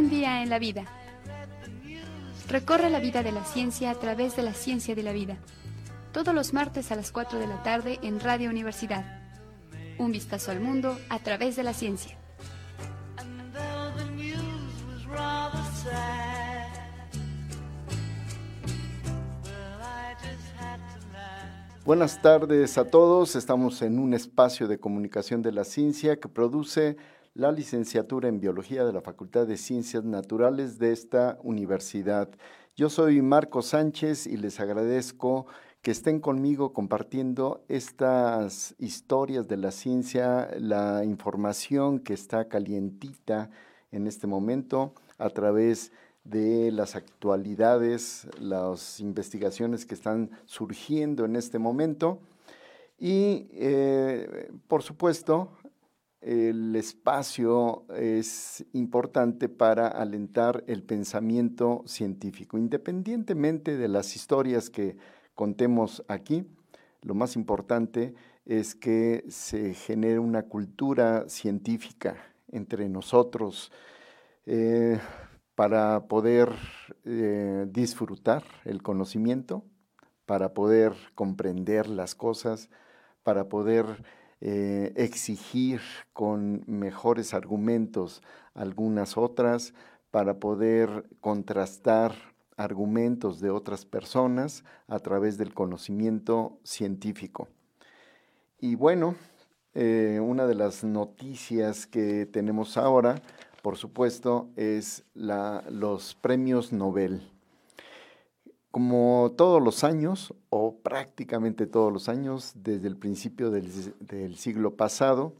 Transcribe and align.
Un 0.00 0.08
día 0.08 0.42
en 0.42 0.48
la 0.48 0.58
vida. 0.58 0.86
Recorre 2.48 2.88
la 2.88 3.00
vida 3.00 3.22
de 3.22 3.32
la 3.32 3.44
ciencia 3.44 3.90
a 3.90 3.94
través 3.96 4.34
de 4.34 4.42
la 4.42 4.54
ciencia 4.54 4.94
de 4.94 5.02
la 5.02 5.12
vida. 5.12 5.36
Todos 6.10 6.34
los 6.34 6.54
martes 6.54 6.90
a 6.90 6.96
las 6.96 7.12
4 7.12 7.38
de 7.38 7.46
la 7.46 7.62
tarde 7.62 7.98
en 8.00 8.18
Radio 8.18 8.48
Universidad. 8.48 9.04
Un 9.98 10.10
vistazo 10.10 10.52
al 10.52 10.60
mundo 10.60 10.96
a 11.10 11.18
través 11.18 11.54
de 11.56 11.64
la 11.64 11.74
ciencia. 11.74 12.16
Buenas 21.84 22.22
tardes 22.22 22.78
a 22.78 22.86
todos. 22.86 23.36
Estamos 23.36 23.82
en 23.82 23.98
un 23.98 24.14
espacio 24.14 24.66
de 24.66 24.80
comunicación 24.80 25.42
de 25.42 25.52
la 25.52 25.64
ciencia 25.64 26.18
que 26.18 26.28
produce 26.30 26.96
la 27.40 27.52
licenciatura 27.52 28.28
en 28.28 28.38
Biología 28.38 28.84
de 28.84 28.92
la 28.92 29.00
Facultad 29.00 29.46
de 29.46 29.56
Ciencias 29.56 30.04
Naturales 30.04 30.78
de 30.78 30.92
esta 30.92 31.38
universidad. 31.42 32.28
Yo 32.76 32.90
soy 32.90 33.22
Marco 33.22 33.62
Sánchez 33.62 34.26
y 34.26 34.36
les 34.36 34.60
agradezco 34.60 35.46
que 35.80 35.90
estén 35.90 36.20
conmigo 36.20 36.74
compartiendo 36.74 37.64
estas 37.68 38.74
historias 38.78 39.48
de 39.48 39.56
la 39.56 39.70
ciencia, 39.70 40.50
la 40.58 41.02
información 41.02 42.00
que 42.00 42.12
está 42.12 42.46
calientita 42.46 43.48
en 43.90 44.06
este 44.06 44.26
momento 44.26 44.92
a 45.16 45.30
través 45.30 45.92
de 46.24 46.70
las 46.70 46.94
actualidades, 46.94 48.28
las 48.38 49.00
investigaciones 49.00 49.86
que 49.86 49.94
están 49.94 50.30
surgiendo 50.44 51.24
en 51.24 51.36
este 51.36 51.58
momento. 51.58 52.18
Y, 52.98 53.48
eh, 53.52 54.50
por 54.68 54.82
supuesto, 54.82 55.48
el 56.20 56.76
espacio 56.76 57.84
es 57.96 58.64
importante 58.72 59.48
para 59.48 59.88
alentar 59.88 60.64
el 60.66 60.82
pensamiento 60.82 61.82
científico. 61.86 62.58
Independientemente 62.58 63.76
de 63.76 63.88
las 63.88 64.16
historias 64.16 64.68
que 64.68 64.96
contemos 65.34 66.04
aquí, 66.08 66.46
lo 67.02 67.14
más 67.14 67.36
importante 67.36 68.14
es 68.44 68.74
que 68.74 69.24
se 69.28 69.74
genere 69.74 70.18
una 70.18 70.42
cultura 70.42 71.28
científica 71.28 72.16
entre 72.48 72.88
nosotros. 72.88 73.72
Eh, 74.46 74.98
para 75.60 76.08
poder 76.08 76.50
eh, 77.04 77.66
disfrutar 77.68 78.42
el 78.64 78.82
conocimiento, 78.82 79.62
para 80.24 80.54
poder 80.54 80.94
comprender 81.14 81.86
las 81.86 82.14
cosas, 82.14 82.70
para 83.22 83.50
poder 83.50 83.84
eh, 84.40 84.92
exigir 84.96 85.80
con 86.12 86.64
mejores 86.66 87.34
argumentos 87.34 88.22
algunas 88.54 89.16
otras, 89.16 89.74
para 90.10 90.40
poder 90.40 91.08
contrastar 91.20 92.14
argumentos 92.56 93.40
de 93.40 93.50
otras 93.50 93.84
personas 93.84 94.64
a 94.88 94.98
través 94.98 95.38
del 95.38 95.54
conocimiento 95.54 96.58
científico. 96.64 97.48
Y 98.58 98.74
bueno, 98.74 99.14
eh, 99.74 100.18
una 100.20 100.46
de 100.48 100.56
las 100.56 100.82
noticias 100.82 101.86
que 101.86 102.26
tenemos 102.26 102.76
ahora 102.76 103.22
por 103.62 103.76
supuesto, 103.76 104.48
es 104.56 105.04
los 105.14 106.14
premios 106.14 106.72
Nobel. 106.72 107.22
Como 108.70 109.34
todos 109.36 109.62
los 109.62 109.82
años, 109.84 110.34
o 110.48 110.78
prácticamente 110.82 111.66
todos 111.66 111.92
los 111.92 112.08
años, 112.08 112.52
desde 112.54 112.88
el 112.88 112.96
principio 112.96 113.50
del, 113.50 114.36
siglo 114.36 114.76
pasado, 114.76 115.34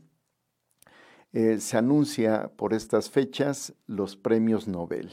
eh, 1.33 1.59
se 1.61 1.77
anuncia 1.77 2.51
por 2.57 2.75
estas 2.75 3.09
fechas 3.09 3.75
los 3.87 4.17
premios 4.17 4.67
Nobel. 4.67 5.11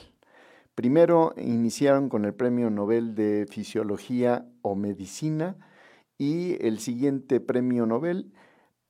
Primero 0.73 1.33
iniciaron 1.37 2.09
con 2.09 2.25
el 2.25 2.33
Premio 2.33 2.69
Nobel 2.69 3.15
de 3.15 3.47
Fisiología 3.49 4.47
o 4.61 4.75
Medicina 4.75 5.57
y 6.17 6.63
el 6.65 6.79
siguiente 6.79 7.39
Premio 7.39 7.85
Nobel 7.85 8.31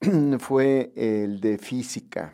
fue 0.39 0.91
el 0.95 1.39
de 1.39 1.57
Física 1.57 2.33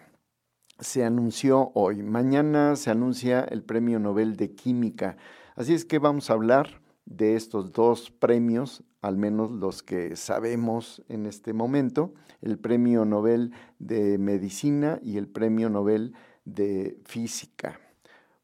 se 0.80 1.04
anunció 1.04 1.72
hoy. 1.74 2.04
Mañana 2.04 2.75
se 2.75 2.92
anuncia 2.92 3.42
el 3.42 3.64
Premio 3.64 4.00
Nobel 4.00 4.36
de 4.36 4.54
Química. 4.54 5.18
Así 5.56 5.74
es 5.74 5.86
que 5.86 6.00
vamos 6.00 6.30
a 6.30 6.34
hablar 6.34 6.81
de 7.06 7.36
estos 7.36 7.74
dos 7.74 8.12
premios, 8.12 8.84
al 9.02 9.18
menos 9.18 9.52
los 9.52 9.84
que 9.84 10.16
sabemos 10.16 11.03
en 11.09 11.25
este 11.25 11.52
momento, 11.53 12.14
el 12.41 12.58
Premio 12.58 13.03
Nobel 13.06 13.52
de 13.80 14.18
Medicina 14.18 15.00
y 15.02 15.18
el 15.18 15.28
Premio 15.28 15.69
Nobel 15.69 16.13
de 16.46 16.97
Física. 17.06 17.80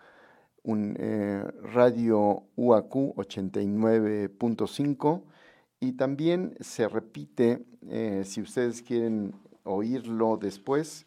un 0.63 0.95
eh, 0.97 1.43
radio 1.61 2.47
UAQ 2.55 3.15
89.5 3.17 5.32
y 5.83 5.91
también 5.91 6.55
se 6.61 6.87
repite, 6.87 7.65
eh, 7.89 8.23
si 8.23 8.41
ustedes 8.41 8.81
quieren 8.81 9.35
oírlo 9.65 10.37
después, 10.37 11.05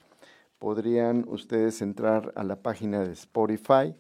podrían 0.59 1.25
ustedes 1.29 1.81
entrar 1.81 2.35
a 2.37 2.45
la 2.45 2.57
página 2.57 3.03
de 3.03 3.15
Spotify 3.15 3.95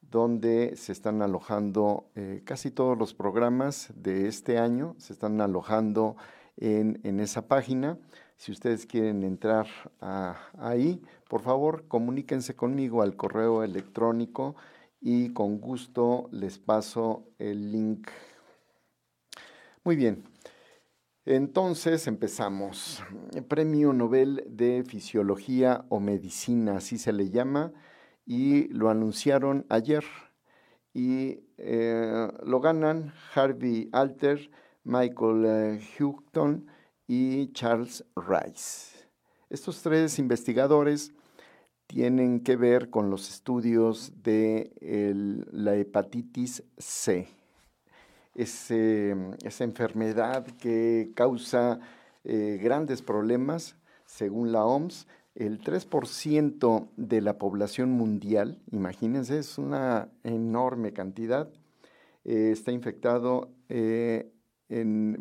donde 0.00 0.76
se 0.76 0.92
están 0.92 1.20
alojando 1.20 2.04
eh, 2.14 2.42
casi 2.44 2.70
todos 2.70 2.96
los 2.96 3.12
programas 3.12 3.92
de 3.96 4.28
este 4.28 4.58
año, 4.58 4.94
se 4.98 5.14
están 5.14 5.40
alojando 5.40 6.14
en, 6.56 7.18
esa 7.18 7.48
página. 7.48 7.98
Si 8.36 8.52
ustedes 8.52 8.86
quieren 8.86 9.24
entrar 9.24 9.66
ahí, 10.60 11.02
por 11.28 11.40
favor, 11.40 11.88
comuníquense 11.88 12.54
conmigo 12.54 13.02
al 13.02 13.16
correo 13.16 13.64
electrónico 13.64 14.54
y 15.00 15.32
con 15.32 15.58
gusto 15.58 16.28
les 16.30 16.60
paso 16.60 17.24
el 17.40 17.72
link. 17.72 18.08
Muy 19.82 19.96
bien, 19.96 20.24
entonces 21.24 22.06
empezamos. 22.06 23.02
Premio 23.48 23.94
Nobel 23.94 24.44
de 24.46 24.84
Fisiología 24.84 25.86
o 25.88 26.00
Medicina, 26.00 26.76
así 26.76 26.98
se 26.98 27.14
le 27.14 27.30
llama, 27.30 27.72
y 28.26 28.68
lo 28.68 28.90
anunciaron 28.90 29.64
ayer. 29.70 30.04
Y 30.92 31.44
eh, 31.56 32.28
lo 32.44 32.60
ganan 32.60 33.14
Harvey 33.34 33.88
Alter, 33.92 34.50
Michael 34.84 35.44
eh, 35.46 35.80
Houghton 35.98 36.66
y 37.06 37.50
Charles 37.52 38.04
Rice. 38.16 39.08
Estos 39.48 39.80
tres 39.82 40.18
investigadores 40.18 41.14
tienen 41.86 42.40
que 42.40 42.56
ver 42.56 42.90
con 42.90 43.08
los 43.08 43.30
estudios 43.30 44.12
de 44.22 44.74
la 45.52 45.74
hepatitis 45.74 46.64
C. 46.76 47.39
esa 48.34 49.64
enfermedad 49.64 50.46
que 50.58 51.12
causa 51.14 51.80
eh, 52.24 52.58
grandes 52.62 53.02
problemas, 53.02 53.76
según 54.06 54.52
la 54.52 54.64
OMS, 54.64 55.06
el 55.34 55.60
3% 55.60 56.88
de 56.96 57.20
la 57.20 57.38
población 57.38 57.90
mundial, 57.92 58.60
imagínense, 58.72 59.38
es 59.38 59.58
una 59.58 60.10
enorme 60.24 60.92
cantidad, 60.92 61.48
eh, 62.24 62.50
está 62.52 62.72
infectado 62.72 63.50
eh, 63.68 64.32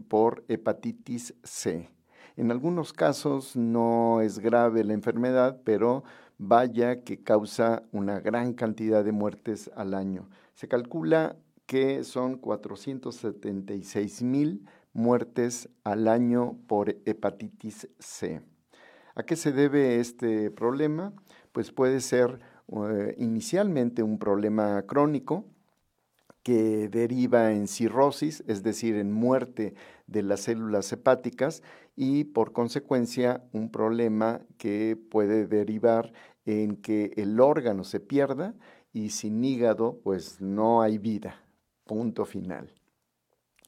por 0.07 0.43
hepatitis 0.47 1.33
C. 1.43 1.89
En 2.35 2.51
algunos 2.51 2.93
casos 2.93 3.55
no 3.55 4.21
es 4.21 4.39
grave 4.39 4.83
la 4.83 4.93
enfermedad, 4.93 5.61
pero 5.63 6.03
vaya 6.37 7.03
que 7.03 7.21
causa 7.21 7.83
una 7.91 8.19
gran 8.19 8.53
cantidad 8.53 9.03
de 9.03 9.11
muertes 9.11 9.69
al 9.75 9.93
año. 9.93 10.29
Se 10.53 10.67
calcula 10.67 11.35
que 11.69 12.03
son 12.03 12.37
476 12.37 14.23
mil 14.23 14.65
muertes 14.91 15.69
al 15.83 16.07
año 16.07 16.57
por 16.65 16.89
hepatitis 17.05 17.87
C. 17.99 18.41
¿A 19.13 19.21
qué 19.21 19.35
se 19.35 19.51
debe 19.51 19.99
este 19.99 20.49
problema? 20.49 21.13
Pues 21.51 21.71
puede 21.71 22.01
ser 22.01 22.39
eh, 22.69 23.13
inicialmente 23.19 24.01
un 24.01 24.17
problema 24.17 24.81
crónico 24.87 25.45
que 26.41 26.89
deriva 26.89 27.51
en 27.51 27.67
cirrosis, 27.67 28.43
es 28.47 28.63
decir, 28.63 28.95
en 28.95 29.11
muerte 29.11 29.75
de 30.07 30.23
las 30.23 30.39
células 30.39 30.91
hepáticas 30.91 31.61
y 31.95 32.23
por 32.23 32.51
consecuencia 32.51 33.43
un 33.51 33.69
problema 33.69 34.41
que 34.57 34.97
puede 35.11 35.45
derivar 35.45 36.13
en 36.45 36.77
que 36.77 37.11
el 37.15 37.39
órgano 37.39 37.83
se 37.83 37.99
pierda 37.99 38.55
y 38.91 39.11
sin 39.11 39.43
hígado 39.43 39.99
pues 40.03 40.41
no 40.41 40.81
hay 40.81 40.97
vida, 40.97 41.43
punto 41.89 42.23
final. 42.23 42.71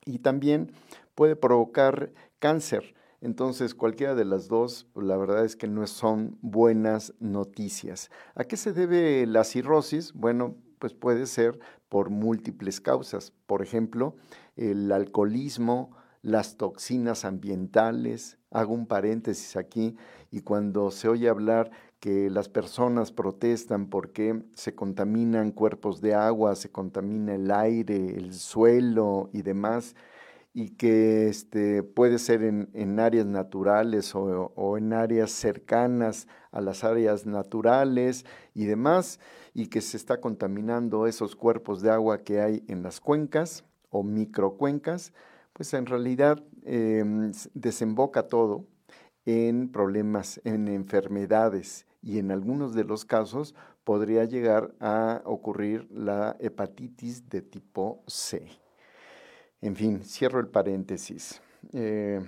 Y 0.05 0.19
también 0.19 0.71
puede 1.15 1.35
provocar 1.35 2.13
cáncer. 2.37 2.93
Entonces, 3.19 3.73
cualquiera 3.73 4.13
de 4.13 4.25
las 4.25 4.47
dos, 4.47 4.87
la 4.93 5.17
verdad 5.17 5.43
es 5.43 5.55
que 5.55 5.67
no 5.67 5.87
son 5.87 6.37
buenas 6.41 7.15
noticias. 7.19 8.11
¿A 8.35 8.43
qué 8.43 8.57
se 8.57 8.73
debe 8.73 9.25
la 9.25 9.43
cirrosis? 9.43 10.13
Bueno, 10.13 10.55
pues 10.77 10.93
puede 10.93 11.25
ser 11.25 11.59
por 11.89 12.11
múltiples 12.11 12.79
causas. 12.79 13.33
Por 13.47 13.63
ejemplo, 13.63 14.15
el 14.55 14.91
alcoholismo, 14.91 15.97
las 16.21 16.57
toxinas 16.57 17.25
ambientales. 17.25 18.37
Hago 18.51 18.75
un 18.75 18.85
paréntesis 18.85 19.55
aquí 19.55 19.97
y 20.29 20.41
cuando 20.41 20.91
se 20.91 21.07
oye 21.07 21.27
hablar 21.27 21.71
que 22.01 22.31
las 22.31 22.49
personas 22.49 23.11
protestan 23.11 23.85
porque 23.85 24.41
se 24.55 24.73
contaminan 24.73 25.51
cuerpos 25.51 26.01
de 26.01 26.15
agua, 26.15 26.55
se 26.55 26.71
contamina 26.71 27.35
el 27.35 27.51
aire, 27.51 27.95
el 28.17 28.33
suelo 28.33 29.29
y 29.33 29.43
demás, 29.43 29.95
y 30.51 30.71
que 30.71 31.29
este, 31.29 31.83
puede 31.83 32.17
ser 32.17 32.41
en, 32.43 32.99
áreas 32.99 33.27
naturales 33.27 34.15
o, 34.15 34.77
en 34.79 34.93
áreas 34.93 35.29
cercanas 35.29 36.27
a 36.51 36.59
las 36.59 36.83
áreas 36.83 37.27
naturales 37.27 38.25
y 38.55 38.65
demás, 38.65 39.19
y 39.53 39.67
que 39.67 39.79
se 39.79 39.95
está 39.95 40.19
contaminando 40.19 41.05
esos 41.05 41.35
cuerpos 41.35 41.83
de 41.83 41.91
agua 41.91 42.23
que 42.23 42.41
hay 42.41 42.63
en 42.67 42.81
las 42.81 42.99
cuencas 42.99 43.63
o 43.91 44.01
microcuencas, 44.01 45.13
pues 45.53 45.71
en 45.75 45.85
realidad 45.85 46.43
em, 46.63 47.31
desemboca 47.53 48.27
todo 48.27 48.65
en 49.25 49.71
problemas, 49.71 50.41
en 50.45 50.67
enfermedades 50.67 51.85
y 52.01 52.19
en 52.19 52.31
algunos 52.31 52.73
de 52.73 52.83
los 52.83 53.05
casos 53.05 53.55
podría 53.83 54.25
llegar 54.25 54.73
a 54.79 55.21
ocurrir 55.25 55.87
la 55.91 56.35
hepatitis 56.39 57.29
de 57.29 57.41
tipo 57.41 58.03
C. 58.07 58.47
En 59.61 59.75
fin, 59.75 60.03
cierro 60.03 60.39
el 60.39 60.47
paréntesis. 60.47 61.41
Eh, 61.73 62.19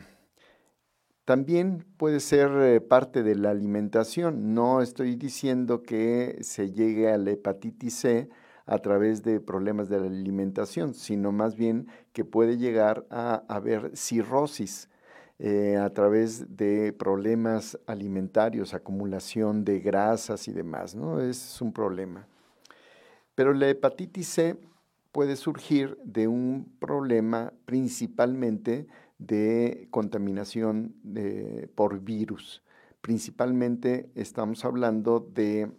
también 1.26 1.86
puede 1.98 2.20
ser 2.20 2.52
eh, 2.52 2.82
parte 2.82 3.24
de 3.24 3.36
la 3.36 3.50
alimentación. 3.50 4.54
No 4.54 4.82
estoy 4.82 5.16
diciendo 5.16 5.82
que 5.82 6.38
se 6.42 6.72
llegue 6.72 7.12
a 7.12 7.18
la 7.18 7.32
hepatitis 7.32 7.96
C 7.96 8.30
a 8.66 8.78
través 8.80 9.24
de 9.24 9.40
problemas 9.40 9.90
de 9.90 10.00
la 10.00 10.06
alimentación, 10.08 10.94
sino 10.94 11.32
más 11.32 11.56
bien 11.56 11.88
que 12.14 12.24
puede 12.24 12.58
llegar 12.58 13.06
a 13.10 13.44
haber 13.48 13.96
cirrosis 13.96 14.90
eh, 15.40 15.78
a 15.78 15.90
través 15.90 16.56
de 16.56 16.94
problemas 16.94 17.78
alimentarios, 17.88 18.74
acumulación 18.74 19.66
de 19.66 19.80
grasas 19.80 20.48
y 20.48 20.54
demás, 20.54 20.96
¿no? 20.96 21.20
Es 21.22 21.62
un 21.62 21.74
problema. 21.74 22.28
Pero 23.36 23.54
la 23.54 23.68
hepatitis 23.68 24.28
C 24.28 24.58
puede 25.12 25.36
surgir 25.36 25.98
de 26.04 26.28
un 26.28 26.72
problema 26.80 27.52
principalmente 27.66 28.88
de 29.18 29.88
contaminación 29.92 30.96
por 31.76 32.00
virus. 32.02 32.62
Principalmente 33.02 34.10
estamos 34.16 34.64
hablando 34.66 35.20
de, 35.20 35.72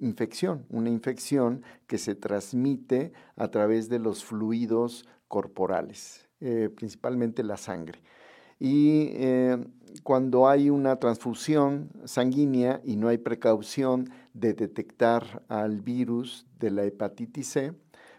infección, 0.00 0.66
una 0.68 0.90
infección 0.90 1.62
que 1.86 1.96
se 1.96 2.14
transmite 2.14 3.12
a 3.36 3.48
través 3.48 3.88
de 3.88 3.98
los 3.98 4.24
fluidos 4.24 5.06
corporales, 5.26 6.28
eh, 6.40 6.70
principalmente 6.74 7.42
la 7.42 7.56
sangre 7.56 8.00
y 8.58 9.10
eh, 9.12 9.58
cuando 10.02 10.48
hay 10.48 10.70
una 10.70 10.96
transfusión 10.96 11.90
sanguínea 12.04 12.80
y 12.84 12.96
no 12.96 13.08
hay 13.08 13.18
precaución 13.18 14.10
de 14.34 14.54
detectar 14.54 15.42
al 15.48 15.80
virus 15.80 16.46
de 16.58 16.70
la 16.70 16.84
hepatitis 16.84 17.48
C, 17.48 17.72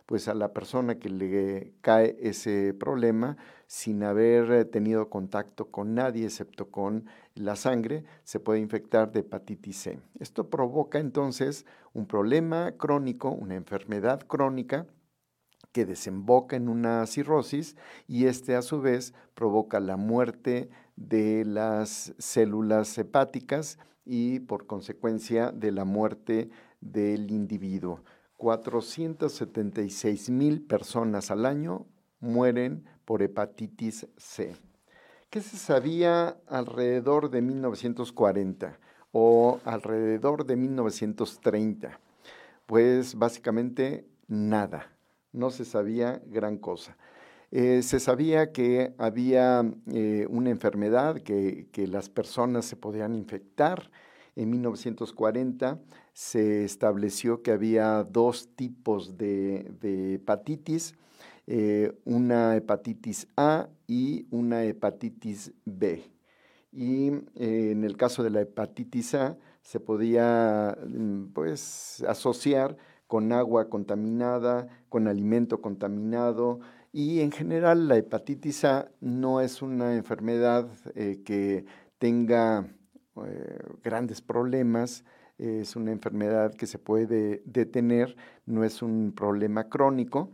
pues 0.05 0.27
a 0.27 0.33
la 0.33 0.53
persona 0.53 0.97
que 0.97 1.09
le 1.09 1.73
cae 1.81 2.17
ese 2.19 2.73
problema 2.73 3.37
sin 3.67 4.03
haber 4.03 4.65
tenido 4.65 5.09
contacto 5.09 5.69
con 5.69 5.93
nadie 5.93 6.25
excepto 6.25 6.71
con 6.71 7.05
la 7.35 7.55
sangre, 7.55 8.03
se 8.23 8.39
puede 8.39 8.59
infectar 8.59 9.11
de 9.11 9.19
hepatitis 9.19 9.77
C. 9.77 9.99
Esto 10.19 10.49
provoca 10.49 10.97
entonces 10.97 11.65
un 11.93 12.07
problema 12.07 12.71
crónico, 12.71 13.29
una 13.29 13.55
enfermedad 13.55 14.21
crónica 14.25 14.87
que 15.71 15.85
desemboca 15.85 16.55
en 16.55 16.69
una 16.69 17.05
cirrosis 17.05 17.75
y 18.07 18.25
este 18.25 18.55
a 18.55 18.61
su 18.61 18.81
vez 18.81 19.13
provoca 19.33 19.79
la 19.79 19.97
muerte 19.97 20.69
de 20.95 21.45
las 21.45 22.13
células 22.17 22.97
hepáticas 22.97 23.77
y 24.05 24.39
por 24.39 24.65
consecuencia 24.65 25.51
de 25.51 25.71
la 25.71 25.85
muerte 25.85 26.49
del 26.81 27.31
individuo. 27.31 28.03
476 28.37 30.29
mil 30.29 30.61
personas 30.61 31.29
al 31.29 31.45
año 31.45 31.85
mueren 32.19 32.85
por 33.05 33.21
hepatitis 33.21 34.07
C. 34.17 34.55
¿Qué 35.29 35.41
se 35.41 35.57
sabía 35.57 36.39
alrededor 36.47 37.29
de 37.29 37.41
1940 37.41 38.79
o 39.11 39.59
alrededor 39.63 40.45
de 40.45 40.55
1930? 40.55 41.99
Pues 42.65 43.15
básicamente 43.15 44.07
nada 44.27 44.98
no 45.31 45.49
se 45.51 45.65
sabía 45.65 46.21
gran 46.27 46.57
cosa. 46.57 46.97
Eh, 47.51 47.81
se 47.81 47.99
sabía 47.99 48.51
que 48.51 48.93
había 48.99 49.63
eh, 49.91 50.27
una 50.29 50.51
enfermedad 50.51 51.19
que, 51.21 51.67
las 51.87 52.09
personas 52.09 52.65
se 52.65 52.75
podían 52.75 53.15
infectar. 53.15 53.89
En 54.35 54.51
1940 54.51 55.79
se 56.13 56.63
estableció 56.63 57.41
que 57.41 57.51
había 57.51 58.03
dos 58.03 58.49
tipos 58.55 59.17
de, 59.17 60.15
hepatitis, 60.15 60.95
eh, 61.47 61.97
una 62.05 62.55
hepatitis 62.55 63.27
A 63.35 63.69
y 63.87 64.27
una 64.29 64.63
hepatitis 64.63 65.51
B. 65.65 66.03
Y 66.71 67.07
en 67.35 67.83
el 67.83 67.97
caso 67.97 68.21
de 68.21 68.29
la 68.29 68.41
hepatitis 68.41 69.15
A 69.15 69.37
se 69.63 69.79
podía 69.79 70.77
mm, 70.87 71.33
pues, 71.33 72.03
asociar 72.07 72.77
con 73.09 73.31
agua 73.31 73.71
contaminada, 73.71 74.67
con 74.87 75.07
alimento 75.07 75.61
contaminado 75.61 76.59
y 76.91 77.21
en 77.21 77.31
general 77.31 77.87
la 77.87 77.97
hepatitis 77.97 78.65
A 78.65 78.91
no 79.01 79.41
es 79.41 79.63
una 79.63 79.95
enfermedad 79.95 80.69
eh, 80.93 81.23
que 81.25 81.65
tenga 81.97 82.67
eh, 83.25 83.59
grandes 83.83 84.21
problemas, 84.21 85.05
es 85.39 85.75
una 85.75 85.91
enfermedad 85.91 86.53
que 86.53 86.67
se 86.67 86.77
puede 86.77 87.41
detener, 87.45 88.15
no 88.45 88.63
es 88.63 88.83
un 88.83 89.11
problema 89.15 89.69
crónico 89.69 90.29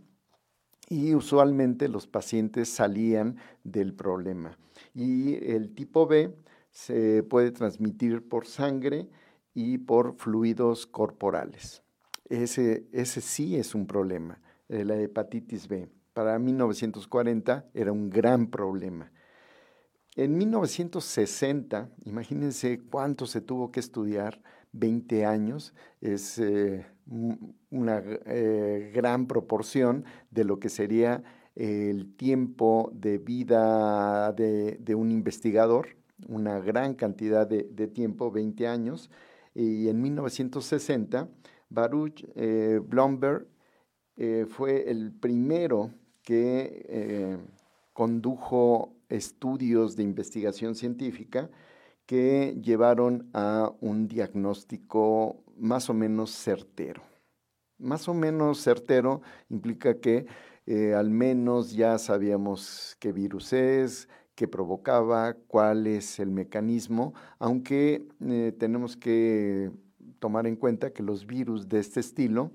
y 0.90 1.16
usualmente 1.16 1.88
los 1.88 2.08
pacientes 2.08 2.68
salían 2.68 3.38
del 3.64 3.94
problema. 3.94 4.58
Y 4.94 5.36
el 5.50 5.74
tipo 5.74 6.08
B 6.08 6.36
se 6.72 7.24
puede 7.24 7.52
transmitir 7.52 8.28
por 8.28 8.48
sangre 8.48 9.08
y 9.54 9.78
por 9.78 10.18
fluidos 10.18 10.86
corporales. 10.86 11.85
Ese, 12.29 12.88
ese 12.91 13.22
sí 13.22 13.55
es 13.55 13.75
un 13.75 13.86
problema, 13.86 14.39
eh, 14.67 14.84
la 14.84 14.96
hepatitis 15.00 15.67
B. 15.67 15.88
Para 16.13 16.39
1940 16.39 17.65
era 17.74 17.91
un 17.91 18.10
gran 18.10 18.48
problema. 18.48 19.12
En 20.15 20.38
1960, 20.38 21.89
imagínense 22.05 22.79
cuánto 22.89 23.27
se 23.27 23.41
tuvo 23.41 23.72
que 23.72 23.79
estudiar, 23.79 24.41
20 24.72 25.25
años, 25.25 25.74
es 26.01 26.39
eh, 26.39 26.86
una 27.70 28.01
eh, 28.25 28.91
gran 28.94 29.27
proporción 29.27 30.05
de 30.32 30.46
lo 30.46 30.60
que 30.60 30.70
sería 30.70 31.24
el 31.55 32.15
tiempo 32.15 32.91
de 32.94 33.17
vida 33.17 34.34
de, 34.34 34.96
un 34.96 35.12
investigador, 35.12 35.96
una 36.27 36.60
gran 36.60 36.96
cantidad 36.96 37.48
de, 37.48 37.63
de 37.63 37.88
tiempo, 37.88 38.32
20 38.32 38.67
años, 38.67 39.10
y 39.53 39.88
en 39.88 40.01
1960 40.01 41.29
Baruch 41.75 42.25
eh, 42.36 42.79
Blomberg 42.82 43.46
eh, 44.15 44.46
fue 44.48 44.89
el 44.89 45.12
primero 45.12 45.91
que 46.24 46.86
eh, 46.88 47.38
condujo 47.94 48.96
estudios 49.10 49.96
de 49.96 50.03
investigación 50.03 50.74
científica 50.74 51.50
que 52.05 52.58
llevaron 52.62 53.29
a 53.34 53.72
un 53.82 54.08
diagnóstico 54.08 55.44
más 55.58 55.89
o 55.89 55.94
menos 55.94 56.32
certero. 56.32 57.03
Más 57.77 58.08
o 58.08 58.13
menos 58.13 58.62
certero 58.63 59.22
implica 59.50 60.00
que 60.00 60.25
al 60.96 61.12
menos 61.12 61.74
ya 61.74 61.98
sabíamos 62.00 62.96
qué 63.00 63.12
virus 63.12 63.53
es, 63.53 64.08
qué 64.34 64.48
provocaba, 64.48 65.36
cuál 65.48 65.86
es 65.86 66.20
el 66.20 66.32
mecanismo, 66.32 67.13
aunque 67.38 68.08
tenemos 68.58 68.98
que 68.98 69.72
tomar 70.20 70.48
en 70.48 70.56
cuenta 70.56 70.92
que 70.92 71.04
los 71.04 71.26
virus 71.26 71.70
de 71.70 71.80
este 71.80 72.00
estilo 72.00 72.52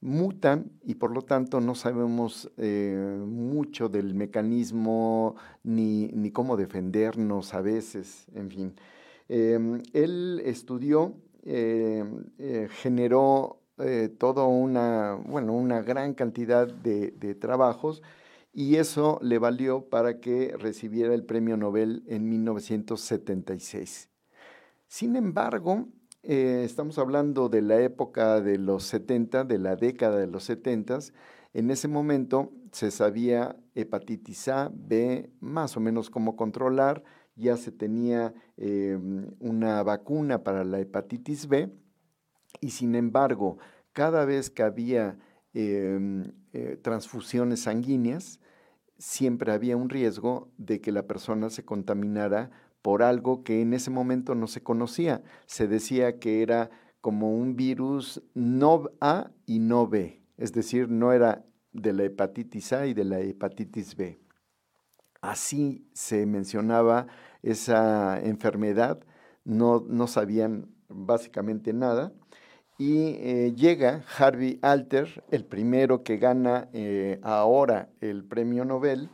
mutan 0.00 0.70
y 0.82 0.94
por 0.94 1.12
lo 1.12 1.22
tanto 1.22 1.60
no 1.60 1.74
sabemos 1.74 2.50
eh, 2.56 3.18
mucho 3.26 3.88
del 3.88 4.14
mecanismo 4.14 5.34
ni, 5.64 6.08
ni, 6.08 6.30
cómo 6.30 6.56
defendernos 6.56 7.54
a 7.54 7.60
veces, 7.60 8.26
en 8.34 8.50
fin. 8.50 8.74
Em, 9.28 9.82
él 9.92 10.40
estudió, 10.44 11.14
em, 11.42 12.24
eh, 12.38 12.68
generó 12.70 13.60
eh, 13.78 14.08
toda 14.16 14.44
una, 14.44 15.14
bueno, 15.14 15.52
una 15.52 15.82
gran 15.82 16.14
cantidad 16.14 16.66
de 16.66 17.34
trabajos 17.34 18.02
y 18.52 18.76
eso 18.76 19.18
le 19.22 19.38
valió 19.38 19.88
para 19.88 20.20
que 20.20 20.54
recibiera 20.58 21.14
el 21.14 21.24
premio 21.24 21.56
Nobel 21.56 22.02
en 22.06 22.28
1976. 22.28 24.08
Sin 24.88 25.16
embargo, 25.16 25.86
eh, 26.28 26.62
estamos 26.62 26.98
hablando 26.98 27.48
de 27.48 27.62
la 27.62 27.80
época 27.80 28.42
de 28.42 28.58
los 28.58 28.84
70, 28.84 29.44
de 29.44 29.58
la 29.58 29.76
década 29.76 30.18
de 30.18 30.26
los 30.26 30.44
70. 30.44 30.98
En 31.54 31.70
ese 31.70 31.88
momento 31.88 32.52
se 32.70 32.90
sabía 32.90 33.56
hepatitis 33.74 34.48
A, 34.48 34.70
B, 34.74 35.30
más 35.40 35.78
o 35.78 35.80
menos 35.80 36.10
cómo 36.10 36.36
controlar, 36.36 37.02
ya 37.34 37.56
se 37.56 37.72
tenía 37.72 38.34
em, 38.58 39.30
una 39.40 39.82
vacuna 39.82 40.44
para 40.44 40.64
la 40.64 40.78
hepatitis 40.80 41.48
B 41.48 41.72
y 42.60 42.70
sin 42.70 42.94
embargo, 42.94 43.56
cada 43.94 44.26
vez 44.26 44.50
que 44.50 44.62
había 44.62 45.18
em, 45.54 46.32
eh, 46.52 46.78
transfusiones 46.82 47.60
sanguíneas, 47.62 48.38
siempre 48.98 49.50
había 49.50 49.78
un 49.78 49.88
riesgo 49.88 50.52
de 50.58 50.82
que 50.82 50.92
la 50.92 51.06
persona 51.06 51.48
se 51.48 51.64
contaminara 51.64 52.50
por 52.88 53.02
algo 53.02 53.44
que 53.44 53.60
en 53.60 53.74
ese 53.74 53.90
momento 53.90 54.34
no 54.34 54.46
se 54.46 54.62
conocía. 54.62 55.22
Se 55.44 55.68
decía 55.68 56.18
que 56.18 56.40
era 56.40 56.70
como 57.02 57.34
un 57.34 57.54
virus 57.54 58.22
no 58.32 58.88
A 59.02 59.30
y 59.44 59.58
no 59.58 59.86
B, 59.86 60.22
es 60.38 60.54
decir, 60.54 60.88
no 60.88 61.12
era 61.12 61.44
de 61.72 61.92
la 61.92 62.04
hepatitis 62.04 62.72
A 62.72 62.86
y 62.86 62.94
de 62.94 63.04
la 63.04 63.20
hepatitis 63.20 63.94
B. 63.94 64.18
Así 65.20 65.86
se 65.92 66.24
mencionaba 66.24 67.08
esa 67.42 68.18
enfermedad, 68.20 69.04
no, 69.44 69.84
no 69.86 70.06
sabían 70.06 70.70
básicamente 70.88 71.74
nada. 71.74 72.14
Y 72.78 73.16
eh, 73.18 73.52
llega 73.54 74.02
Harvey 74.16 74.60
Alter, 74.62 75.24
el 75.30 75.44
primero 75.44 76.02
que 76.04 76.16
gana 76.16 76.70
eh, 76.72 77.20
ahora 77.22 77.90
el 78.00 78.24
premio 78.24 78.64
Nobel, 78.64 79.10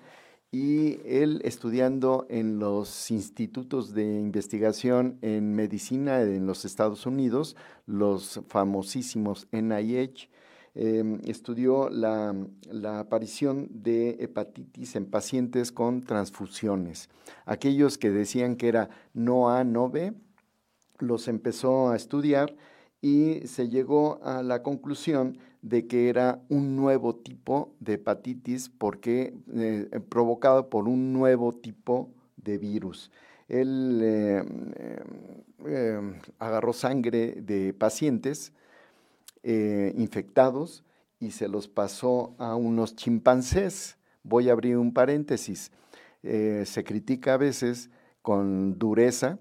y 0.55 1.01
él 1.05 1.41
estudiando 1.43 2.27
en 2.31 2.61
los 2.61 3.11
institutos 3.11 3.93
de 3.93 4.05
investigación 4.05 5.19
en 5.21 5.53
medicina 5.53 6.23
en 6.23 6.47
los 6.47 6.65
Estados 6.65 7.07
Unidos, 7.07 7.57
los 7.87 8.41
famosísimos 8.47 9.49
NIH, 9.51 10.31
em, 10.77 11.21
estudió 11.25 11.89
la, 11.91 12.37
aparición 13.01 13.67
de 13.69 14.11
hepatitis 14.21 14.95
en 14.95 15.07
pacientes 15.07 15.73
con 15.73 16.05
transfusiones. 16.05 17.09
Aquellos 17.47 17.99
que 17.99 18.11
decían 18.11 18.55
que 18.55 18.69
era 18.69 18.91
no 19.13 19.51
A, 19.51 19.65
no 19.65 19.91
B, 19.91 20.13
los 21.01 21.27
empezó 21.27 21.91
a 21.91 21.97
estudiar 21.97 22.55
y 23.01 23.41
se 23.49 23.71
llegó 23.71 24.21
a 24.23 24.45
la 24.45 24.63
conclusión 24.63 25.37
de 25.65 25.87
que 25.87 26.11
era 26.11 26.43
un 26.51 26.77
nuevo 26.77 27.17
tipo 27.17 27.75
de 27.81 27.95
hepatitis 27.95 28.69
porque 28.69 29.35
eh, 29.55 29.99
provocado 30.11 30.69
por 30.69 30.89
un 30.89 31.15
nuevo 31.15 31.53
tipo 31.53 32.11
de 32.37 32.59
virus. 32.59 33.11
Él 33.49 33.99
eh, 34.03 34.45
eh, 35.67 36.21
agarró 36.39 36.75
sangre 36.75 37.37
de 37.41 37.73
pacientes 37.73 38.53
infectados 39.43 40.85
y 41.21 41.33
se 41.33 41.49
los 41.49 41.69
pasó 41.69 42.35
a 42.39 42.57
unos 42.57 42.97
chimpancés. 42.97 43.99
Voy 44.23 44.49
a 44.49 44.53
abrir 44.53 44.79
un 44.79 44.93
paréntesis. 44.93 45.71
se 46.23 46.85
critica 46.85 47.35
a 47.35 47.37
veces 47.37 47.91
con 48.23 48.79
dureza 48.79 49.39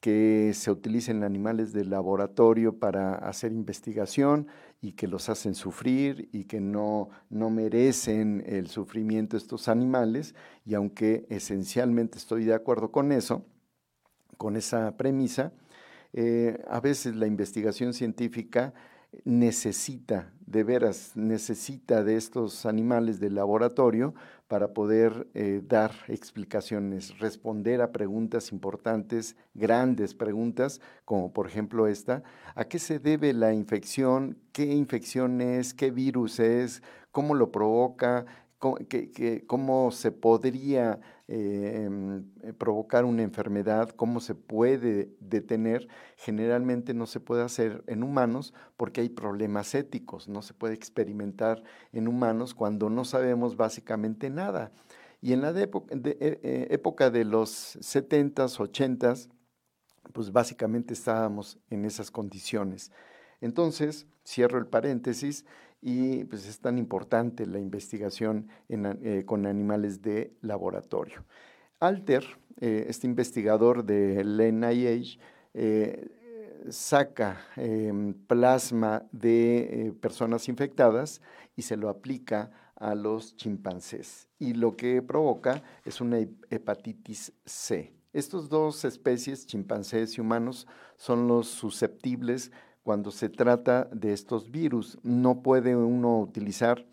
que 0.00 0.52
se 0.54 0.70
utilicen 0.70 1.24
animales 1.24 1.72
de 1.72 1.84
laboratorio 1.84 2.78
para 2.78 3.14
hacer 3.16 3.52
investigación 3.52 4.46
y 4.80 4.92
que 4.92 5.08
los 5.08 5.28
hacen 5.28 5.54
sufrir 5.54 6.28
y 6.32 6.44
que 6.44 6.60
no, 6.60 7.08
no 7.30 7.50
merecen 7.50 8.44
el 8.46 8.68
sufrimiento 8.68 9.36
estos 9.36 9.68
animales. 9.68 10.34
Y 10.64 10.74
aunque 10.74 11.26
esencialmente 11.30 12.18
estoy 12.18 12.44
de 12.44 12.54
acuerdo 12.54 12.92
con 12.92 13.12
eso, 13.12 13.44
con 14.36 14.56
esa 14.56 14.96
premisa, 14.96 15.52
eh, 16.12 16.62
a 16.68 16.80
veces 16.80 17.16
la 17.16 17.26
investigación 17.26 17.92
científica 17.92 18.74
necesita, 19.24 20.32
de 20.46 20.62
veras, 20.62 21.12
necesita 21.16 22.04
de 22.04 22.16
estos 22.16 22.66
animales 22.66 23.18
de 23.18 23.30
laboratorio 23.30 24.14
para 24.48 24.72
poder 24.72 25.26
eh, 25.34 25.60
dar 25.66 25.92
explicaciones, 26.08 27.18
responder 27.18 27.82
a 27.82 27.92
preguntas 27.92 28.52
importantes, 28.52 29.36
grandes 29.54 30.14
preguntas, 30.14 30.80
como 31.04 31.32
por 31.32 31.48
ejemplo 31.48 31.88
esta, 31.88 32.22
¿a 32.54 32.64
qué 32.64 32.78
se 32.78 32.98
debe 32.98 33.32
la 33.32 33.52
infección? 33.52 34.38
¿Qué 34.52 34.64
infección 34.64 35.40
es? 35.40 35.74
¿Qué 35.74 35.90
virus 35.90 36.38
es? 36.38 36.82
¿Cómo 37.10 37.34
lo 37.34 37.50
provoca? 37.50 38.26
cómo 39.46 39.90
se 39.90 40.12
podría 40.12 40.98
eh, 41.28 41.82
em, 41.84 42.24
eh, 42.42 42.52
provocar 42.52 43.04
una 43.04 43.22
enfermedad, 43.22 43.90
cómo 43.90 44.20
se 44.20 44.36
puede 44.36 45.10
detener, 45.18 45.88
generalmente 46.16 46.94
no 46.94 47.06
se 47.06 47.18
puede 47.18 47.42
hacer 47.42 47.82
en 47.88 48.04
humanos 48.04 48.54
porque 48.76 49.00
hay 49.00 49.08
problemas 49.08 49.74
éticos, 49.74 50.28
no 50.28 50.40
se 50.42 50.54
puede 50.54 50.74
experimentar 50.74 51.64
en 51.92 52.06
humanos 52.06 52.54
cuando 52.54 52.90
no 52.90 53.04
sabemos 53.04 53.56
básicamente 53.56 54.30
nada. 54.30 54.70
Y 55.20 55.32
en 55.32 55.40
la 55.40 55.52
eh, 55.56 56.68
época 56.70 57.10
de 57.10 57.24
los 57.24 57.76
70s, 57.80 58.58
80s, 58.60 59.28
pues 60.12 60.30
básicamente 60.30 60.94
estábamos 60.94 61.58
en 61.70 61.84
esas 61.84 62.12
condiciones. 62.12 62.92
Entonces, 63.40 64.06
cierro 64.24 64.58
el 64.58 64.66
paréntesis, 64.66 65.44
y 65.86 66.24
pues 66.24 66.48
es 66.48 66.58
tan 66.58 66.78
importante 66.78 67.46
la 67.46 67.60
investigación 67.60 68.48
eh, 68.68 69.22
con 69.24 69.46
animales 69.46 70.02
de 70.02 70.32
laboratorio. 70.40 71.24
Alter, 71.78 72.26
eh, 72.60 72.86
este 72.88 73.06
investigador 73.06 73.84
del 73.84 74.36
NIH, 74.36 75.20
eh, 75.54 76.08
saca 76.70 77.38
em, 77.54 78.14
plasma 78.14 79.04
de 79.12 79.94
personas 80.00 80.48
infectadas 80.48 81.22
y 81.54 81.62
se 81.62 81.76
lo 81.76 81.88
aplica 81.88 82.50
a 82.74 82.96
los 82.96 83.36
chimpancés 83.36 84.26
y 84.40 84.54
lo 84.54 84.76
que 84.76 85.02
provoca 85.02 85.62
es 85.84 86.00
una 86.00 86.18
hepatitis 86.50 87.32
C. 87.44 87.92
Estas 88.12 88.48
dos 88.48 88.84
especies, 88.84 89.46
chimpancés 89.46 90.18
y 90.18 90.20
humanos, 90.20 90.66
son 90.96 91.28
los 91.28 91.46
susceptibles 91.46 92.50
cuando 92.86 93.10
se 93.10 93.28
trata 93.28 93.88
de 93.90 94.12
estos 94.12 94.52
virus. 94.52 94.96
No 95.02 95.42
puede 95.42 95.74
uno 95.74 96.20
utilizar 96.20 96.86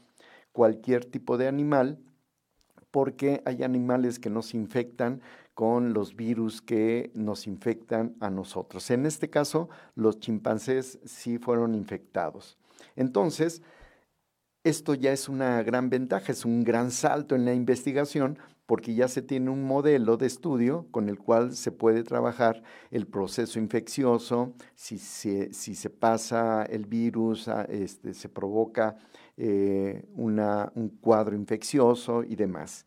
cualquier 0.52 1.06
tipo 1.06 1.38
de 1.38 1.48
animal 1.48 2.00
porque 2.90 3.44
hay 3.46 3.62
animales 3.62 4.18
que 4.18 4.32
nos 4.32 4.56
infectan 4.56 5.22
con 5.54 5.94
los 5.94 6.16
virus 6.16 6.64
que 6.64 7.12
nos 7.14 7.46
infectan 7.46 8.16
a 8.22 8.32
nosotros. 8.32 8.90
En 8.90 9.06
este 9.06 9.30
caso, 9.30 9.70
los 9.94 10.20
chimpancés 10.20 10.98
sí 11.06 11.38
fueron 11.38 11.76
infectados. 11.76 12.58
Entonces, 12.96 13.62
esto 14.64 14.94
ya 14.94 15.12
es 15.12 15.28
una 15.28 15.62
gran 15.64 15.90
ventaja, 15.90 16.32
es 16.32 16.46
un 16.46 16.64
gran 16.64 16.92
salto 16.92 17.36
en 17.36 17.46
la 17.46 17.54
investigación 17.54 18.40
porque 18.66 18.96
ya 18.96 19.10
se 19.10 19.22
tiene 19.22 19.50
un 19.50 19.64
modelo 19.64 20.16
de 20.16 20.26
estudio 20.26 20.88
con 20.92 21.10
el 21.10 21.20
cual 21.20 21.54
se 21.54 21.72
puede 21.72 22.04
trabajar 22.04 22.64
el 22.92 23.06
proceso 23.08 23.60
infeccioso, 23.60 24.54
si 24.74 24.98
se, 24.98 25.90
pasa 25.90 26.64
el 26.64 26.86
virus, 26.86 27.50
ah, 27.50 27.66
este, 27.70 28.14
se 28.14 28.30
provoca 28.30 28.98
eh, 29.36 30.06
un 30.16 30.98
cuadro 31.02 31.36
infeccioso 31.36 32.24
y 32.24 32.36
demás. 32.36 32.86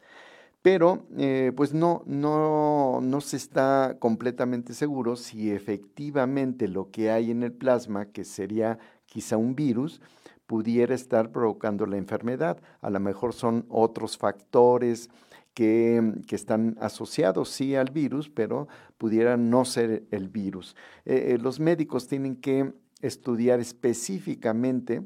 Pero 0.63 1.07
eh, 1.19 1.53
pues 1.55 1.75
no, 1.75 2.03
no, 2.07 3.01
no 3.03 3.21
se 3.21 3.37
está 3.37 3.97
completamente 4.01 4.73
seguro 4.73 5.15
si 5.15 5.53
efectivamente 5.53 6.67
lo 6.69 6.91
que 6.91 7.11
hay 7.11 7.31
en 7.31 7.43
el 7.43 7.53
plasma, 7.53 8.07
que 8.07 8.25
sería 8.25 8.79
quizá 9.05 9.37
un 9.37 9.55
virus, 9.55 10.01
pudiera 10.47 10.95
estar 10.95 11.31
provocando 11.31 11.87
la 11.87 11.97
enfermedad. 11.97 12.61
A 12.81 12.91
lo 12.91 13.01
mejor 13.01 13.33
son 13.33 13.67
otros 13.69 14.17
factores, 14.17 15.11
que, 15.57 16.13
están 16.29 16.77
asociados 16.83 17.49
sí 17.49 17.75
al 17.77 17.91
virus, 17.91 18.29
pero 18.29 18.69
pudieran 18.99 19.49
no 19.49 19.65
ser 19.65 20.05
el 20.11 20.29
virus. 20.29 20.77
Eh, 21.07 21.33
eh, 21.33 21.39
los 21.39 21.59
médicos 21.61 22.07
tienen 22.09 22.37
que 22.37 22.75
estudiar 23.01 23.59
específicamente 23.59 25.03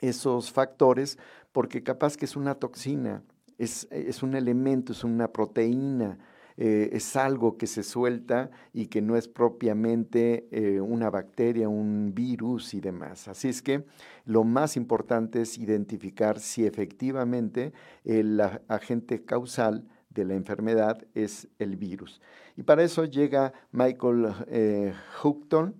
esos 0.00 0.50
factores 0.50 1.18
porque 1.52 1.82
capaz 1.82 2.16
que 2.16 2.24
es 2.24 2.34
una 2.34 2.54
toxina, 2.54 3.22
es, 3.58 3.86
es 3.90 4.22
un 4.22 4.34
elemento, 4.34 4.92
es 4.92 5.04
una 5.04 5.28
proteína, 5.28 6.18
eh, 6.60 6.90
es 6.92 7.14
algo 7.14 7.56
que 7.56 7.68
se 7.68 7.84
suelta 7.84 8.50
y 8.72 8.86
que 8.86 9.00
no 9.00 9.16
es 9.16 9.28
propiamente 9.28 10.48
eh, 10.50 10.80
una 10.80 11.08
bacteria, 11.08 11.68
un 11.68 12.12
virus 12.16 12.74
y 12.74 12.80
demás. 12.80 13.28
Así 13.28 13.48
es 13.48 13.62
que 13.62 13.84
lo 14.24 14.42
más 14.42 14.76
importante 14.76 15.42
es 15.42 15.56
identificar 15.56 16.40
si 16.40 16.66
efectivamente 16.66 17.72
el 18.04 18.40
agente 18.66 19.24
causal 19.24 19.86
de 20.10 20.24
la 20.24 20.34
enfermedad 20.34 21.06
es 21.14 21.46
el 21.60 21.76
virus. 21.76 22.20
Y 22.56 22.64
para 22.64 22.82
eso 22.82 23.04
llega 23.04 23.52
Michael 23.70 24.26
eh, 24.48 24.92
Houghton, 25.22 25.76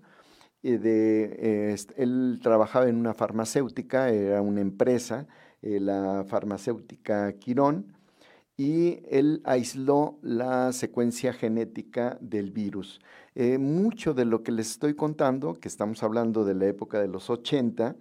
él 0.63 2.39
trabajaba 2.41 2.89
en 2.89 2.95
una 2.95 3.15
farmacéutica, 3.15 4.11
era 4.11 4.43
una 4.43 4.61
empresa, 4.61 5.27
la 5.61 6.25
farmacéutica 6.29 7.33
Quirón, 7.33 7.98
y 8.59 8.99
él 9.09 9.41
aisló 9.45 10.19
la 10.21 10.73
secuencia 10.73 11.33
genética 11.33 12.19
del 12.21 12.51
virus. 12.51 13.01
Eh, 13.37 13.57
mucho 13.57 14.15
de 14.15 14.25
lo 14.25 14.43
que 14.43 14.51
les 14.51 14.73
estoy 14.73 14.95
contando, 14.95 15.55
que 15.55 15.69
estamos 15.69 16.03
hablando 16.03 16.45
de 16.45 16.55
la 16.55 16.67
época 16.67 17.01
de 17.01 17.07
los 17.07 17.31
80, 17.31 17.95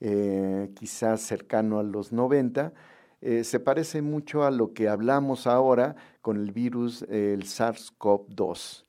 eh, 0.00 0.70
quizás 0.74 1.20
cercano 1.20 1.78
a 1.78 1.84
los 1.84 2.10
90, 2.10 2.72
eh, 3.20 3.44
se 3.44 3.60
parece 3.60 4.02
mucho 4.02 4.42
a 4.42 4.50
lo 4.50 4.74
que 4.74 4.88
hablamos 4.88 5.46
ahora 5.46 5.94
con 6.20 6.36
el 6.36 6.50
virus, 6.50 7.02
el 7.02 7.44
SARS-CoV-2. 7.44 8.84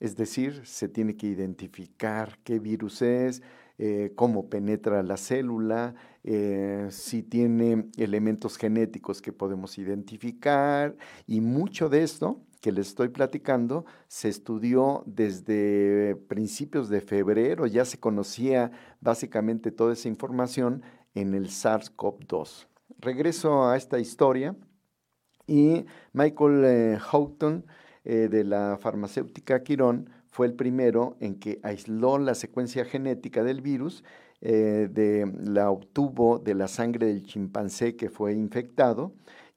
Es 0.00 0.16
decir, 0.16 0.62
se 0.64 0.88
tiene 0.88 1.18
que 1.18 1.26
identificar 1.26 2.38
qué 2.44 2.58
virus 2.58 3.02
es, 3.02 3.42
cómo 4.14 4.48
penetra 4.48 5.02
la 5.02 5.18
célula, 5.18 5.94
eh, 6.28 6.88
si 6.90 7.22
tiene 7.22 7.88
elementos 7.96 8.56
genéticos 8.56 9.22
que 9.22 9.32
podemos 9.32 9.78
identificar 9.78 10.96
y 11.24 11.40
mucho 11.40 11.88
de 11.88 12.02
esto 12.02 12.42
que 12.60 12.72
les 12.72 12.88
estoy 12.88 13.10
platicando 13.10 13.84
se 14.08 14.28
estudió 14.28 15.04
desde 15.06 16.16
principios 16.26 16.88
de 16.88 17.00
febrero, 17.00 17.68
ya 17.68 17.84
se 17.84 18.00
conocía 18.00 18.72
básicamente 19.00 19.70
toda 19.70 19.92
esa 19.92 20.08
información 20.08 20.82
en 21.14 21.32
el 21.32 21.46
SARS-CoV-2. 21.46 22.66
Regreso 22.98 23.68
a 23.68 23.76
esta 23.76 24.00
historia 24.00 24.56
y 25.46 25.86
Michael 26.12 26.64
eh, 26.64 26.98
Houghton 26.98 27.64
de 28.04 28.44
la 28.44 28.78
farmacéutica 28.80 29.64
Quirón 29.64 30.08
fue 30.36 30.46
el 30.46 30.54
primero 30.54 31.16
en 31.18 31.40
que 31.40 31.60
aisló 31.62 32.18
la 32.18 32.34
secuencia 32.34 32.84
genética 32.84 33.42
del 33.42 33.62
virus, 33.62 34.04
eh, 34.42 34.88
de, 34.92 35.32
la 35.44 35.70
obtuvo 35.70 36.38
de 36.38 36.54
la 36.54 36.68
sangre 36.68 37.06
del 37.06 37.22
chimpancé 37.22 37.96
que 37.96 38.10
fue 38.10 38.34
infectado 38.34 39.12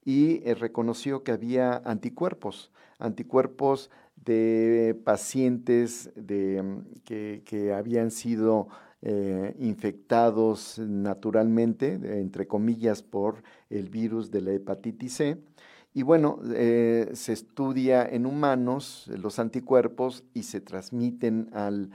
y 0.06 0.40
eh, 0.48 0.54
reconoció 0.54 1.22
que 1.22 1.32
había 1.32 1.82
anticuerpos, 1.84 2.72
anticuerpos 2.98 3.90
de 4.16 4.98
pacientes 5.04 6.10
de, 6.16 6.82
que, 7.04 7.74
habían 7.74 8.10
sido 8.10 8.68
eh, 9.02 9.54
infectados 9.58 10.78
naturalmente, 10.78 11.92
entre 12.18 12.46
comillas, 12.46 13.02
por 13.02 13.42
el 13.68 13.90
virus 13.90 14.30
de 14.30 14.40
la 14.40 14.52
hepatitis 14.52 15.12
C. 15.14 15.38
Y 15.92 16.02
bueno, 16.02 16.38
se 16.44 17.32
estudia 17.32 18.06
en 18.06 18.24
humanos 18.24 19.08
los 19.08 19.38
anticuerpos 19.38 20.22
y 20.34 20.44
se 20.44 20.60
transmiten 20.60 21.50
al, 21.52 21.90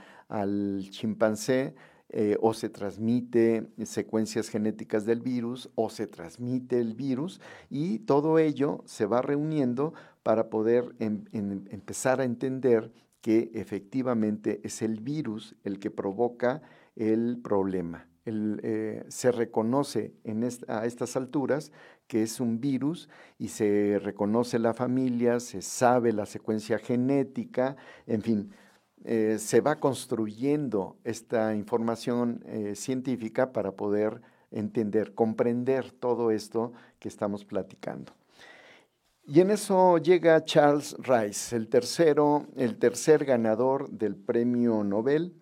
chimpancé 0.90 1.74
eh, 2.08 2.36
o 2.40 2.54
se 2.54 2.68
transmite 2.68 3.66
secuencias 3.84 4.48
genéticas 4.48 5.04
del 5.04 5.20
virus 5.20 5.70
o 5.74 5.90
se 5.90 6.06
transmite 6.06 6.78
el 6.78 6.94
virus 6.94 7.40
y 7.68 7.98
todo 8.00 8.38
ello 8.38 8.82
se 8.84 9.06
va 9.06 9.22
reuniendo 9.22 9.92
para 10.22 10.48
poder 10.48 10.94
em, 11.00 11.24
empezar 11.32 12.20
a 12.20 12.24
entender 12.24 12.92
que 13.20 13.50
efectivamente 13.54 14.60
es 14.62 14.82
el 14.82 15.00
virus 15.00 15.56
el 15.64 15.80
que 15.80 15.90
provoca 15.90 16.62
el 16.94 17.40
problema. 17.42 18.06
Eh, 18.28 19.04
se 19.08 19.30
reconoce 19.30 20.12
en 20.24 20.48
a 20.66 20.84
estas 20.84 21.16
alturas 21.16 21.70
que 22.08 22.22
es 22.22 22.40
un 22.40 22.60
virus 22.60 23.08
y 23.38 23.48
se 23.48 24.00
reconoce 24.02 24.58
la 24.58 24.74
familia, 24.74 25.38
se 25.38 25.62
sabe 25.62 26.12
la 26.12 26.26
secuencia 26.26 26.78
genética, 26.78 27.76
en 28.06 28.22
fin, 28.22 28.50
eh, 29.08 29.38
se 29.38 29.60
va 29.60 29.76
construyendo 29.76 30.96
esta 31.04 31.54
información 31.54 32.42
eh, 32.44 32.74
científica 32.74 33.52
para 33.52 33.70
poder 33.70 34.20
entender, 34.50 35.14
comprender 35.14 35.92
todo 35.92 36.32
esto 36.32 36.72
que 36.98 37.06
estamos 37.06 37.44
platicando. 37.44 38.12
Y 39.24 39.40
en 39.40 39.52
eso 39.52 39.98
llega 39.98 40.44
Charles 40.44 40.96
Rice, 40.98 41.54
el 41.54 41.68
tercero, 41.68 42.46
el 42.56 42.78
tercer 42.78 43.24
ganador 43.24 43.88
del 43.90 44.16
premio 44.16 44.82
Nobel 44.82 45.40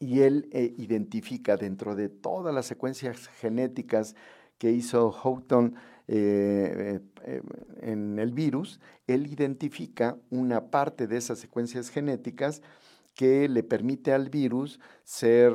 y 0.00 0.20
él 0.20 0.48
eh, 0.52 0.74
identifica 0.78 1.58
dentro 1.58 1.94
de 1.94 2.08
todas 2.08 2.54
las 2.54 2.64
secuencias 2.64 3.28
genéticas 3.38 4.16
que 4.56 4.70
hizo 4.70 5.12
Houghton 5.12 5.74
eh, 6.08 7.00
eh, 7.24 7.42
en 7.82 8.18
el 8.18 8.32
virus, 8.32 8.80
él 9.06 9.26
identifica 9.26 10.16
una 10.30 10.70
parte 10.70 11.06
de 11.06 11.16
esas 11.16 11.38
secuencias 11.38 11.90
genéticas 11.90 12.62
que 13.14 13.48
le 13.48 13.62
permite 13.62 14.12
al 14.12 14.30
virus 14.30 14.80
ser 15.04 15.52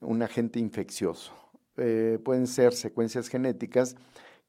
un 0.00 0.22
agente 0.22 0.58
infeccioso. 0.58 1.32
pueden 1.74 2.46
ser 2.46 2.74
secuencias 2.74 3.28
genéticas 3.28 3.96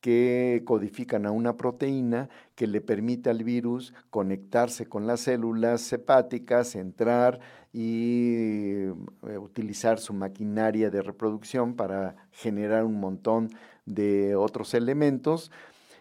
que 0.06 0.62
codifican 0.66 1.26
a 1.26 1.32
una 1.32 1.58
proteína 1.58 2.30
que 2.54 2.68
le 2.68 2.80
permite 2.80 3.32
al 3.32 3.44
virus 3.44 3.92
conectarse 4.12 4.86
con 4.86 5.08
las 5.08 5.22
células 5.22 5.92
hepáticas, 5.92 6.76
entrar 6.76 7.40
y 7.74 8.84
eh, 8.86 8.94
utilizar 9.40 9.98
su 9.98 10.14
maquinaria 10.14 10.92
de 10.92 11.02
reproducción 11.02 11.76
para 11.76 12.16
generar 12.30 12.86
un 12.86 13.00
montón 13.00 13.50
de 13.86 14.36
otros 14.36 14.74
elementos. 14.74 15.52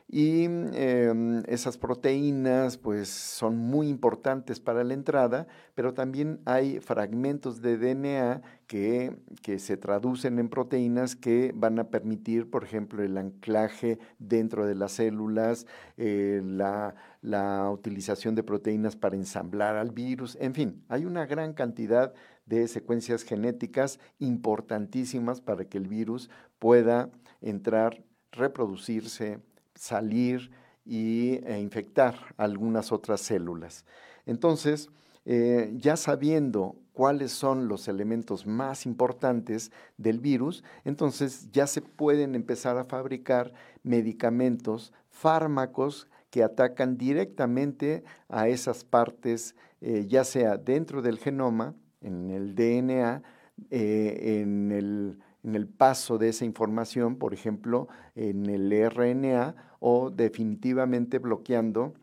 Y 0.06 0.44
em, 0.44 1.42
esas 1.48 1.78
proteínas 1.78 2.76
pues 2.76 3.08
son 3.08 3.56
muy 3.56 3.88
importantes 3.88 4.60
para 4.60 4.84
la 4.84 4.92
entrada, 4.92 5.46
pero 5.74 5.94
también 5.94 6.40
hay 6.44 6.78
fragmentos 6.80 7.62
de 7.62 7.78
DNA 7.78 8.42
que, 8.66 9.16
se 9.58 9.76
traducen 9.78 10.38
en 10.38 10.50
proteínas 10.50 11.16
que 11.16 11.52
van 11.54 11.78
a 11.78 11.88
permitir, 11.88 12.50
por 12.50 12.64
ejemplo, 12.64 13.02
el 13.02 13.16
anclaje 13.16 13.98
dentro 14.18 14.66
de 14.66 14.74
las 14.74 14.92
células, 14.92 15.66
eh, 15.96 16.42
la, 16.44 16.94
la 17.22 17.70
utilización 17.70 18.34
de 18.34 18.42
proteínas 18.42 18.96
para 18.96 19.16
ensamblar 19.16 19.76
al 19.76 19.90
virus, 19.90 20.36
en 20.38 20.54
fin, 20.54 20.84
hay 20.88 21.06
una 21.06 21.24
gran 21.24 21.54
cantidad 21.54 22.12
de 22.46 22.68
secuencias 22.68 23.22
genéticas 23.22 23.98
importantísimas 24.18 25.40
para 25.40 25.64
que 25.64 25.78
el 25.78 25.88
virus 25.88 26.28
pueda 26.58 27.10
entrar, 27.44 28.02
reproducirse, 28.32 29.38
salir 29.74 30.50
y, 30.84 31.40
e 31.44 31.60
infectar 31.60 32.34
algunas 32.36 32.90
otras 32.90 33.20
células. 33.20 33.84
Entonces, 34.26 34.90
eh, 35.26 35.72
ya 35.76 35.96
sabiendo 35.96 36.76
cuáles 36.92 37.32
son 37.32 37.68
los 37.68 37.88
elementos 37.88 38.46
más 38.46 38.86
importantes 38.86 39.72
del 39.96 40.20
virus, 40.20 40.64
entonces 40.84 41.50
ya 41.50 41.66
se 41.66 41.80
pueden 41.80 42.34
empezar 42.34 42.76
a 42.78 42.84
fabricar 42.84 43.52
medicamentos, 43.82 44.92
fármacos 45.10 46.08
que 46.30 46.42
atacan 46.42 46.96
directamente 46.96 48.04
a 48.28 48.48
esas 48.48 48.84
partes, 48.84 49.54
eh, 49.80 50.06
ya 50.08 50.24
sea 50.24 50.56
dentro 50.56 51.02
del 51.02 51.18
genoma, 51.18 51.74
en 52.00 52.30
el 52.30 52.54
DNA, 52.54 53.22
en 53.70 54.72
el 54.72 55.18
en 55.44 55.54
el 55.54 55.68
paso 55.68 56.18
de 56.18 56.30
esa 56.30 56.44
información, 56.44 57.16
por 57.16 57.34
ejemplo, 57.34 57.88
en 58.14 58.48
el 58.48 58.72
RNA 58.90 59.54
o 59.78 60.10
definitivamente 60.10 61.18
bloqueando 61.18 61.94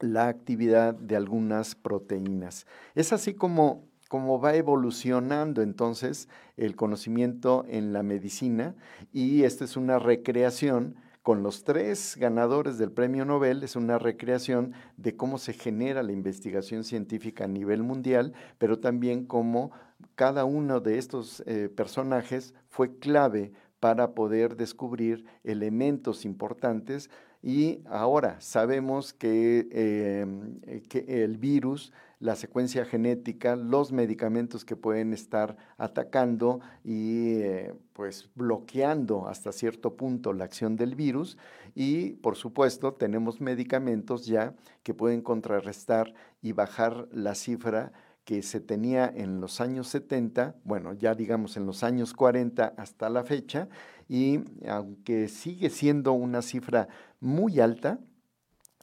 la 0.00 0.28
actividad 0.28 0.94
de 0.94 1.16
algunas 1.16 1.74
proteínas. 1.74 2.66
Es 2.94 3.12
así 3.12 3.34
como, 3.34 3.84
como 4.08 4.40
va 4.40 4.54
evolucionando 4.54 5.62
entonces 5.62 6.28
el 6.56 6.74
conocimiento 6.74 7.64
en 7.68 7.92
la 7.92 8.02
medicina 8.02 8.74
y 9.12 9.44
esta 9.44 9.64
es 9.64 9.76
una 9.76 9.98
recreación 9.98 10.96
con 11.22 11.44
los 11.44 11.62
tres 11.62 12.16
ganadores 12.18 12.78
del 12.78 12.90
premio 12.90 13.24
Nobel, 13.24 13.62
es 13.62 13.76
una 13.76 13.96
recreación 13.96 14.72
de 14.96 15.16
cómo 15.16 15.38
se 15.38 15.52
genera 15.52 16.02
la 16.02 16.10
investigación 16.10 16.82
científica 16.82 17.44
a 17.44 17.48
nivel 17.48 17.84
mundial, 17.84 18.32
pero 18.58 18.80
también 18.80 19.24
cómo 19.24 19.70
cada 20.14 20.44
uno 20.44 20.80
de 20.80 20.98
estos 20.98 21.42
eh, 21.46 21.68
personajes 21.68 22.54
fue 22.68 22.98
clave 22.98 23.52
para 23.80 24.14
poder 24.14 24.56
descubrir 24.56 25.24
elementos 25.44 26.24
importantes. 26.24 27.10
Y 27.42 27.80
ahora 27.86 28.40
sabemos 28.40 29.12
que, 29.12 29.68
eh, 29.72 30.82
que 30.88 31.24
el 31.24 31.38
virus 31.38 31.92
la 32.22 32.36
secuencia 32.36 32.84
genética, 32.84 33.56
los 33.56 33.90
medicamentos 33.90 34.64
que 34.64 34.76
pueden 34.76 35.12
estar 35.12 35.56
atacando 35.76 36.60
y 36.84 37.32
eh, 37.40 37.74
pues 37.94 38.30
bloqueando 38.36 39.26
hasta 39.26 39.50
cierto 39.50 39.96
punto 39.96 40.32
la 40.32 40.44
acción 40.44 40.76
del 40.76 40.94
virus. 40.94 41.36
Y 41.74 42.10
por 42.10 42.36
supuesto 42.36 42.94
tenemos 42.94 43.40
medicamentos 43.40 44.24
ya 44.24 44.54
que 44.84 44.94
pueden 44.94 45.20
contrarrestar 45.20 46.14
y 46.40 46.52
bajar 46.52 47.08
la 47.10 47.34
cifra 47.34 47.92
que 48.24 48.42
se 48.42 48.60
tenía 48.60 49.12
en 49.14 49.40
los 49.40 49.60
años 49.60 49.88
70, 49.88 50.56
bueno, 50.64 50.92
ya 50.92 51.14
digamos 51.14 51.56
en 51.56 51.66
los 51.66 51.82
años 51.82 52.14
40 52.14 52.74
hasta 52.76 53.10
la 53.10 53.24
fecha, 53.24 53.68
y 54.08 54.40
aunque 54.68 55.28
sigue 55.28 55.70
siendo 55.70 56.12
una 56.12 56.42
cifra 56.42 56.88
muy 57.20 57.60
alta, 57.60 57.98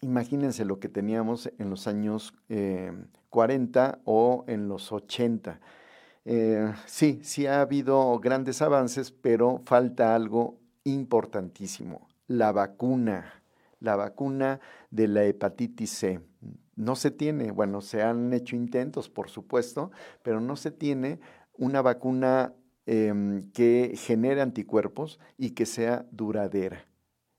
imagínense 0.02 0.66
lo 0.66 0.80
que 0.80 0.90
teníamos 0.90 1.52
en 1.58 1.70
los 1.70 1.88
años 1.88 2.34
40 3.30 3.90
eh, 3.90 4.02
o 4.06 4.44
en 4.48 4.68
los 4.68 4.92
80. 4.92 5.60
Eh, 6.26 6.74
sí, 6.86 7.22
sí 7.24 7.48
ha 7.48 7.62
habido 7.62 8.20
grandes 8.20 8.62
avances, 8.62 9.12
pero 9.12 9.62
falta 9.66 10.16
algo 10.16 10.60
importantísimo, 10.84 12.08
la 12.28 12.52
vacuna, 12.52 13.42
la 13.80 13.96
vacuna 13.96 14.60
de 14.92 15.08
la 15.08 15.24
hepatitis 15.24 15.92
C. 15.92 16.29
No 16.80 16.96
se 16.96 17.12
tiene, 17.12 17.52
bueno, 17.52 17.82
se 17.82 18.04
han 18.04 18.32
hecho 18.32 18.56
intentos, 18.56 19.10
por 19.10 19.30
supuesto, 19.30 19.92
pero 20.24 20.40
no 20.40 20.56
se 20.56 20.72
tiene 20.72 21.20
una 21.58 21.82
vacuna 21.82 22.54
em, 22.86 23.52
que 23.52 23.96
genere 23.98 24.40
anticuerpos 24.40 25.20
y 25.38 25.50
que 25.50 25.66
sea 25.66 26.08
duradera. 26.12 26.86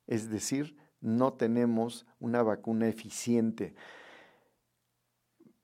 Es 0.06 0.28
decir, 0.28 0.76
no 1.00 1.32
tenemos 1.32 2.06
una 2.18 2.42
vacuna 2.42 2.86
eficiente. 2.86 3.74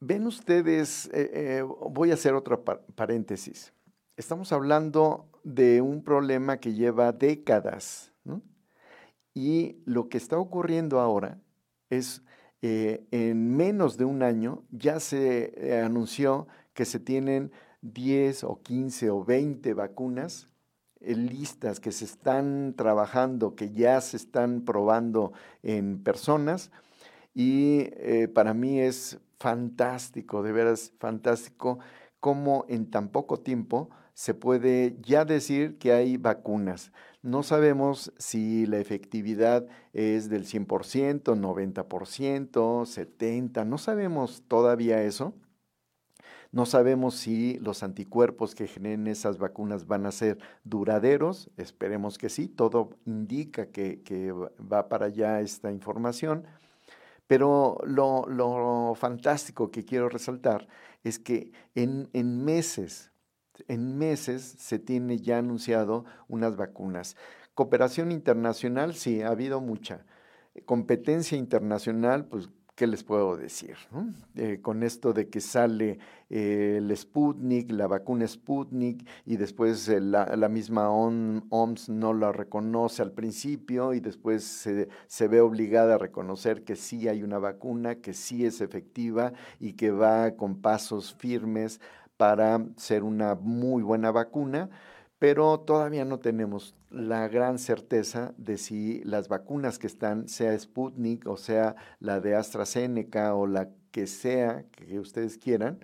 Ven 0.01 0.27
ustedes, 0.27 1.11
eh, 1.13 1.59
eh, 1.59 1.63
voy 1.63 2.13
a 2.13 2.15
hacer 2.15 2.33
otra 2.33 2.65
paréntesis. 2.65 3.75
Estamos 4.17 4.53
hablando 4.53 5.29
de 5.45 5.83
un 5.83 6.03
problema 6.03 6.57
que 6.61 6.73
lleva 6.73 7.13
décadas, 7.13 8.11
Y 9.35 9.83
lo 9.85 10.09
que 10.09 10.17
está 10.17 10.39
ocurriendo 10.39 10.99
ahora 10.99 11.39
es, 11.91 12.23
eh, 12.69 13.07
en 13.11 13.57
menos 13.57 13.97
de 13.97 14.05
un 14.05 14.23
año, 14.23 14.65
ya 14.71 14.99
se 15.01 15.81
anunció 15.85 16.49
que 16.75 16.85
se 16.85 16.99
tienen 16.99 17.53
10 17.83 18.45
o 18.45 18.61
15 18.63 19.11
o 19.11 19.25
20 19.25 19.75
vacunas 19.75 20.49
listas 21.01 21.79
que 21.79 21.93
se 21.93 22.05
están 22.05 22.75
trabajando, 22.77 23.55
que 23.55 23.71
ya 23.71 24.01
se 24.01 24.17
están 24.17 24.63
probando 24.63 25.33
en 25.63 26.03
personas. 26.03 26.71
Y 27.35 27.91
eh, 27.93 28.29
para 28.33 28.55
mí 28.55 28.81
es 28.81 29.19
fantástico, 29.39 30.43
de 30.43 30.53
veras 30.53 30.93
fantástico, 30.99 31.79
cómo 32.19 32.65
en 32.69 32.91
tan 32.91 33.11
poco 33.11 33.39
tiempo 33.39 33.91
se 34.15 34.35
puede 34.35 34.97
ya 35.03 35.25
decir 35.25 35.79
que 35.79 35.93
hay 35.93 36.17
vacunas. 36.17 36.91
No 37.27 37.43
sabemos 37.43 38.13
si 38.19 38.67
la 38.67 38.79
efectividad 38.79 39.67
es 39.93 40.31
del 40.31 40.47
100%, 40.47 41.25
90%, 41.25 41.85
70%, 42.55 43.67
no 43.67 43.79
sabemos 43.79 44.45
todavía 44.47 45.03
eso, 45.03 45.35
no 46.53 46.67
sabemos 46.67 47.17
si 47.17 47.59
los 47.59 47.83
anticuerpos 47.83 48.55
que 48.55 48.69
generen 48.69 49.09
esas 49.09 49.39
vacunas 49.39 49.89
van 49.89 50.07
a 50.07 50.13
ser 50.13 50.39
duraderos, 50.63 51.51
esperemos 51.57 52.17
que 52.17 52.29
sí, 52.29 52.47
todo 52.47 52.91
indica 53.07 53.73
que, 53.73 54.33
va 54.73 54.89
para 54.89 55.07
allá 55.07 55.41
esta 55.41 55.73
información, 55.73 56.45
pero 57.27 57.79
lo, 57.83 58.95
fantástico 58.95 59.73
que 59.73 59.85
quiero 59.85 60.09
resaltar 60.09 60.69
es 61.03 61.19
que 61.19 61.51
en, 61.75 62.09
en 62.13 62.45
meses, 62.45 63.11
en 63.69 63.99
meses 63.99 64.43
se 64.59 64.79
tiene 64.79 65.19
ya 65.19 65.39
anunciado 65.39 66.05
unas 66.29 66.57
vacunas. 66.57 67.17
Cooperación 67.55 68.13
internacional, 68.13 68.95
sí, 68.95 69.23
ha 69.23 69.29
habido 69.29 69.61
mucha. 69.61 70.05
Competencia 70.65 71.37
internacional, 71.37 72.27
pues 72.27 72.49
¿qué 72.77 72.87
les 72.87 73.03
puedo 73.03 73.37
decir? 73.37 73.75
Eh, 74.37 74.61
con 74.61 74.83
esto 74.83 75.15
de 75.15 75.29
que 75.31 75.41
sale 75.41 75.99
eh, 76.29 76.75
el 76.77 76.95
Sputnik, 76.95 77.73
la 77.73 77.87
vacuna 77.87 78.29
Sputnik, 78.29 79.09
y 79.25 79.39
después 79.39 79.89
eh, 79.89 79.99
la, 79.99 80.49
misma 80.51 80.91
OMS 80.91 81.89
no 81.89 82.13
la 82.13 82.33
reconoce 82.33 83.01
al 83.01 83.13
principio 83.13 83.95
y 83.95 84.01
después 84.01 84.45
se, 84.45 85.29
ve 85.29 85.41
obligada 85.41 85.95
a 85.95 85.99
reconocer 85.99 86.63
que 86.65 86.77
sí 86.77 87.09
hay 87.09 87.23
una 87.23 87.39
vacuna, 87.39 87.97
que 87.97 88.13
sí 88.13 88.45
es 88.45 88.61
efectiva 88.61 89.33
y 89.59 89.73
que 89.73 89.91
va 89.91 90.33
con 90.33 90.61
pasos 90.61 91.15
firmes 91.15 91.81
para 92.17 92.65
ser 92.77 93.03
una 93.03 93.35
muy 93.35 93.83
buena 93.83 94.11
vacuna 94.11 94.71
pero 95.19 95.61
todavía 95.61 96.05
no 96.05 96.19
tenemos 96.19 96.75
la 96.91 97.29
gran 97.29 97.59
certeza 97.59 98.35
de 98.37 98.59
si 98.59 99.03
las 99.05 99.29
vacunas 99.29 99.79
que 99.79 99.87
están, 99.87 100.29
sea 100.29 100.59
Sputnik 100.59 101.27
o 101.27 101.37
sea 101.37 101.75
la 102.01 102.21
de 102.21 102.37
AstraZeneca 102.37 103.35
o 103.35 103.47
la 103.47 103.71
que 103.93 104.07
sea 104.07 104.65
que 104.73 104.99
ustedes 104.99 105.39
quieran, 105.39 105.79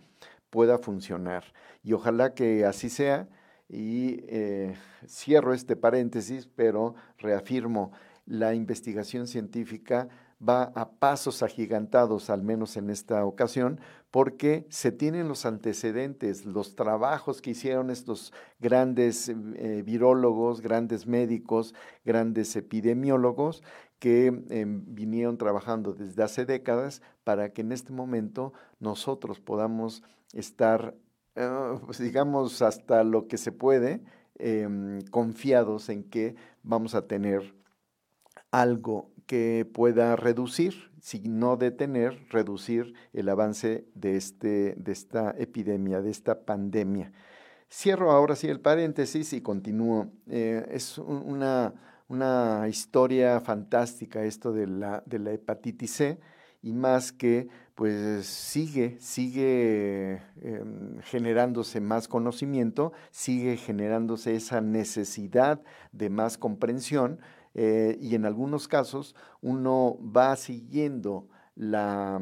pueda 0.51 0.79
funcionar. 0.79 1.45
Y 1.83 1.95
ojalá 1.95 2.35
que 2.35 2.67
así 2.67 2.91
sea. 2.91 3.29
Y 3.71 4.21
eh, 4.29 4.75
cierro 5.07 5.55
este 5.55 5.77
paréntesis, 5.77 6.47
pero 6.47 6.95
reafirmo, 7.17 7.91
la 8.27 8.55
investigación 8.55 9.27
científica 9.27 10.09
va 10.47 10.73
a 10.75 10.91
pasos 10.91 11.43
agigantados, 11.43 12.31
al 12.31 12.43
menos 12.43 12.77
en 12.77 12.91
esta 12.91 13.25
ocasión, 13.25 13.81
porque 14.11 14.67
se 14.69 14.93
tienen 14.93 15.29
los 15.29 15.47
antecedentes, 15.47 16.45
los 16.45 16.75
trabajos 16.75 17.41
que 17.41 17.51
hicieron 17.51 17.91
estos 17.91 18.33
grandes 18.59 19.29
eh, 19.29 19.83
virólogos, 19.85 20.61
grandes 20.61 21.07
médicos, 21.07 21.75
grandes 22.05 22.55
epidemiólogos, 22.57 23.63
que 23.99 24.27
em, 24.27 24.83
vinieron 24.89 25.39
trabajando 25.39 25.93
desde 25.93 26.25
hace 26.25 26.45
décadas 26.45 27.03
para 27.23 27.53
que 27.53 27.61
en 27.61 27.71
este 27.71 27.93
momento 27.93 28.53
nosotros 28.81 29.39
podamos 29.39 30.03
estar, 30.33 30.97
eh, 31.37 31.79
pues, 31.87 31.99
digamos, 31.99 32.63
hasta 32.63 33.05
lo 33.05 33.29
que 33.29 33.39
se 33.39 33.53
puede, 33.53 34.03
em, 34.39 35.03
confiados 35.11 35.89
en 35.89 36.03
que 36.03 36.35
vamos 36.65 36.97
a 36.97 37.07
tener 37.07 37.55
algo 38.51 39.12
que 39.27 39.67
pueda 39.73 40.17
reducir, 40.17 40.91
si 41.01 41.21
no 41.21 41.57
detener, 41.57 42.27
reducir 42.31 42.95
el 43.13 43.29
avance 43.29 43.87
de, 43.95 44.17
este, 44.17 44.75
de 44.77 44.93
esta 44.93 45.35
epidemia, 45.37 46.01
de 46.01 46.11
esta 46.11 46.45
pandemia. 46.45 47.13
Cierro 47.71 48.13
ahora 48.13 48.37
sí 48.37 48.49
el 48.49 48.61
paréntesis 48.61 49.33
y 49.33 49.41
continúo. 49.41 50.11
Eh, 50.29 50.67
es 50.71 50.99
una, 50.99 51.73
una, 52.09 52.69
historia 52.69 53.41
fantástica 53.41 54.23
esto 54.25 54.53
de 54.53 54.67
la, 54.67 55.03
de 55.07 55.19
la 55.19 55.33
hepatitis 55.33 55.91
C 55.93 56.19
y 56.61 56.73
más 56.73 57.13
que 57.13 57.49
pues 57.75 58.27
sigue, 58.27 58.99
sigue 59.01 60.23
em, 60.43 60.99
generándose 61.01 61.81
más 61.81 62.07
conocimiento, 62.07 62.93
sigue 63.11 63.57
generándose 63.57 64.37
esa 64.37 64.61
necesidad 64.61 65.63
de 65.93 66.11
más 66.11 66.37
comprensión 66.37 67.19
eh, 67.55 67.99
y 68.01 68.15
en 68.15 68.25
algunos 68.25 68.69
casos 68.69 69.15
uno 69.41 69.99
va 70.01 70.35
siguiendo 70.37 71.29
la, 71.55 72.21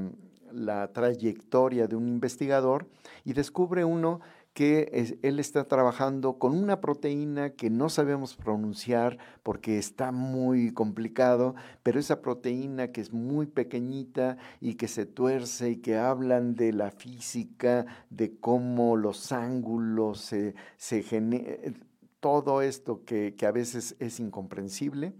trayectoria 0.92 1.86
de 1.86 1.94
un 1.94 2.08
investigador 2.08 2.88
y 3.24 3.34
descubre 3.34 3.84
uno 3.84 4.20
que 4.52 5.18
él 5.22 5.38
está 5.38 5.62
trabajando 5.64 6.38
con 6.38 6.56
una 6.56 6.80
proteína 6.80 7.50
que 7.50 7.70
no 7.70 7.88
sabemos 7.88 8.34
pronunciar 8.34 9.16
porque 9.44 9.78
está 9.78 10.10
muy 10.10 10.72
complicado, 10.72 11.54
pero 11.84 12.00
esa 12.00 12.20
proteína 12.20 12.88
que 12.88 13.00
es 13.00 13.12
muy 13.12 13.46
pequeñita 13.46 14.38
y 14.60 14.74
que 14.74 14.88
se 14.88 15.06
tuerce 15.06 15.70
y 15.70 15.76
que 15.76 15.96
hablan 15.96 16.56
de 16.56 16.72
la 16.72 16.90
física, 16.90 17.86
de 18.10 18.38
cómo 18.40 18.96
los 18.96 19.30
ángulos 19.30 20.20
se, 20.20 20.56
se 20.76 21.04
generan 21.04 21.89
todo 22.20 22.62
esto 22.62 23.04
que, 23.04 23.34
a 23.46 23.50
veces 23.50 23.96
es 23.98 24.20
incomprensible 24.20 25.14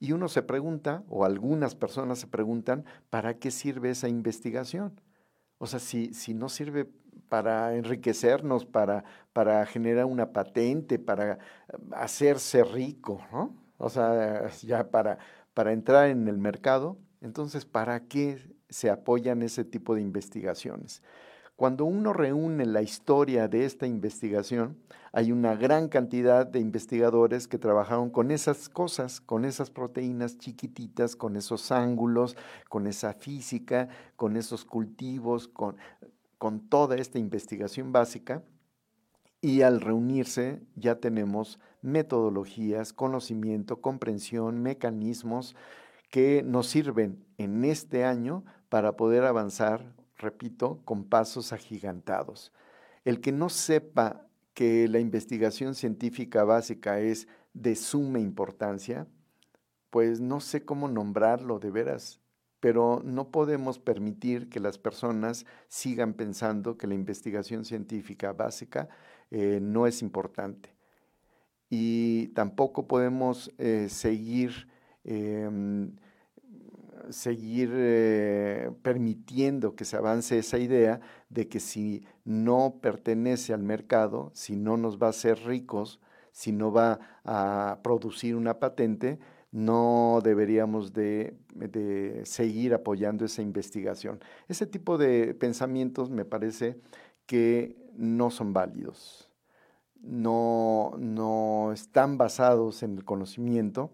y 0.00 0.12
uno 0.12 0.28
se 0.28 0.42
pregunta, 0.42 1.04
o 1.08 1.24
algunas 1.24 1.74
personas 1.74 2.18
se 2.18 2.26
preguntan, 2.26 2.84
¿para 3.10 3.38
qué 3.38 3.50
sirve 3.50 3.90
esa 3.90 4.08
investigación? 4.08 5.00
O 5.58 5.66
sea, 5.66 5.78
si, 5.78 6.14
si 6.14 6.34
no 6.34 6.48
sirve 6.48 6.88
para 7.28 7.74
enriquecernos, 7.74 8.64
para, 8.64 9.04
para 9.32 9.64
generar 9.66 10.04
una 10.06 10.32
patente, 10.32 10.98
para 10.98 11.38
hacerse 11.92 12.64
rico, 12.64 13.20
¿no? 13.32 13.54
O 13.78 13.88
sea, 13.88 14.48
ya 14.62 14.90
para, 14.90 15.18
para 15.52 15.72
entrar 15.72 16.08
en 16.08 16.28
el 16.28 16.38
mercado, 16.38 16.98
entonces, 17.20 17.64
¿para 17.64 18.00
qué 18.06 18.38
se 18.68 18.90
apoyan 18.90 19.42
ese 19.42 19.64
tipo 19.64 19.94
de 19.94 20.02
investigaciones? 20.02 21.02
Cuando 21.56 21.84
uno 21.84 22.12
reúne 22.12 22.66
la 22.66 22.82
historia 22.82 23.46
de 23.46 23.64
esta 23.64 23.86
investigación, 23.86 24.76
hay 25.12 25.30
una 25.30 25.54
gran 25.54 25.88
cantidad 25.88 26.44
de 26.44 26.58
investigadores 26.58 27.46
que 27.46 27.58
trabajaron 27.58 28.10
con 28.10 28.32
esas 28.32 28.68
cosas, 28.68 29.20
con 29.20 29.44
esas 29.44 29.70
proteínas 29.70 30.36
chiquititas, 30.38 31.14
con 31.14 31.36
esos 31.36 31.70
ángulos, 31.70 32.36
con 32.68 32.88
esa 32.88 33.12
física, 33.12 33.88
con 34.16 34.36
esos 34.36 34.64
cultivos, 34.64 35.46
con, 35.46 35.76
toda 36.68 36.96
esta 36.96 37.20
investigación 37.20 37.92
básica. 37.92 38.42
Y 39.40 39.62
al 39.62 39.80
reunirse 39.80 40.60
ya 40.74 40.96
tenemos 40.96 41.60
metodologías, 41.80 42.92
conocimiento, 42.92 43.80
comprensión, 43.80 44.60
mecanismos 44.60 45.54
que 46.10 46.42
nos 46.42 46.66
sirven 46.66 47.24
en 47.38 47.64
este 47.64 48.04
año 48.04 48.44
para 48.68 48.96
poder 48.96 49.22
avanzar, 49.24 49.94
repito, 50.18 50.80
con 50.84 51.04
pasos 51.04 51.52
agigantados. 51.52 52.52
El 53.04 53.20
que 53.20 53.32
no 53.32 53.48
sepa 53.48 54.26
que 54.54 54.88
la 54.88 55.00
investigación 55.00 55.74
científica 55.74 56.44
básica 56.44 57.00
es 57.00 57.28
de 57.52 57.76
suma 57.76 58.20
importancia, 58.20 59.06
pues 59.90 60.20
no 60.20 60.40
sé 60.40 60.64
cómo 60.64 60.88
nombrarlo 60.88 61.58
de 61.58 61.70
veras, 61.70 62.20
pero 62.60 63.02
no 63.04 63.30
podemos 63.30 63.78
permitir 63.78 64.48
que 64.48 64.58
las 64.58 64.78
personas 64.78 65.44
sigan 65.68 66.14
pensando 66.14 66.78
que 66.78 66.86
la 66.86 66.94
investigación 66.94 67.64
científica 67.64 68.32
básica 68.32 68.88
eh, 69.30 69.58
no 69.60 69.86
es 69.86 70.02
importante. 70.02 70.74
Y 71.68 72.28
tampoco 72.28 72.86
podemos 72.86 73.52
eh, 73.58 73.88
seguir 73.90 74.68
em, 75.04 75.96
seguir 77.10 77.70
eh, 77.74 78.70
permitiendo 78.82 79.74
que 79.74 79.84
se 79.84 79.96
avance 79.96 80.38
esa 80.38 80.58
idea 80.58 81.00
de 81.28 81.48
que 81.48 81.60
si 81.60 82.06
no 82.24 82.78
pertenece 82.80 83.52
al 83.52 83.62
mercado, 83.62 84.30
si 84.34 84.56
no 84.56 84.76
nos 84.76 85.00
va 85.00 85.08
a 85.08 85.10
hacer 85.10 85.38
ricos, 85.44 86.00
si 86.32 86.52
no 86.52 86.72
va 86.72 86.98
a 87.24 87.78
producir 87.82 88.34
una 88.36 88.58
patente, 88.58 89.18
no 89.52 90.20
deberíamos 90.24 90.92
de, 90.92 91.36
seguir 92.24 92.74
apoyando 92.74 93.24
esa 93.24 93.40
investigación. 93.40 94.20
Ese 94.48 94.66
tipo 94.66 94.98
de 94.98 95.32
pensamientos 95.34 96.10
me 96.10 96.24
parece 96.24 96.80
que 97.26 97.76
no 97.94 98.30
son 98.30 98.52
válidos, 98.52 99.30
no, 100.00 100.94
no 100.98 101.72
están 101.72 102.18
basados 102.18 102.82
en 102.82 102.98
el 102.98 103.04
conocimiento 103.04 103.92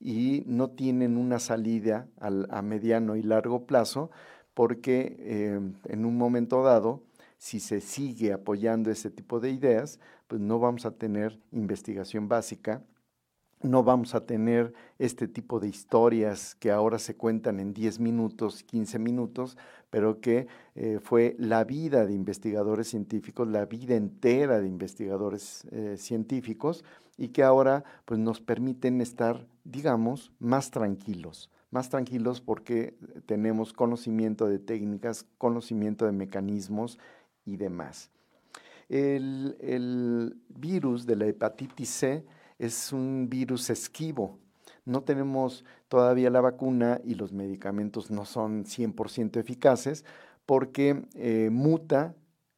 y 0.00 0.44
no 0.46 0.70
tienen 0.70 1.16
una 1.16 1.38
salida 1.38 2.08
a 2.18 2.62
mediano 2.62 3.16
y 3.16 3.22
largo 3.22 3.66
plazo 3.66 4.10
porque 4.54 5.16
em, 5.20 5.74
en 5.84 6.04
un 6.04 6.16
momento 6.16 6.62
dado, 6.62 7.04
si 7.36 7.60
se 7.60 7.80
sigue 7.80 8.32
apoyando 8.32 8.90
ese 8.90 9.10
tipo 9.10 9.38
de 9.38 9.50
ideas, 9.50 10.00
pues 10.26 10.40
no 10.40 10.58
vamos 10.58 10.84
a 10.84 10.90
tener 10.90 11.40
investigación 11.52 12.28
básica, 12.28 12.82
no 13.62 13.82
vamos 13.82 14.14
a 14.14 14.26
tener 14.26 14.72
este 14.98 15.26
tipo 15.26 15.58
de 15.60 15.68
historias 15.68 16.54
que 16.54 16.70
ahora 16.70 16.98
se 16.98 17.16
cuentan 17.16 17.60
en 17.60 17.72
10 17.72 17.98
minutos, 18.00 18.62
15 18.62 18.98
minutos, 18.98 19.56
pero 19.90 20.20
que 20.20 20.46
eh, 20.74 20.98
fue 21.02 21.34
la 21.38 21.64
vida 21.64 22.06
de 22.06 22.12
investigadores 22.12 22.88
científicos, 22.88 23.48
la 23.48 23.64
vida 23.64 23.96
entera 23.96 24.60
de 24.60 24.68
investigadores 24.68 25.66
eh, 25.70 25.96
científicos 25.96 26.84
y 27.16 27.28
que 27.28 27.42
ahora 27.42 27.84
pues, 28.04 28.20
nos 28.20 28.40
permiten 28.40 29.00
estar, 29.00 29.46
digamos, 29.70 30.32
más 30.38 30.70
tranquilos, 30.70 31.50
más 31.70 31.88
tranquilos 31.90 32.40
porque 32.40 32.96
tenemos 33.26 33.72
conocimiento 33.72 34.46
de 34.46 34.58
técnicas, 34.58 35.26
conocimiento 35.38 36.06
de 36.06 36.12
mecanismos 36.12 36.98
y 37.44 37.56
demás. 37.56 38.10
El, 38.88 39.56
el 39.60 40.36
virus 40.48 41.06
de 41.06 41.16
la 41.16 41.26
hepatitis 41.26 41.90
C 41.90 42.24
es 42.58 42.92
un 42.92 43.28
virus 43.28 43.70
esquivo, 43.70 44.38
no 44.88 45.02
tenemos 45.02 45.66
todavía 45.88 46.30
la 46.30 46.40
vacuna 46.40 46.98
y 47.04 47.14
los 47.14 47.30
medicamentos 47.34 48.10
no 48.10 48.24
son 48.24 48.64
100% 48.64 49.38
eficaces 49.38 50.06
porque 50.46 51.04
eh, 51.14 51.50
muta 51.52 52.14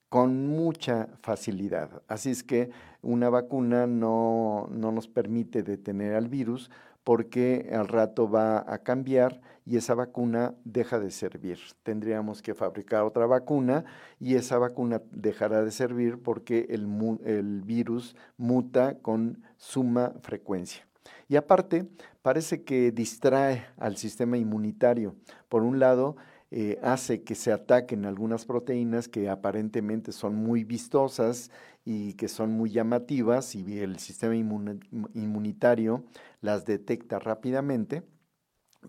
con 0.08 0.46
mucha 0.46 1.08
facilidad. 1.22 2.02
Así 2.06 2.30
es 2.30 2.44
que 2.44 2.70
una 3.02 3.30
vacuna 3.30 3.88
no, 3.88 4.68
no 4.70 4.92
nos 4.92 5.08
permite 5.08 5.64
detener 5.64 6.14
al 6.14 6.28
virus 6.28 6.70
porque 7.10 7.68
al 7.72 7.88
rato 7.88 8.30
va 8.30 8.64
a 8.72 8.84
cambiar 8.84 9.40
y 9.66 9.76
esa 9.76 9.96
vacuna 9.96 10.54
deja 10.62 11.00
de 11.00 11.10
servir. 11.10 11.58
Tendríamos 11.82 12.40
que 12.40 12.54
fabricar 12.54 13.02
otra 13.02 13.26
vacuna 13.26 13.84
y 14.20 14.36
esa 14.36 14.58
vacuna 14.58 15.02
dejará 15.10 15.64
de 15.64 15.72
servir 15.72 16.22
porque 16.22 16.68
el, 16.70 17.62
virus 17.62 18.14
muta 18.36 18.96
con 19.02 19.42
suma 19.56 20.12
frecuencia. 20.20 20.86
Y 21.26 21.34
aparte, 21.34 21.88
parece 22.22 22.62
que 22.62 22.92
distrae 22.92 23.66
al 23.76 23.96
sistema 23.96 24.38
inmunitario. 24.38 25.16
Por 25.48 25.64
un 25.64 25.80
lado, 25.80 26.14
eh, 26.52 26.78
hace 26.80 27.24
que 27.24 27.34
se 27.34 27.50
ataquen 27.50 28.06
algunas 28.06 28.44
proteínas 28.44 29.08
que 29.08 29.28
aparentemente 29.28 30.12
son 30.12 30.36
muy 30.36 30.62
vistosas 30.62 31.50
y 31.92 32.14
que 32.14 32.28
son 32.28 32.52
muy 32.52 32.70
llamativas 32.70 33.56
y 33.56 33.80
el 33.80 33.98
sistema 33.98 34.36
inmunitario 34.36 36.04
las 36.40 36.64
detecta 36.64 37.18
rápidamente 37.18 38.04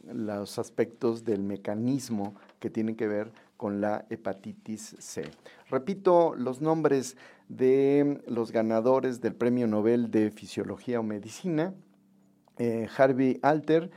los 0.05 0.59
aspectos 0.59 1.25
del 1.25 1.41
mecanismo 1.41 2.35
que 2.59 2.69
tienen 2.69 2.95
que 2.95 3.07
ver 3.07 3.31
con 3.57 3.81
la 3.81 4.05
hepatitis 4.09 4.95
C. 4.99 5.23
Repito 5.69 6.35
los 6.35 6.61
nombres 6.61 7.17
de 7.49 8.21
los 8.27 8.51
ganadores 8.51 9.21
del 9.21 9.35
Premio 9.35 9.67
Nobel 9.67 10.11
de 10.11 10.31
Fisiología 10.31 10.99
o 10.99 11.03
Medicina. 11.03 11.73
Eh, 12.57 12.87
Harvey 12.97 13.39
Alter, 13.41 13.89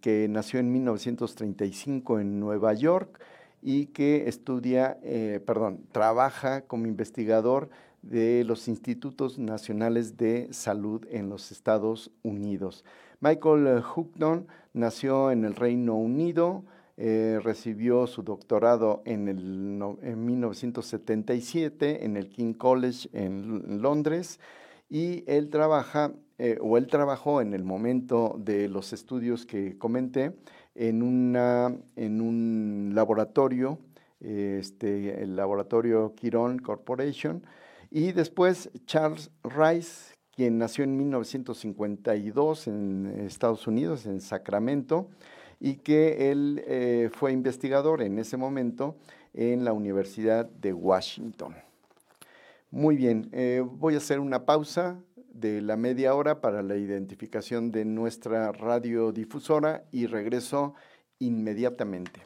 que 0.00 0.28
nació 0.28 0.60
en 0.60 0.72
1935 0.72 2.20
en 2.20 2.40
Nueva 2.40 2.74
York 2.74 3.20
y 3.62 3.86
que 3.86 4.28
estudia, 4.28 4.98
eh, 5.02 5.40
perdón, 5.46 5.86
trabaja 5.92 6.62
como 6.62 6.86
investigador 6.86 7.70
de 8.02 8.42
los 8.44 8.66
Institutos 8.68 9.38
Nacionales 9.38 10.16
de 10.16 10.48
Salud 10.52 11.06
en 11.10 11.28
los 11.28 11.52
Estados 11.52 12.10
Unidos. 12.22 12.84
Michael 13.20 13.80
Houghton 13.80 14.48
nació 14.72 15.30
en 15.30 15.44
el 15.44 15.54
Reino 15.54 15.94
Unido, 15.94 16.64
eh, 16.98 17.40
recibió 17.42 18.06
su 18.06 18.22
doctorado 18.22 19.02
en, 19.06 19.26
el, 19.28 19.38
en 20.02 20.26
1977 20.26 22.04
en 22.04 22.18
el 22.18 22.28
King 22.28 22.52
College 22.52 23.08
en, 23.14 23.80
Londres 23.80 24.38
y 24.90 25.24
él 25.26 25.48
trabaja, 25.48 26.12
eh, 26.36 26.58
o 26.60 26.76
él 26.76 26.86
trabajó 26.88 27.40
en 27.40 27.54
el 27.54 27.64
momento 27.64 28.36
de 28.38 28.68
los 28.68 28.92
estudios 28.92 29.46
que 29.46 29.78
comenté, 29.78 30.36
en, 30.74 31.02
una, 31.02 31.74
en 31.96 32.20
un 32.20 32.92
laboratorio, 32.94 33.78
este, 34.20 35.22
el 35.22 35.34
laboratorio 35.34 36.14
Quirón 36.14 36.58
Corporation, 36.58 37.42
y 37.90 38.12
después 38.12 38.70
Charles 38.86 39.30
Rice, 39.44 40.14
quien 40.34 40.58
nació 40.58 40.84
en 40.84 40.96
1952 40.96 42.66
en 42.66 43.06
Estados 43.26 43.66
Unidos, 43.66 44.06
en 44.06 44.20
Sacramento, 44.20 45.08
y 45.64 45.76
que 45.76 46.32
él 46.32 46.62
eh, 46.66 47.08
fue 47.14 47.30
investigador 47.30 48.02
en 48.02 48.18
ese 48.18 48.36
momento 48.36 48.96
en 49.32 49.64
la 49.64 49.72
Universidad 49.72 50.44
de 50.44 50.72
Washington. 50.72 51.54
Muy 52.72 52.96
bien, 52.96 53.28
eh, 53.30 53.62
voy 53.64 53.94
a 53.94 53.98
hacer 53.98 54.18
una 54.18 54.44
pausa 54.44 54.98
de 55.32 55.62
la 55.62 55.76
media 55.76 56.16
hora 56.16 56.40
para 56.40 56.64
la 56.64 56.76
identificación 56.76 57.70
de 57.70 57.84
nuestra 57.84 58.50
radiodifusora 58.50 59.84
y 59.92 60.06
regreso 60.06 60.74
inmediatamente. 61.20 62.20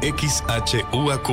XHUAQ 0.00 1.28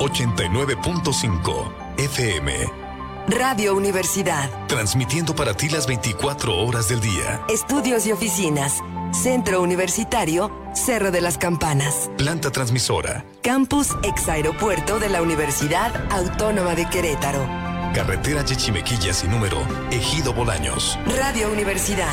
89.5 0.00 1.72
FM. 1.96 2.89
Radio 3.30 3.76
Universidad. 3.76 4.50
Transmitiendo 4.66 5.36
para 5.36 5.54
ti 5.54 5.68
las 5.68 5.86
24 5.86 6.52
horas 6.64 6.88
del 6.88 7.00
día. 7.00 7.40
Estudios 7.48 8.04
y 8.06 8.10
oficinas. 8.10 8.80
Centro 9.12 9.62
Universitario, 9.62 10.50
Cerro 10.74 11.12
de 11.12 11.20
las 11.20 11.38
Campanas. 11.38 12.10
Planta 12.18 12.50
transmisora. 12.50 13.24
Campus 13.40 13.96
ex 14.02 14.28
aeropuerto 14.28 14.98
de 14.98 15.10
la 15.10 15.22
Universidad 15.22 15.92
Autónoma 16.10 16.74
de 16.74 16.88
Querétaro. 16.88 17.46
Carretera 17.94 18.44
Yechimequilla 18.44 19.14
sin 19.14 19.30
número, 19.30 19.58
Ejido 19.92 20.32
Bolaños. 20.32 20.98
Radio 21.16 21.52
Universidad. 21.52 22.12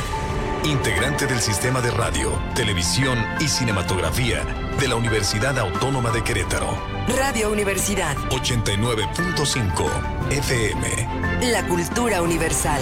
Integrante 0.65 1.25
del 1.25 1.39
sistema 1.39 1.81
de 1.81 1.89
radio, 1.91 2.31
televisión 2.53 3.17
y 3.39 3.47
cinematografía 3.47 4.66
de 4.79 4.87
la 4.87 4.95
Universidad 4.95 5.57
Autónoma 5.57 6.11
de 6.11 6.23
Querétaro. 6.23 6.67
Radio 7.07 7.51
Universidad. 7.51 8.15
89.5 8.29 10.29
FM. 10.29 11.51
La 11.51 11.67
cultura 11.67 12.21
universal. 12.21 12.79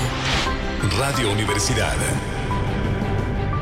Radio 0.99 1.31
Universidad. 1.31 1.95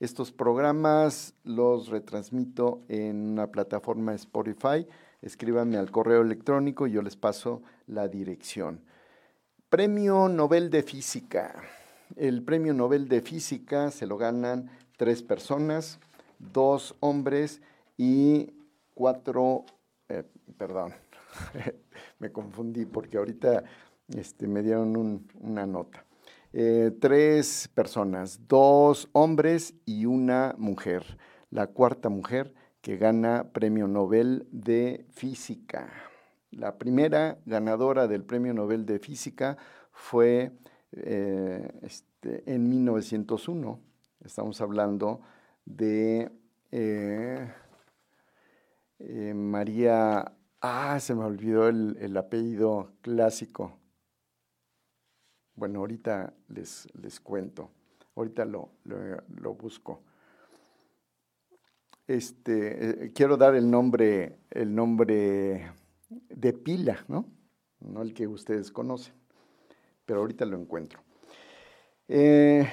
Estos 0.00 0.32
programas 0.32 1.34
los 1.44 1.86
retransmito 1.88 2.82
en 2.88 3.30
una 3.30 3.52
plataforma 3.52 4.14
Spotify. 4.14 4.88
Escríbanme 5.20 5.76
al 5.76 5.92
correo 5.92 6.22
electrónico 6.22 6.88
y 6.88 6.92
yo 6.92 7.02
les 7.02 7.14
paso 7.14 7.62
la 7.86 8.08
dirección. 8.08 8.80
Premio 9.72 10.28
Nobel 10.28 10.68
de 10.68 10.82
Física. 10.82 11.54
El 12.16 12.42
Premio 12.42 12.74
Nobel 12.74 13.08
de 13.08 13.22
Física 13.22 13.90
se 13.90 14.06
lo 14.06 14.18
ganan 14.18 14.68
tres 14.98 15.22
personas, 15.22 15.98
dos 16.38 16.94
hombres 17.00 17.62
y 17.96 18.52
cuatro, 18.92 19.64
eh, 20.10 20.24
perdón, 20.58 20.92
me 22.18 22.30
confundí 22.30 22.84
porque 22.84 23.16
ahorita 23.16 23.64
este, 24.14 24.46
me 24.46 24.62
dieron 24.62 25.26
una 25.40 25.66
nota. 25.66 26.04
Eh, 26.52 26.90
tres 27.00 27.70
personas, 27.74 28.46
dos 28.46 29.08
hombres 29.12 29.72
y 29.86 30.04
una 30.04 30.54
mujer. 30.58 31.16
La 31.48 31.68
cuarta 31.68 32.10
mujer 32.10 32.52
que 32.82 32.98
gana 32.98 33.52
Premio 33.54 33.88
Nobel 33.88 34.46
de 34.50 35.06
Física. 35.12 36.11
La 36.52 36.76
primera 36.76 37.38
ganadora 37.46 38.06
del 38.06 38.24
Premio 38.24 38.52
Nobel 38.52 38.84
de 38.84 38.98
Física 38.98 39.56
fue 39.90 40.52
eh, 40.92 41.72
este, 41.80 42.42
en 42.52 42.68
1901. 42.68 43.80
Estamos 44.22 44.60
hablando 44.60 45.22
de 45.64 46.30
eh, 46.70 47.50
eh, 48.98 49.34
María, 49.34 50.30
ah, 50.60 51.00
se 51.00 51.14
me 51.14 51.24
olvidó 51.24 51.68
el, 51.68 52.16
apellido 52.18 52.92
clásico. 53.00 53.78
Bueno, 55.54 55.78
ahorita 55.78 56.34
les, 56.48 56.86
les 57.00 57.18
cuento, 57.18 57.70
ahorita 58.14 58.44
lo, 58.44 58.72
lo 58.84 59.54
busco. 59.54 60.02
Este, 62.06 63.10
quiero 63.14 63.38
dar 63.38 63.54
el 63.54 63.70
nombre, 63.70 64.38
el 64.50 64.74
nombre 64.74 65.72
de 66.28 66.52
pila, 66.52 67.04
¿no? 67.08 67.26
No 67.80 68.02
el 68.02 68.14
que 68.14 68.26
ustedes 68.26 68.70
conocen, 68.70 69.14
pero 70.04 70.20
ahorita 70.20 70.44
lo 70.44 70.58
encuentro. 70.58 71.00
Eh, 72.08 72.68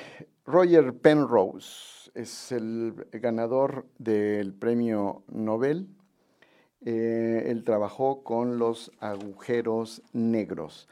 Roger 0.45 0.93
Penrose 0.97 2.12
es 2.13 2.52
el 2.52 3.08
ganador 3.12 3.88
del 3.97 4.54
premio 4.54 5.23
Nobel. 5.28 5.88
Eh, 6.82 7.43
él 7.47 7.63
trabajó 7.63 8.23
con 8.23 8.58
los 8.58 8.91
agujeros 8.99 10.02
negros. 10.13 10.88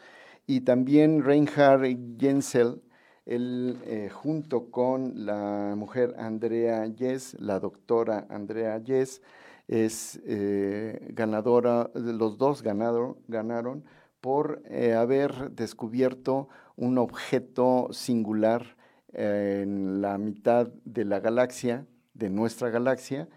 Y 0.45 0.61
también 0.61 1.23
Reinhard 1.23 2.17
Jensel, 2.19 2.81
él 3.25 3.77
eh, 3.85 4.09
junto 4.09 4.71
con 4.71 5.25
la 5.25 5.73
mujer 5.75 6.15
Andrea 6.17 6.85
Yes, 6.85 7.35
la 7.39 7.59
doctora 7.59 8.27
Andrea 8.29 8.77
Yes, 8.77 9.21
es 9.67 10.19
eh, 10.25 11.09
ganadora, 11.09 11.91
los 11.93 12.37
dos 12.37 12.63
ganaron 12.63 13.83
por 14.21 14.61
eh, 14.65 14.93
haber 14.93 15.51
descubierto 15.51 16.47
un 16.75 16.97
objeto 16.97 17.89
singular 17.91 18.77
eh, 19.13 19.61
en 19.63 20.01
la 20.01 20.17
mitad 20.17 20.67
de 20.85 21.05
la 21.05 21.19
galaxia, 21.19 21.85
de 22.13 22.29
nuestra 22.29 22.69
galaxia, 22.69 23.27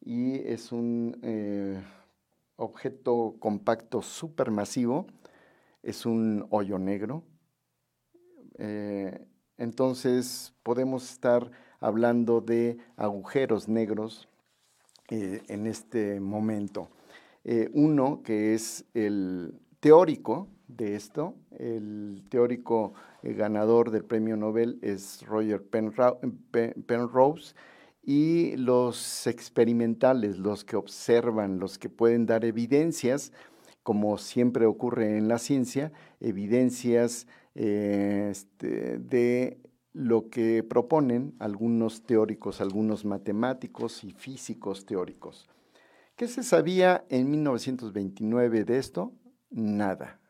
y 0.00 0.36
es 0.46 0.72
un 0.72 1.16
objeto 2.56 3.36
compacto 3.40 4.00
supermasivo, 4.00 5.06
es 5.82 6.06
un 6.06 6.46
hoyo 6.50 6.78
negro. 6.78 7.24
entonces 9.56 10.54
podemos 10.62 11.10
estar 11.10 11.50
hablando 11.80 12.40
de 12.40 12.78
agujeros 12.96 13.68
negros 13.68 14.28
eh, 15.10 15.42
en 15.48 15.66
este 15.66 16.20
momento. 16.20 16.90
Eh, 17.44 17.70
uno 17.72 18.22
que 18.22 18.52
es 18.54 18.84
el 18.92 19.54
teórico 19.80 20.48
de 20.66 20.96
esto, 20.96 21.34
el 21.58 22.24
teórico 22.28 22.92
eh, 23.22 23.32
ganador 23.32 23.90
del 23.90 24.04
premio 24.04 24.36
Nobel 24.36 24.78
es 24.82 25.24
Roger 25.26 25.62
Penrose, 25.66 27.54
y 28.02 28.54
los 28.56 29.26
experimentales, 29.26 30.38
los 30.38 30.64
que 30.64 30.76
observan, 30.76 31.58
los 31.58 31.78
que 31.78 31.88
pueden 31.88 32.26
dar 32.26 32.44
evidencias, 32.44 33.32
como 33.82 34.18
siempre 34.18 34.66
ocurre 34.66 35.16
en 35.16 35.28
la 35.28 35.38
ciencia, 35.38 35.90
evidencias 36.20 37.26
este, 37.54 38.98
de 38.98 39.58
lo 39.92 40.28
que 40.28 40.62
proponen 40.62 41.34
algunos 41.38 42.02
teóricos, 42.02 42.60
algunos 42.60 43.04
matemáticos 43.04 44.04
y 44.04 44.12
físicos 44.12 44.86
teóricos. 44.86 45.48
¿Qué 46.16 46.28
se 46.28 46.42
sabía 46.42 47.04
en 47.08 47.30
1929 47.30 48.64
de 48.64 48.78
esto? 48.78 49.12
Nada, 49.50 50.20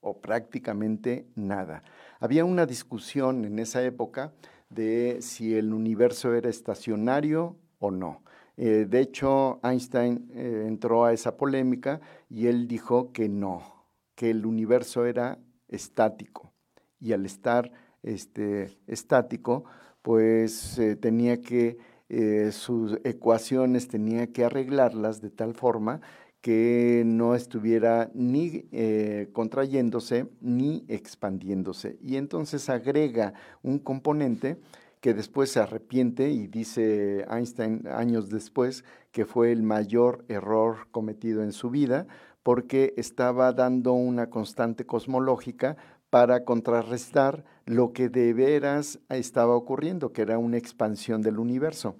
o 0.00 0.20
prácticamente 0.20 1.26
nada. 1.34 1.82
Había 2.20 2.44
una 2.44 2.66
discusión 2.66 3.44
en 3.44 3.58
esa 3.58 3.82
época 3.82 4.32
de 4.68 5.18
si 5.20 5.54
el 5.54 5.72
universo 5.72 6.34
era 6.34 6.48
estacionario 6.48 7.56
o 7.78 7.90
no. 7.90 8.22
Eh, 8.56 8.86
de 8.88 9.00
hecho, 9.00 9.58
Einstein 9.62 10.30
eh, 10.34 10.64
entró 10.66 11.04
a 11.04 11.12
esa 11.12 11.36
polémica 11.36 12.00
y 12.28 12.46
él 12.46 12.68
dijo 12.68 13.10
que 13.12 13.28
no, 13.28 13.86
que 14.14 14.30
el 14.30 14.44
universo 14.44 15.06
era 15.06 15.38
estático. 15.68 16.52
Y 17.00 17.14
al 17.14 17.24
estar 17.24 17.72
este, 18.02 18.78
estático, 18.86 19.64
pues 20.02 20.78
eh, 20.78 20.96
tenía 20.96 21.40
que, 21.40 21.78
eh, 22.08 22.50
sus 22.52 22.98
ecuaciones 23.04 23.88
tenía 23.88 24.32
que 24.32 24.44
arreglarlas 24.44 25.20
de 25.20 25.30
tal 25.30 25.54
forma 25.54 26.00
que 26.40 27.02
no 27.04 27.34
estuviera 27.34 28.10
ni 28.14 28.64
eh, 28.72 29.28
contrayéndose 29.32 30.26
ni 30.40 30.84
expandiéndose. 30.88 31.98
Y 32.02 32.16
entonces 32.16 32.70
agrega 32.70 33.34
un 33.62 33.78
componente 33.78 34.58
que 35.00 35.14
después 35.14 35.50
se 35.50 35.60
arrepiente 35.60 36.30
y 36.30 36.46
dice 36.46 37.24
Einstein 37.30 37.86
años 37.88 38.30
después 38.30 38.84
que 39.12 39.24
fue 39.24 39.52
el 39.52 39.62
mayor 39.62 40.24
error 40.28 40.88
cometido 40.90 41.42
en 41.42 41.52
su 41.52 41.70
vida 41.70 42.06
porque 42.42 42.94
estaba 42.96 43.52
dando 43.52 43.92
una 43.92 44.30
constante 44.30 44.86
cosmológica 44.86 45.76
para 46.10 46.44
contrarrestar 46.44 47.44
lo 47.70 47.92
que 47.92 48.08
de 48.08 48.32
veras 48.32 48.98
estaba 49.08 49.54
ocurriendo, 49.54 50.12
que 50.12 50.22
era 50.22 50.38
una 50.38 50.58
expansión 50.58 51.22
del 51.22 51.38
universo. 51.38 51.94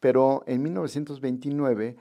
Pero 0.00 0.42
en 0.46 0.64
1929 0.64 1.96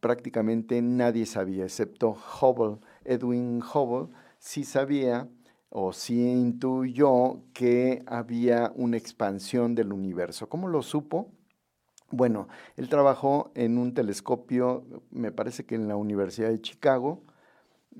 prácticamente 0.00 0.82
nadie 0.82 1.24
sabía, 1.24 1.64
excepto 1.64 2.14
Hubble. 2.40 2.78
Edwin 3.04 3.62
Hubble 3.62 4.14
sí 4.38 4.64
sabía 4.64 5.26
o 5.70 5.94
sí 5.94 6.20
intuyó 6.30 7.40
que 7.54 8.02
había 8.04 8.72
una 8.74 8.98
expansión 8.98 9.74
del 9.74 9.92
universo. 9.92 10.50
¿Cómo 10.50 10.68
lo 10.68 10.82
supo? 10.82 11.32
Bueno, 12.10 12.48
él 12.76 12.90
trabajó 12.90 13.52
en 13.54 13.78
un 13.78 13.94
telescopio, 13.94 14.84
me 15.10 15.32
parece 15.32 15.64
que 15.64 15.76
en 15.76 15.88
la 15.88 15.96
Universidad 15.96 16.50
de 16.50 16.60
Chicago, 16.60 17.22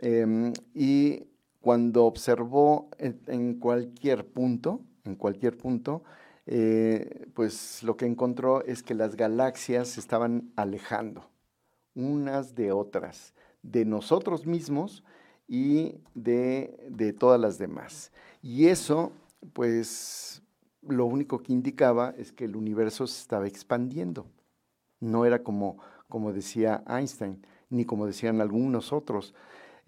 em, 0.02 0.52
y 0.74 1.28
cuando 1.60 2.04
observó 2.06 2.88
en, 2.98 3.54
cualquier 3.54 4.26
punto, 4.26 4.80
en 5.04 5.14
cualquier 5.14 5.56
punto, 5.56 6.02
eh, 6.46 7.26
pues 7.34 7.82
lo 7.82 7.96
que 7.96 8.06
encontró 8.06 8.64
es 8.64 8.82
que 8.82 8.94
las 8.94 9.16
galaxias 9.16 9.88
se 9.88 10.00
estaban 10.00 10.52
alejando 10.56 11.30
unas 11.94 12.54
de 12.54 12.72
otras, 12.72 13.34
de 13.62 13.84
nosotros 13.84 14.46
mismos 14.46 15.04
y 15.46 15.96
de, 16.14 16.86
de 16.88 17.12
todas 17.12 17.40
las 17.40 17.58
demás. 17.58 18.12
Y 18.42 18.66
eso, 18.66 19.12
pues, 19.52 20.42
lo 20.82 21.04
único 21.06 21.42
que 21.42 21.52
indicaba 21.52 22.14
es 22.16 22.32
que 22.32 22.44
el 22.44 22.56
universo 22.56 23.06
se 23.06 23.20
estaba 23.20 23.46
expandiendo. 23.46 24.26
No 25.00 25.26
era 25.26 25.42
como, 25.42 25.78
como 26.08 26.32
decía 26.32 26.82
Einstein, 26.86 27.44
ni 27.68 27.84
como 27.84 28.06
decían 28.06 28.40
algunos 28.40 28.92
otros. 28.92 29.34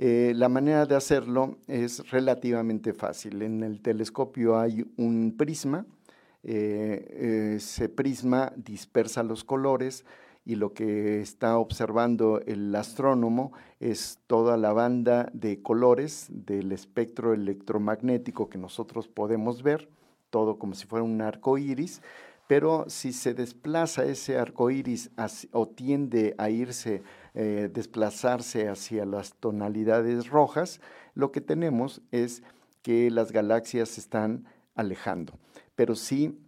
Eh, 0.04 0.32
la 0.34 0.48
manera 0.48 0.84
de 0.84 0.96
hacerlo 0.96 1.58
es 1.68 2.10
relativamente 2.10 2.92
fácil. 2.92 3.40
En 3.40 3.62
el 3.62 3.80
telescopio 3.80 4.58
hay 4.58 4.84
un 4.96 5.36
prisma, 5.38 5.86
eh, 6.42 7.54
ese 7.54 7.88
prisma 7.88 8.52
dispersa 8.56 9.22
los 9.22 9.44
colores, 9.44 10.04
y 10.44 10.56
lo 10.56 10.72
que 10.72 11.20
está 11.20 11.56
observando 11.56 12.40
el 12.46 12.74
astrónomo 12.74 13.52
es 13.78 14.18
toda 14.26 14.56
la 14.56 14.72
banda 14.72 15.30
de 15.34 15.62
colores 15.62 16.26
del 16.30 16.72
espectro 16.72 17.32
electromagnético 17.32 18.48
que 18.48 18.58
nosotros 18.58 19.06
podemos 19.06 19.62
ver, 19.62 19.88
todo 20.30 20.58
como 20.58 20.74
si 20.74 20.84
fuera 20.84 21.04
un 21.04 21.22
arco 21.22 21.58
iris, 21.58 22.02
pero 22.48 22.86
si 22.88 23.12
se 23.12 23.34
desplaza 23.34 24.04
ese 24.04 24.36
arco 24.36 24.68
iris 24.68 25.12
o 25.52 25.68
tiende 25.68 26.34
a 26.38 26.50
irse, 26.50 27.04
eh, 27.34 27.70
desplazarse 27.72 28.68
hacia 28.68 29.06
las 29.06 29.34
tonalidades 29.34 30.28
rojas, 30.28 30.80
lo 31.14 31.32
que 31.32 31.40
tenemos 31.40 32.02
es 32.10 32.42
que 32.82 33.10
las 33.10 33.32
galaxias 33.32 33.90
se 33.90 34.00
están 34.00 34.44
alejando. 34.74 35.38
Pero 35.74 35.94
si 35.94 36.38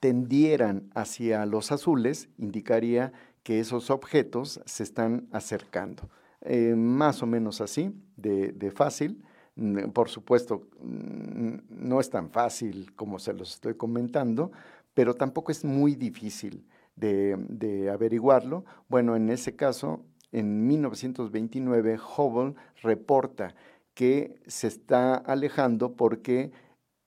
tendieran 0.00 0.90
hacia 0.94 1.46
los 1.46 1.72
azules, 1.72 2.28
indicaría 2.36 3.12
que 3.42 3.60
esos 3.60 3.90
objetos 3.90 4.60
se 4.66 4.82
están 4.82 5.28
acercando. 5.32 6.08
Eh, 6.42 6.74
más 6.76 7.22
o 7.22 7.26
menos 7.26 7.60
así, 7.60 7.94
de, 8.16 8.72
fácil. 8.74 9.22
Mm, 9.54 9.90
por 9.90 10.08
supuesto, 10.08 10.68
mm, 10.80 11.54
no 11.68 12.00
es 12.00 12.10
tan 12.10 12.30
fácil 12.30 12.92
como 12.94 13.18
se 13.18 13.32
los 13.32 13.54
estoy 13.54 13.74
comentando, 13.74 14.50
pero 14.94 15.14
tampoco 15.14 15.52
es 15.52 15.64
muy 15.64 15.94
difícil 15.94 16.66
de, 16.96 17.90
averiguarlo. 17.92 18.64
Bueno, 18.88 19.16
en 19.16 19.30
ese 19.30 19.56
caso, 19.56 20.04
en 20.30 20.66
1929, 20.66 21.98
Hubble 22.16 22.54
reporta 22.82 23.54
que 23.94 24.40
se 24.46 24.68
está 24.68 25.14
alejando 25.14 25.94
porque 25.94 26.52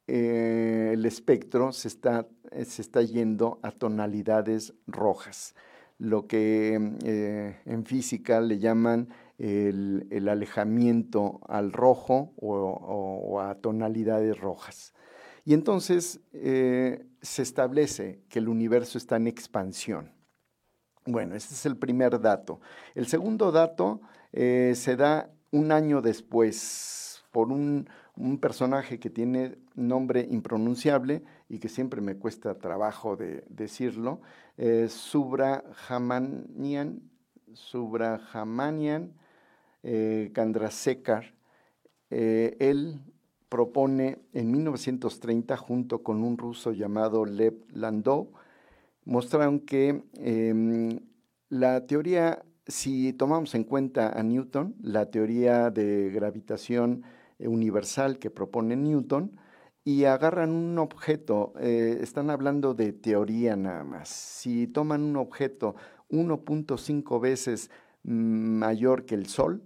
eh, 0.08 0.92
el 0.94 1.06
espectro 1.06 1.72
se 1.72 1.88
está, 1.88 2.28
eh, 2.52 2.66
se 2.66 2.82
está 2.82 3.02
yendo 3.02 3.60
a 3.64 3.72
tonalidades 3.72 4.74
rojas, 4.86 5.56
lo 5.98 6.28
que 6.28 6.80
eh, 7.04 7.58
en 7.66 7.86
física 7.86 8.40
le 8.42 8.60
llaman 8.60 9.10
el, 9.40 10.30
alejamiento 10.30 11.40
al 11.48 11.74
rojo 11.74 12.34
o, 12.38 13.40
a 13.42 13.56
tonalidades 13.56 14.38
rojas. 14.40 14.94
Y 15.44 15.54
entonces 15.54 16.22
se 17.26 17.42
establece 17.42 18.22
que 18.30 18.40
el 18.40 18.48
universo 18.48 18.98
está 18.98 19.18
en 19.18 19.28
expansión. 19.28 20.14
Bueno, 21.06 21.36
este 21.36 21.54
es 21.54 21.66
el 21.66 21.78
primer 21.78 22.20
dato. 22.20 22.60
El 22.94 23.08
segundo 23.08 23.52
dato 23.52 24.02
se 24.32 24.96
da 24.98 25.30
un 25.52 25.72
año 25.72 26.02
después 26.02 27.24
por 27.32 27.52
un, 27.52 27.88
un 28.18 28.40
personaje 28.40 29.00
que 29.00 29.10
tiene 29.10 29.58
nombre 29.76 30.28
impronunciable 30.30 31.24
y 31.50 31.60
que 31.60 31.70
siempre 31.70 32.02
me 32.02 32.18
cuesta 32.18 32.58
trabajo 32.58 33.16
de 33.18 33.44
decirlo, 33.50 34.22
eh, 34.58 34.88
Subrahmanian, 34.90 37.02
Subrahmanian 37.54 39.14
eh, 39.84 40.32
Kandrasekar. 40.34 41.36
Eh, 42.10 42.58
él 42.60 43.00
propone 43.50 44.20
en 44.34 44.52
1930, 44.52 45.58
junto 45.58 46.04
con 46.04 46.24
un 46.24 46.38
ruso 46.38 46.72
llamado 46.72 47.26
Lev 47.26 47.66
Landau, 47.70 48.32
mostraron 49.06 49.60
que 49.60 50.04
em, 50.16 51.00
la 51.50 51.86
teoría, 51.86 52.44
si 52.68 53.14
tomamos 53.14 53.56
en 53.56 53.64
cuenta 53.64 54.10
a 54.18 54.24
Newton, 54.24 54.76
la 54.82 55.10
teoría 55.12 55.70
de 55.70 56.10
gravitación 56.10 57.04
universal 57.40 58.18
que 58.18 58.30
propone 58.30 58.76
Newton 58.76 59.40
y 59.84 60.06
agarran 60.06 60.50
un 60.52 60.80
objeto, 60.80 61.54
eh, 61.60 62.00
están 62.02 62.32
hablando 62.32 62.74
de 62.74 62.92
teoría 62.92 63.56
nada 63.56 63.84
más. 63.84 64.10
Si 64.10 64.66
toman 64.68 65.04
un 65.04 65.16
objeto 65.18 65.76
1.5 66.10 67.22
veces 67.22 67.70
mayor 68.04 69.06
que 69.06 69.16
el 69.16 69.28
Sol, 69.28 69.62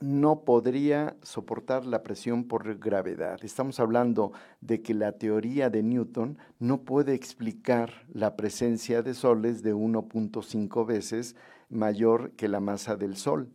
no 0.00 0.44
podría 0.44 1.16
soportar 1.22 1.84
la 1.86 2.02
presión 2.02 2.44
por 2.44 2.78
gravedad. 2.78 3.38
Estamos 3.42 3.80
hablando 3.80 4.32
de 4.60 4.82
que 4.82 4.94
la 4.94 5.12
teoría 5.12 5.70
de 5.70 5.82
Newton 5.82 6.38
no 6.58 6.82
puede 6.82 7.14
explicar 7.14 8.06
la 8.12 8.36
presencia 8.36 9.02
de 9.02 9.14
soles 9.14 9.62
de 9.62 9.74
1.5 9.74 10.86
veces 10.86 11.36
mayor 11.68 12.32
que 12.32 12.48
la 12.48 12.60
masa 12.60 12.96
del 12.96 13.16
Sol. 13.16 13.50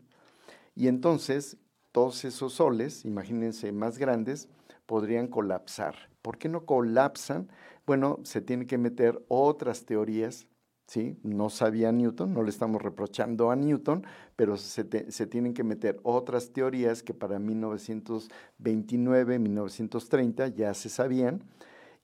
Y 0.76 0.88
entonces 0.88 1.58
todos 1.92 2.26
esos 2.26 2.54
soles, 2.54 3.06
imagínense 3.06 3.72
más 3.72 3.98
grandes, 3.98 4.50
podrían 4.86 5.28
colapsar. 5.28 5.96
¿Por 6.22 6.38
qué 6.38 6.50
no 6.50 6.66
colapsan? 6.66 7.50
Bueno, 7.86 8.20
se 8.24 8.42
tienen 8.42 8.68
que 8.68 8.78
meter 8.78 9.24
otras 9.28 9.86
teorías, 9.86 10.48
¿sí? 10.86 11.18
No 11.24 11.50
sabía 11.50 11.92
Newton, 11.92 12.34
no 12.34 12.44
le 12.44 12.50
estamos 12.50 12.82
reprochando 12.82 13.52
a 13.52 13.56
Newton, 13.56 14.06
pero 14.36 14.58
se, 14.58 14.84
tienen 14.84 15.54
que 15.54 15.64
meter 15.64 16.00
otras 16.04 16.52
teorías 16.52 17.04
que 17.04 17.14
para 17.14 17.40
1929, 17.40 19.40
1930 19.40 20.48
ya 20.50 20.74
se 20.74 20.90
sabían, 20.90 21.44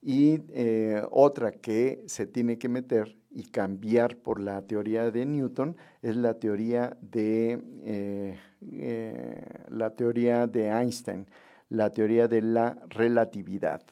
y 0.00 0.42
eh, 0.50 1.02
otra 1.10 1.52
que 1.52 2.02
se 2.06 2.26
tiene 2.26 2.58
que 2.58 2.68
meter 2.68 3.16
y 3.30 3.44
cambiar 3.44 4.16
por 4.16 4.40
la 4.40 4.62
teoría 4.62 5.12
de 5.12 5.24
Newton 5.24 5.76
es 6.02 6.16
la 6.16 6.34
teoría 6.34 6.96
de, 7.00 7.62
eh, 7.84 8.36
eh, 8.72 9.44
la 9.68 9.90
teoría 9.90 10.48
de 10.48 10.68
Einstein, 10.68 11.26
la 11.68 11.90
teoría 11.90 12.26
de 12.26 12.42
la 12.42 12.82
relatividad. 12.88 13.82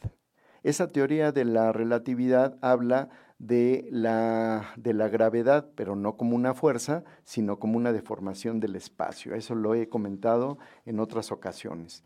Esa 0.63 0.89
teoría 0.89 1.33
de 1.33 1.45
la 1.45 1.73
relatividad 1.73 2.59
habla 2.61 3.09
de 3.41 3.89
la, 3.91 4.75
de 4.77 4.93
la 4.93 5.09
gravedad, 5.09 5.71
pero 5.75 5.97
no 5.97 6.19
como 6.19 6.37
una 6.37 6.53
fuerza, 6.53 7.05
sino 7.25 7.59
como 7.59 7.79
una 7.79 7.93
deformación 7.93 8.61
del 8.61 8.77
espacio. 8.77 9.35
Eso 9.35 9.55
lo 9.55 9.75
he 9.75 9.89
comentado 9.89 10.59
en 10.85 11.01
otras 11.01 11.33
ocasiones. 11.33 12.05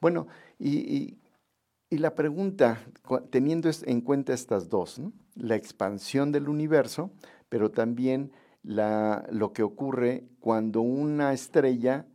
Bueno, 0.00 0.28
y, 0.58 1.18
y 1.90 1.98
la 1.98 2.14
pregunta, 2.14 2.78
teniendo 3.30 3.68
en 3.84 4.00
cuenta 4.00 4.32
estas 4.32 4.68
dos, 4.68 5.00
la 5.34 5.56
expansión 5.56 6.30
del 6.30 6.48
universo, 6.48 7.10
pero 7.48 7.72
también 7.72 8.30
lo 8.62 9.52
que 9.52 9.64
ocurre 9.64 10.28
cuando 10.38 10.82
una 10.82 11.32
estrella 11.32 12.06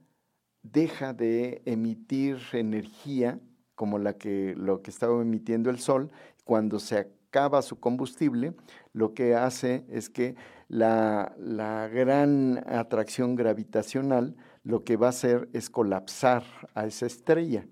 deja 0.64 1.14
de 1.14 1.62
emitir 1.66 2.38
energía 2.54 3.40
como 3.76 3.98
la 3.98 4.14
que, 4.14 4.54
lo 4.56 4.82
que 4.82 4.92
estaba 4.92 5.22
emitiendo 5.22 5.70
el 5.70 5.80
Sol, 5.80 6.12
cuando 6.44 6.80
se 6.80 7.12
acaba 7.32 7.62
su 7.62 7.80
combustible, 7.80 8.54
lo 8.92 9.14
que 9.14 9.36
hace 9.36 9.86
es 9.90 10.10
que 10.10 10.36
la, 10.68 11.34
la 11.38 11.88
gran 11.88 12.62
atracción 12.68 13.38
gravitacional 13.38 14.36
lo 14.66 14.84
que 14.84 14.98
va 14.98 15.08
a 15.08 15.12
hacer 15.12 15.48
es 15.54 15.70
colapsar 15.70 16.44
a 16.76 16.86
esa 16.86 17.06
estrella. 17.06 17.66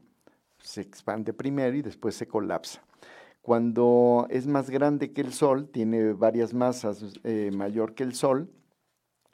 Se 0.60 0.80
expande 0.80 1.34
primero 1.34 1.76
y 1.76 1.82
después 1.82 2.16
se 2.16 2.26
colapsa. 2.26 2.82
Cuando 3.41 4.28
es 4.30 4.47
más 4.47 4.70
grande 4.70 5.12
que 5.12 5.20
el 5.20 5.34
Sol, 5.34 5.68
tiene 5.68 6.14
varias 6.14 6.53
masas 6.53 7.20
eh, 7.26 7.51
mayor 7.53 7.95
que 7.95 8.03
el 8.03 8.14
Sol, 8.14 8.49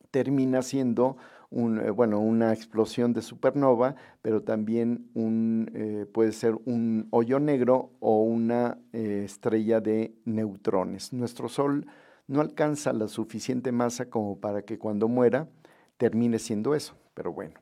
termina 0.09 0.63
siendo 0.63 1.17
eh, 1.55 1.89
bueno, 1.89 2.19
una 2.19 2.53
explosión 2.53 3.13
de 3.13 3.21
supernova, 3.21 3.95
pero 4.21 4.43
también 4.43 5.09
eh, 5.73 6.05
puede 6.11 6.31
ser 6.31 6.55
un 6.65 7.07
hoyo 7.11 7.39
negro 7.39 7.91
o 7.99 8.21
una 8.23 8.77
estrella 8.91 9.79
de 9.79 10.13
neutrones. 10.25 11.13
Nuestro 11.13 11.49
Sol 11.49 11.87
no 12.27 12.41
alcanza 12.41 12.93
la 12.93 13.07
suficiente 13.07 13.71
masa 13.71 14.09
como 14.09 14.39
para 14.39 14.63
que 14.63 14.77
cuando 14.77 15.07
muera 15.07 15.47
termine 15.97 16.39
siendo 16.39 16.75
eso, 16.75 16.95
pero 17.13 17.31
bueno. 17.31 17.55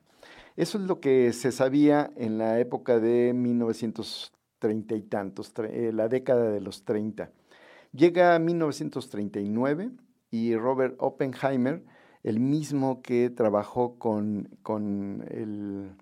Eso 0.56 0.78
es 0.78 0.84
lo 0.84 1.00
que 1.00 1.32
se 1.32 1.50
sabía 1.50 2.10
en 2.16 2.38
la 2.38 2.60
época 2.60 3.00
de 3.00 3.32
1930 3.34 4.94
y 4.94 5.02
tantos, 5.02 5.52
eh, 5.58 5.90
la 5.92 6.08
década 6.08 6.50
de 6.50 6.60
los 6.60 6.84
30. 6.84 7.30
Llega 7.92 8.38
1939 8.38 9.90
y 10.30 10.56
Robert 10.56 10.94
Oppenheimer, 10.98 11.84
el 12.24 12.40
mismo 12.40 13.02
que 13.02 13.30
trabajó 13.30 13.98
con, 13.98 14.48
con, 14.62 15.24
el, 15.30 15.92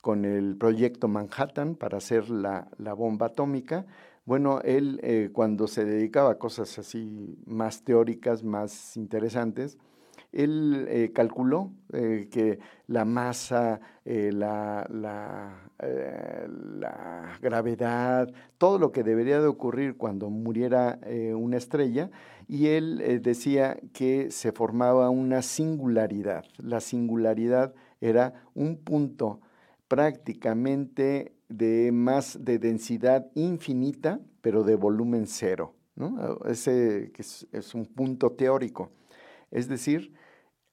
con 0.00 0.24
el, 0.24 0.56
proyecto 0.56 1.08
Manhattan 1.08 1.74
para 1.74 1.98
hacer 1.98 2.30
la, 2.30 2.68
bomba 2.96 3.26
atómica, 3.26 3.84
bueno, 4.24 4.60
él 4.62 5.00
eh, 5.02 5.30
cuando 5.32 5.66
se 5.66 5.84
dedicaba 5.84 6.32
a 6.32 6.38
cosas 6.38 6.78
así 6.78 7.36
más 7.46 7.82
teóricas, 7.82 8.44
más 8.44 8.96
interesantes, 8.96 9.76
él 10.32 10.86
eh, 10.88 11.12
calculó 11.12 11.72
eh, 11.92 12.28
que 12.30 12.58
la 12.86 13.04
masa, 13.04 13.80
eh, 14.04 14.30
la, 14.32 14.86
la, 14.90 15.64
gravedad, 17.40 18.28
todo 18.58 18.78
lo 18.78 18.90
que 18.90 19.04
debería 19.04 19.40
de 19.40 19.46
ocurrir 19.46 19.96
cuando 19.96 20.28
muriera 20.28 20.98
una 21.36 21.56
estrella, 21.56 22.10
y 22.48 22.66
él 22.68 23.20
decía 23.22 23.78
que 23.92 24.32
se 24.32 24.50
formaba 24.50 25.08
una 25.08 25.40
singularidad. 25.42 26.44
La 26.56 26.80
singularidad 26.80 27.74
era 28.00 28.34
un 28.54 28.76
punto 28.78 29.40
prácticamente 29.86 31.32
de 31.48 31.92
más 31.92 32.44
de 32.44 32.58
densidad 32.58 33.26
infinita, 33.34 34.20
pero 34.40 34.64
de 34.64 34.74
volumen 34.74 35.26
cero. 35.26 35.74
¿no? 35.94 36.38
Ese 36.46 37.12
es 37.18 37.74
un 37.74 37.86
punto 37.86 38.32
teórico. 38.32 38.90
Es 39.50 39.68
decir, 39.68 40.14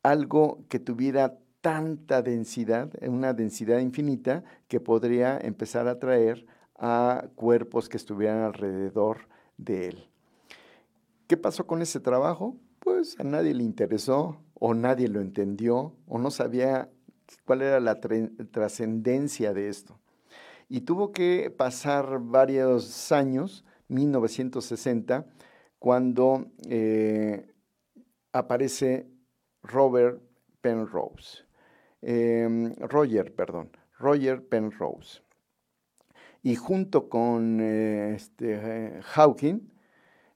algo 0.04 0.64
que 0.70 0.80
tuviera 0.80 1.38
tanta 1.62 2.22
densidad, 2.22 2.92
una 3.02 3.34
densidad 3.34 3.80
infinita, 3.80 4.44
que 4.68 4.80
podría 4.80 5.40
empezar 5.40 5.88
a 5.88 5.92
atraer 5.92 6.46
a 6.78 7.26
cuerpos 7.36 7.90
que 7.90 7.98
estuvieran 7.98 8.44
alrededor 8.44 9.28
de 9.58 9.88
él. 9.88 10.10
¿Qué 11.28 11.38
pasó 11.38 11.66
con 11.66 11.82
ese 11.82 12.00
trabajo? 12.00 12.56
Pues 12.80 13.20
a 13.20 13.24
nadie 13.24 13.54
le 13.54 13.64
interesó 13.64 14.38
o 14.54 14.74
nadie 14.74 15.08
lo 15.08 15.22
entendió 15.22 15.96
o 16.08 16.20
no 16.20 16.30
sabía 16.30 16.90
cuál 17.46 17.64
era 17.64 17.80
la 17.80 18.00
trascendencia 18.00 19.54
de 19.54 19.70
esto. 19.70 20.00
Y 20.70 20.82
tuvo 20.82 21.12
que 21.12 21.54
pasar 21.56 22.20
varios 22.20 23.12
años, 23.12 23.66
1960, 23.88 25.26
cuando 25.80 26.48
eh, 26.68 27.55
aparece 28.36 29.08
Robert 29.64 30.22
Penrose. 30.62 31.46
Em, 32.02 32.76
Roger, 32.76 33.34
perdón, 33.34 33.70
Roger 33.98 34.46
Penrose. 34.46 35.22
Y 36.44 36.56
junto 36.56 37.10
con 37.10 37.60
eh, 37.62 38.14
este, 38.16 39.02
Hawking 39.02 39.72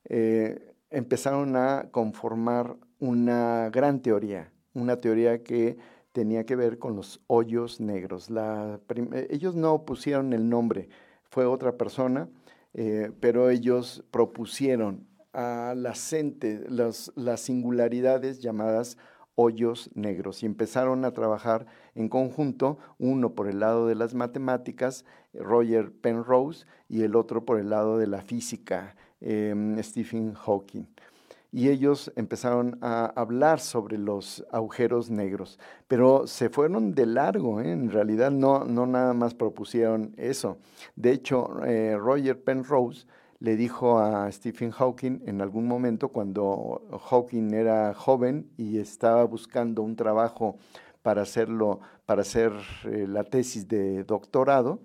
eh, 0.05 0.75
empezaron 0.89 1.55
a 1.55 1.89
conformar 1.91 2.77
una 2.99 3.69
gran 3.69 4.01
teoría, 4.01 4.51
una 4.73 4.97
teoría 4.97 5.43
que 5.43 5.77
tenía 6.13 6.45
que 6.45 6.55
ver 6.55 6.79
con 6.79 6.95
los 6.95 7.21
hoyos 7.27 7.79
negros. 7.79 8.29
ellos 9.29 9.55
no 9.55 9.85
pusieron 9.85 10.33
el 10.33 10.49
nombre, 10.49 10.89
fue 11.29 11.45
otra 11.45 11.77
persona, 11.77 12.29
eh, 12.73 13.11
pero 13.19 13.49
ellos 13.49 14.03
propusieron 14.09 15.08
a 15.33 15.73
las, 15.75 16.13
las 17.15 17.39
singularidades 17.39 18.39
llamadas 18.39 18.97
hoyos 19.41 19.89
negros 19.93 20.43
y 20.43 20.45
empezaron 20.45 21.05
a 21.05 21.11
trabajar 21.11 21.65
en 21.95 22.09
conjunto, 22.09 22.77
uno 22.97 23.35
por 23.35 23.47
el 23.47 23.61
lado 23.61 23.87
de 23.87 23.95
las 23.95 24.13
matemáticas, 24.13 25.05
Roger 25.33 25.93
Penrose, 25.93 26.65
y 26.89 27.03
el 27.03 27.15
otro 27.15 27.45
por 27.45 27.57
el 27.57 27.69
lado 27.69 27.97
de 27.97 28.07
la 28.07 28.21
física, 28.21 28.97
em, 29.21 29.81
Stephen 29.81 30.33
Hawking. 30.33 30.87
Y 31.51 31.69
ellos 31.69 32.11
empezaron 32.17 32.77
a 32.81 33.05
hablar 33.15 33.61
sobre 33.61 33.97
los 33.97 34.45
agujeros 34.51 35.09
negros, 35.09 35.57
pero 35.87 36.27
se 36.27 36.49
fueron 36.49 36.93
de 36.93 37.05
largo, 37.05 37.61
¿eh? 37.61 37.71
en 37.71 37.89
realidad 37.89 38.31
no, 38.31 38.65
no 38.65 38.85
nada 38.85 39.13
más 39.13 39.33
propusieron 39.33 40.13
eso. 40.17 40.57
De 40.97 41.11
hecho, 41.11 41.63
eh, 41.65 41.95
Roger 41.97 42.43
Penrose 42.43 43.07
le 43.39 43.55
dijo 43.55 43.99
a 43.99 44.31
Stephen 44.31 44.71
Hawking 44.71 45.21
en 45.25 45.41
algún 45.41 45.67
momento 45.67 46.09
cuando 46.09 46.81
Hawking 47.09 47.53
era 47.53 47.93
joven 47.93 48.51
y 48.57 48.79
estaba 48.79 49.23
buscando 49.23 49.81
un 49.81 49.95
trabajo 49.95 50.57
para 51.01 51.21
hacerlo, 51.21 51.79
para 52.05 52.21
hacer 52.21 52.51
eh, 52.83 53.05
la 53.07 53.23
tesis 53.23 53.67
de 53.67 54.03
doctorado, 54.03 54.81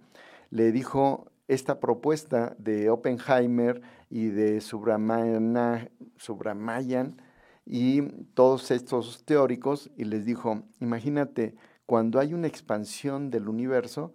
le 0.51 0.71
dijo 0.71 1.27
esta 1.49 1.81
propuesta 1.81 2.55
de 2.59 2.91
Oppenheimer 2.91 3.83
y 4.09 4.29
de 4.29 4.61
Subramayan 4.61 5.51
y 7.67 8.03
todos 8.35 8.71
estos 8.71 9.25
teóricos 9.25 9.91
y 9.97 10.05
les 10.05 10.25
dijo, 10.25 10.63
imagínate, 10.81 11.57
cuando 11.87 12.21
hay 12.21 12.33
una 12.35 12.47
expansión 12.47 13.31
del 13.31 13.49
universo, 13.49 14.13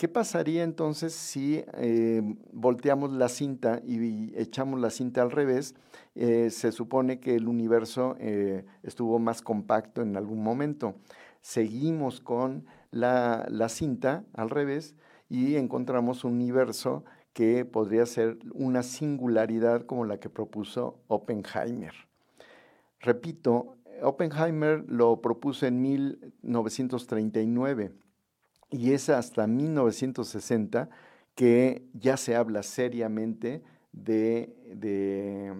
¿Qué 0.00 0.08
pasaría 0.08 0.64
entonces 0.64 1.12
si 1.12 1.62
eh, 1.74 2.22
volteamos 2.52 3.12
la 3.12 3.28
cinta 3.28 3.82
y 3.84 4.32
echamos 4.34 4.80
la 4.80 4.88
cinta 4.88 5.20
al 5.20 5.30
revés? 5.30 5.74
Eh, 6.14 6.48
se 6.48 6.72
supone 6.72 7.20
que 7.20 7.36
el 7.36 7.46
universo 7.46 8.16
eh, 8.18 8.64
estuvo 8.82 9.18
más 9.18 9.42
compacto 9.42 10.00
en 10.00 10.16
algún 10.16 10.42
momento. 10.42 10.94
Seguimos 11.42 12.22
con 12.22 12.64
la, 12.90 13.44
la, 13.50 13.68
cinta 13.68 14.24
al 14.32 14.48
revés 14.48 14.94
y 15.28 15.56
encontramos 15.56 16.24
un 16.24 16.32
universo 16.32 17.04
que 17.34 17.66
podría 17.66 18.06
ser 18.06 18.38
una 18.54 18.82
singularidad 18.82 19.84
como 19.84 20.06
la 20.06 20.18
que 20.18 20.30
propuso 20.30 20.98
Oppenheimer. 21.08 21.92
Repito, 23.00 23.76
Oppenheimer 24.00 24.82
lo 24.88 25.20
propuso 25.20 25.66
en 25.66 25.82
1939 25.82 27.92
y 28.70 28.92
es 28.92 29.08
hasta 29.08 29.46
1960 29.46 30.88
que 31.34 31.88
ya 31.94 32.16
se 32.16 32.36
habla 32.36 32.62
seriamente 32.62 33.62
de, 33.92 34.54
de, 34.74 35.54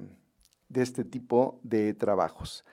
este 0.81 1.05
tipo 1.05 1.61
de 1.63 1.95
trabajos. 1.95 2.65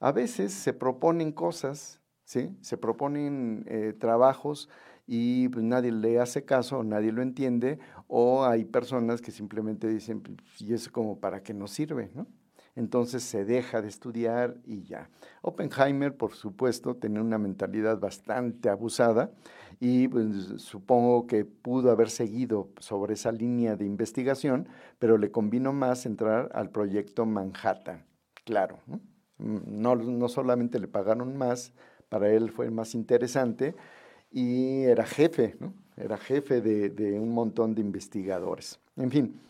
A 0.00 0.12
veces 0.12 0.52
se 0.52 0.72
proponen 0.72 1.32
cosas, 1.32 2.00
¿sí? 2.24 2.56
se 2.60 2.76
proponen 2.76 3.64
eh, 3.68 3.94
trabajos 3.98 4.68
y 5.06 5.48
pues, 5.48 5.64
nadie 5.64 5.92
le 5.92 6.20
hace 6.20 6.44
caso, 6.44 6.82
nadie 6.82 7.12
lo 7.12 7.22
entiende, 7.22 7.78
o 8.06 8.44
hay 8.44 8.64
personas 8.64 9.20
que 9.20 9.30
simplemente 9.30 9.88
dicen, 9.88 10.22
pues, 10.22 10.38
¿y 10.60 10.72
eso 10.72 10.90
como 10.92 11.20
para 11.20 11.42
qué 11.42 11.54
nos 11.54 11.72
sirve? 11.72 12.10
¿no? 12.14 12.26
entonces 12.74 13.22
se 13.22 13.44
deja 13.44 13.82
de 13.82 13.88
estudiar 13.88 14.56
y 14.64 14.82
ya. 14.84 15.10
Oppenheimer, 15.42 16.16
por 16.16 16.32
supuesto, 16.34 16.96
tenía 16.96 17.20
una 17.20 17.38
mentalidad 17.38 17.98
bastante 17.98 18.68
abusada 18.68 19.30
y 19.84 20.06
pues, 20.06 20.28
supongo 20.58 21.26
que 21.26 21.44
pudo 21.44 21.90
haber 21.90 22.08
seguido 22.08 22.68
sobre 22.78 23.14
esa 23.14 23.32
línea 23.32 23.74
de 23.74 23.84
investigación, 23.84 24.68
pero 25.00 25.18
le 25.18 25.32
convino 25.32 25.72
más 25.72 26.06
entrar 26.06 26.52
al 26.54 26.70
proyecto 26.70 27.26
Manhattan, 27.26 28.04
claro. 28.44 28.78
No, 29.38 29.96
no 29.96 30.28
solamente 30.28 30.78
le 30.78 30.86
pagaron 30.86 31.36
más, 31.36 31.72
para 32.08 32.30
él 32.30 32.52
fue 32.52 32.70
más 32.70 32.94
interesante 32.94 33.74
y 34.30 34.82
era 34.82 35.04
jefe, 35.04 35.56
¿no? 35.58 35.74
era 35.96 36.16
jefe 36.16 36.60
de, 36.60 37.18
un 37.18 37.30
montón 37.30 37.74
de 37.74 37.80
investigadores. 37.80 38.78
En 38.96 39.10
fin, 39.10 39.40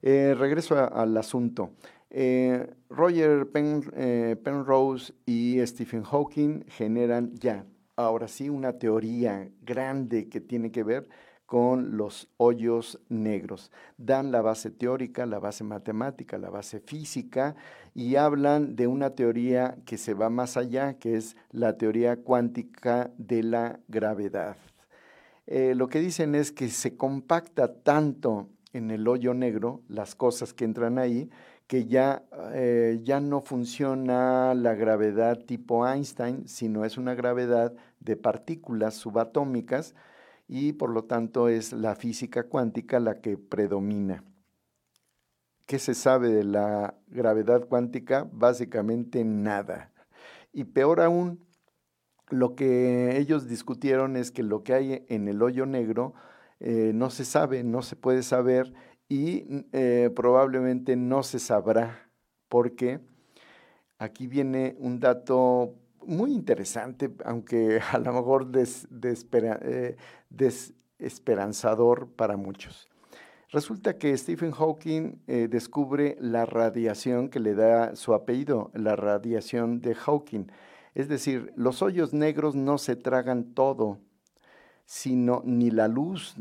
eh, 0.00 0.34
regreso 0.34 0.78
al 0.78 1.14
asunto. 1.18 1.72
Eh, 2.08 2.70
Roger 2.88 3.46
eh, 3.54 4.36
Penrose 4.42 5.12
y 5.26 5.58
Stephen 5.66 6.04
Hawking 6.04 6.64
generan 6.68 7.34
ya, 7.34 7.66
ahora 7.96 8.28
sí, 8.28 8.48
una 8.48 8.74
teoría 8.74 9.48
grande 9.62 10.28
que 10.28 10.40
tiene 10.40 10.70
que 10.70 10.82
ver 10.82 11.08
con 11.46 11.96
los 11.96 12.28
hoyos 12.36 13.00
negros. 13.08 13.70
Dan 13.98 14.32
la 14.32 14.40
base 14.40 14.70
teórica, 14.70 15.26
la 15.26 15.38
base 15.38 15.62
matemática, 15.62 16.38
la 16.38 16.50
base 16.50 16.80
física 16.80 17.54
y 17.94 18.16
hablan 18.16 18.76
de 18.76 18.86
una 18.86 19.10
teoría 19.10 19.76
que 19.84 19.98
se 19.98 20.14
va 20.14 20.30
más 20.30 20.56
allá, 20.56 20.98
que 20.98 21.16
es 21.16 21.36
la 21.50 21.76
teoría 21.76 22.16
cuántica 22.16 23.10
de 23.18 23.42
la 23.42 23.78
gravedad. 23.88 24.56
Eh, 25.46 25.74
lo 25.76 25.88
que 25.88 26.00
dicen 26.00 26.34
es 26.34 26.50
que 26.50 26.68
se 26.70 26.96
compacta 26.96 27.74
tanto 27.74 28.48
en 28.72 28.90
el 28.90 29.06
hoyo 29.06 29.34
negro 29.34 29.82
las 29.88 30.14
cosas 30.14 30.54
que 30.54 30.64
entran 30.64 30.98
ahí, 30.98 31.30
que 31.66 31.86
ya, 31.86 32.24
eh, 32.52 33.00
ya 33.02 33.20
no 33.20 33.40
funciona 33.40 34.54
la 34.54 34.74
gravedad 34.74 35.38
tipo 35.44 35.86
Einstein, 35.86 36.46
sino 36.46 36.84
es 36.84 36.98
una 36.98 37.14
gravedad 37.14 37.74
de 38.00 38.16
partículas 38.16 38.94
subatómicas 38.94 39.94
y 40.46 40.74
por 40.74 40.90
lo 40.90 41.04
tanto 41.04 41.48
es 41.48 41.72
la 41.72 41.94
física 41.94 42.44
cuántica 42.44 43.00
la 43.00 43.20
que 43.20 43.38
predomina. 43.38 44.24
¿Qué 45.66 45.78
se 45.78 45.94
sabe 45.94 46.28
de 46.28 46.44
la 46.44 46.94
gravedad 47.08 47.66
cuántica? 47.66 48.28
Básicamente 48.30 49.24
nada. 49.24 49.90
Y 50.52 50.64
peor 50.64 51.00
aún, 51.00 51.40
lo 52.28 52.54
que 52.54 53.16
ellos 53.16 53.48
discutieron 53.48 54.16
es 54.16 54.30
que 54.30 54.42
lo 54.42 54.62
que 54.62 54.74
hay 54.74 55.06
en 55.08 55.28
el 55.28 55.40
hoyo 55.40 55.64
negro 55.64 56.14
eh, 56.60 56.92
no 56.94 57.08
se 57.08 57.24
sabe, 57.24 57.64
no 57.64 57.80
se 57.80 57.96
puede 57.96 58.22
saber 58.22 58.74
y 59.08 59.66
eh, 59.72 60.10
probablemente 60.14 60.96
no 60.96 61.22
se 61.22 61.38
sabrá 61.38 62.10
porque 62.48 63.00
aquí 63.98 64.26
viene 64.26 64.76
un 64.78 65.00
dato 65.00 65.74
muy 66.06 66.32
interesante, 66.32 67.14
aunque 67.24 67.80
a 67.92 67.98
lo 67.98 68.12
mejor 68.12 68.50
eh, 68.54 69.96
desesperanzador 70.30 72.08
para 72.12 72.36
muchos. 72.36 72.88
Resulta 73.50 73.98
que 73.98 74.16
Stephen 74.16 74.50
Hawking 74.50 75.22
eh, 75.28 75.48
descubre 75.48 76.16
la 76.20 76.44
radiación 76.44 77.28
que 77.28 77.38
le 77.38 77.54
da 77.54 77.94
su 77.94 78.12
apellido, 78.14 78.72
la 78.74 78.96
radiación 78.96 79.80
de 79.80 79.94
Hawking. 79.94 80.46
Es 80.94 81.08
decir, 81.08 81.52
los 81.56 81.82
hoyos 81.82 82.12
negros 82.12 82.56
no 82.56 82.78
se 82.78 82.96
tragan 82.96 83.54
todo, 83.54 83.98
sino 84.86 85.42
ni 85.44 85.70
la 85.70 85.88
luz, 85.88 86.36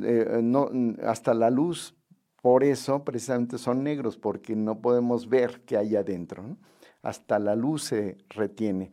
hasta 1.03 1.33
la 1.33 1.49
luz, 1.49 1.95
por 2.43 2.65
eso 2.65 3.05
precisamente 3.05 3.57
son 3.57 3.85
negros, 3.85 4.17
porque 4.17 4.53
no 4.53 4.81
podemos 4.81 5.29
ver 5.29 5.61
qué 5.61 5.77
hay 5.77 5.95
adentro. 5.95 6.57
Hasta 7.01 7.39
la 7.39 7.55
luz 7.55 7.85
se 7.85 8.17
retiene. 8.27 8.91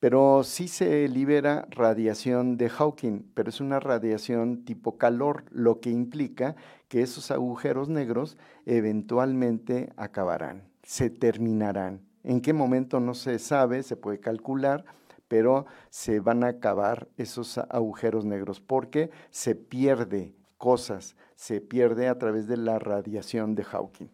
Pero 0.00 0.42
sí 0.44 0.68
se 0.68 1.08
libera 1.08 1.66
radiación 1.70 2.58
de 2.58 2.68
Hawking, 2.68 3.22
pero 3.32 3.48
es 3.48 3.62
una 3.62 3.80
radiación 3.80 4.66
tipo 4.66 4.98
calor, 4.98 5.44
lo 5.50 5.80
que 5.80 5.88
implica 5.88 6.56
que 6.88 7.00
esos 7.00 7.30
agujeros 7.30 7.88
negros 7.88 8.36
eventualmente 8.66 9.90
acabarán, 9.96 10.64
se 10.82 11.08
terminarán. 11.08 12.02
¿En 12.22 12.42
qué 12.42 12.52
momento 12.52 13.00
no 13.00 13.14
se 13.14 13.38
sabe? 13.38 13.82
Se 13.82 13.96
puede 13.96 14.20
calcular, 14.20 14.84
pero 15.26 15.64
se 15.88 16.20
van 16.20 16.44
a 16.44 16.48
acabar 16.48 17.08
esos 17.16 17.56
agujeros 17.56 18.26
negros 18.26 18.60
porque 18.60 19.10
se 19.30 19.54
pierde 19.54 20.34
cosas, 20.58 21.16
se 21.40 21.60
pierde 21.60 22.08
a 22.08 22.18
través 22.18 22.46
de 22.46 22.56
la 22.56 22.78
radiación 22.78 23.54
de 23.54 23.64
Hawking. 23.64 24.10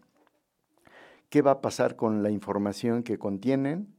¿Qué 1.28 1.42
va 1.42 1.52
a 1.52 1.60
pasar 1.60 1.96
con 1.96 2.22
la 2.22 2.30
información 2.30 3.02
que 3.02 3.18
contienen? 3.18 3.94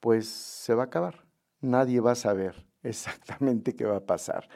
Pues 0.00 0.28
se 0.28 0.74
va 0.74 0.84
a 0.84 0.86
acabar 0.86 1.28
nadie 1.60 2.00
va 2.00 2.12
a 2.12 2.16
saber 2.16 2.66
exactamente 2.82 3.74
qué 3.74 3.84
va 3.84 3.96
a 3.96 4.06
pasar. 4.06 4.48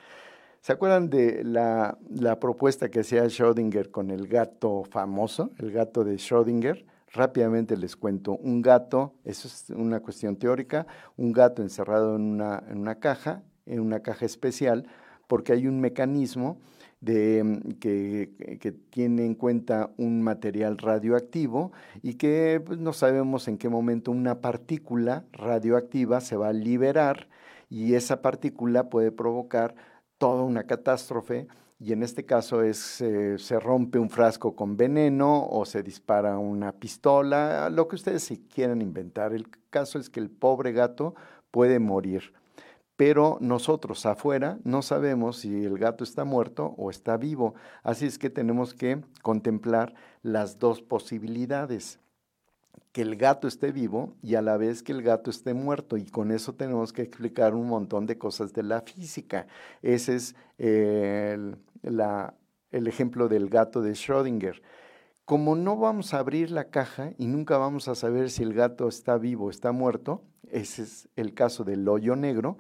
¿Se 0.61 0.73
acuerdan 0.73 1.11
de 1.11 1.43
la, 1.43 1.99
propuesta 2.41 2.89
que 2.89 3.01
hacía 3.01 3.25
Schrödinger 3.25 3.91
con 3.91 4.11
el 4.11 4.29
gato 4.29 4.85
famoso, 4.85 5.51
el 5.59 5.73
gato 5.73 6.05
de 6.05 6.15
Schrödinger? 6.15 6.87
Rápidamente 7.13 7.77
les 7.77 7.97
cuento, 7.97 8.37
un 8.37 8.63
gato, 8.63 9.15
eso 9.25 9.49
es 9.49 9.71
una 9.71 10.01
cuestión 10.01 10.37
teórica, 10.37 10.87
un 11.17 11.33
gato 11.33 11.63
encerrado 11.63 12.15
en 12.15 12.23
una, 12.23 12.63
en 12.69 12.79
una 12.79 13.01
caja, 13.01 13.43
en 13.67 13.81
una 13.81 14.01
caja 14.01 14.25
especial, 14.25 14.87
porque 15.27 15.53
hay 15.53 15.67
un 15.67 15.81
mecanismo 15.81 16.61
de, 17.03 17.43
mm, 17.45 17.73
que, 17.81 18.75
tiene 18.91 19.27
en 19.27 19.35
cuenta 19.35 19.91
un 19.99 20.23
material 20.23 20.79
radioactivo 20.79 21.73
y 22.03 22.15
que 22.15 22.63
pues, 22.65 22.79
no 22.79 22.93
sabemos 22.95 23.49
en 23.49 23.59
qué 23.59 23.69
momento 23.69 24.11
una 24.11 24.41
partícula 24.41 25.25
radioactiva 25.33 26.21
se 26.21 26.37
va 26.37 26.49
a 26.49 26.53
liberar 26.53 27.29
y 27.69 27.95
esa 27.95 28.23
partícula 28.23 28.89
puede 28.89 29.13
provocar 29.13 29.75
toda 30.17 30.43
una 30.45 30.65
catástrofe 30.65 31.49
y 31.81 31.93
en 31.93 32.05
este 32.05 32.25
caso 32.25 32.63
es 32.63 33.01
eh, 33.01 33.37
se 33.39 33.59
rompe 33.59 33.99
un 33.99 34.09
frasco 34.09 34.55
con 34.55 34.77
veneno 34.77 35.45
o 35.49 35.65
se 35.65 35.83
dispara 35.83 36.39
una 36.39 36.73
pistola, 36.73 37.69
lo 37.71 37.89
que 37.89 37.97
ustedes 37.97 38.33
quieran 38.55 38.81
inventar. 38.81 39.33
El 39.35 39.49
caso 39.71 39.99
es 39.99 40.09
que 40.09 40.21
el 40.21 40.31
pobre 40.31 40.71
gato 40.73 41.17
puede 41.51 41.81
morir 41.81 42.33
pero 43.05 43.37
nosotros 43.41 44.07
afuera 44.07 44.61
no 44.63 44.81
sabemos 44.81 45.39
si 45.39 45.65
el 45.65 45.77
gato 45.77 46.05
está 46.05 46.25
muerto 46.25 46.73
o 46.79 46.89
está 46.89 47.17
vivo. 47.17 47.57
Así 47.83 48.07
es 48.07 48.17
que 48.17 48.31
tenemos 48.31 48.75
que 48.75 49.03
contemplar 49.23 49.93
las 50.23 50.61
dos 50.61 50.83
posibilidades 50.83 51.99
que 52.93 53.03
el 53.03 53.17
gato 53.17 53.49
esté 53.49 53.73
vivo 53.73 54.15
y 54.23 54.37
a 54.37 54.41
la 54.41 54.57
vez 54.57 54.85
que 54.85 54.93
el 54.93 55.03
gato 55.03 55.31
esté 55.31 55.53
muerto. 55.53 55.97
Y 55.97 56.05
con 56.05 56.31
eso 56.31 56.55
tenemos 56.55 56.93
que 56.93 57.03
explicar 57.03 57.57
un 57.57 57.67
montón 57.67 58.07
de 58.07 58.19
cosas 58.19 58.53
de 58.53 58.63
la 58.63 58.83
física. 58.83 59.49
Ese 59.83 60.15
es 60.15 60.37
el, 60.59 61.57
el 61.83 62.87
ejemplo 62.87 63.27
del 63.27 63.49
gato 63.49 63.83
de 63.83 63.95
Schrödinger. 63.95 64.63
Como 65.25 65.57
no 65.57 65.77
vamos 65.77 66.15
a 66.15 66.21
abrir 66.21 66.53
la 66.53 66.71
caja 66.71 67.15
y 67.19 67.27
nunca 67.27 67.59
vamos 67.59 67.89
a 67.89 67.97
saber 67.97 68.31
si 68.31 68.45
el 68.45 68.55
gato 68.55 68.87
está 68.87 69.19
vivo 69.19 69.47
o 69.47 69.51
está 69.51 69.73
muerto, 69.73 70.23
ese 70.53 70.83
es 70.83 71.09
el 71.17 71.35
caso 71.35 71.65
del 71.65 71.89
hoyo 71.89 72.15
negro, 72.15 72.59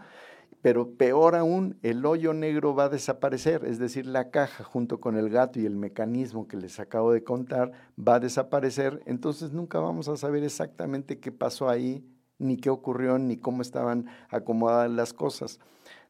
pero 0.62 0.94
peor 0.94 1.34
aún, 1.34 1.76
el 1.82 2.06
hoyo 2.06 2.32
negro 2.32 2.74
va 2.74 2.84
a 2.84 2.88
desaparecer, 2.88 3.64
es 3.64 3.80
decir, 3.80 4.06
la 4.06 4.30
caja 4.30 4.62
junto 4.62 5.00
con 5.00 5.16
el 5.16 5.28
gato 5.28 5.58
y 5.60 5.66
el 5.66 5.74
mecanismo 5.74 6.46
que 6.46 6.56
les 6.56 6.78
acabo 6.78 7.12
de 7.12 7.24
contar 7.24 7.72
va 7.98 8.14
a 8.14 8.20
desaparecer, 8.20 9.02
entonces 9.04 9.52
nunca 9.52 9.80
vamos 9.80 10.08
a 10.08 10.16
saber 10.16 10.44
exactamente 10.44 11.18
qué 11.18 11.32
pasó 11.32 11.68
ahí, 11.68 12.06
ni 12.38 12.56
qué 12.56 12.70
ocurrió, 12.70 13.18
ni 13.18 13.36
cómo 13.36 13.60
estaban 13.60 14.06
acomodadas 14.30 14.90
las 14.90 15.12
cosas. 15.12 15.58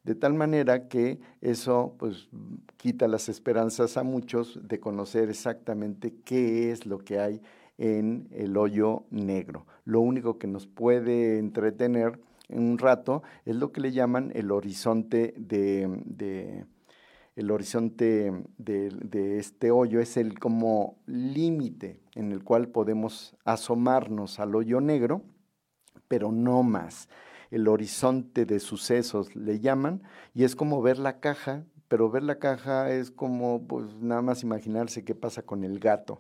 De 0.05 0.15
tal 0.15 0.35
manera 0.35 0.89
que 0.89 1.21
eso 1.41 1.95
pues 1.99 2.29
quita 2.77 3.09
las 3.09 3.29
esperanzas 3.29 3.97
a 3.97 4.03
muchos 4.03 4.61
de 4.63 4.81
conocer 4.81 5.31
exactamente 5.31 6.15
qué 6.25 6.73
es 6.73 6.87
lo 6.87 6.99
que 6.99 7.21
hay 7.21 7.41
en 7.79 8.29
el 8.33 8.57
hoyo 8.57 9.05
negro. 9.11 9.67
Lo 9.85 10.01
único 10.01 10.39
que 10.39 10.47
nos 10.49 10.67
puede 10.67 11.39
entretener 11.39 12.21
un 12.55 12.79
rato, 12.79 13.23
es 13.45 13.57
lo 13.57 13.73
que 13.73 13.81
le 13.81 13.93
llaman 13.93 14.33
el 14.35 14.51
horizonte 14.51 15.35
de, 15.37 16.65
el 17.37 17.51
horizonte 17.51 18.33
de, 18.59 19.39
este 19.39 19.71
hoyo, 19.71 20.01
es 20.01 20.17
el 20.17 20.39
como 20.39 20.99
límite 21.07 22.01
en 22.15 22.33
el 22.33 22.45
cual 22.45 22.69
podemos 22.69 23.37
asomarnos 23.45 24.41
al 24.41 24.55
hoyo 24.55 24.81
negro, 24.81 25.23
pero 26.09 26.33
no 26.33 26.63
más. 26.63 27.09
El 27.51 27.69
horizonte 27.69 28.47
de 28.47 28.61
sucesos 28.61 29.37
le 29.37 29.61
llaman, 29.61 30.03
y 30.35 30.45
es 30.45 30.57
como 30.57 30.81
ver 30.83 30.99
la 30.99 31.21
caja, 31.21 31.65
pero 31.89 32.11
ver 32.11 32.23
la 32.23 32.39
caja 32.39 32.91
es 32.91 33.11
como 33.11 33.67
pues 33.67 33.95
nada 33.97 34.23
más 34.23 34.43
imaginarse 34.43 35.05
qué 35.05 35.15
pasa 35.15 35.43
con 35.43 35.63
el 35.65 35.79
gato 35.79 36.19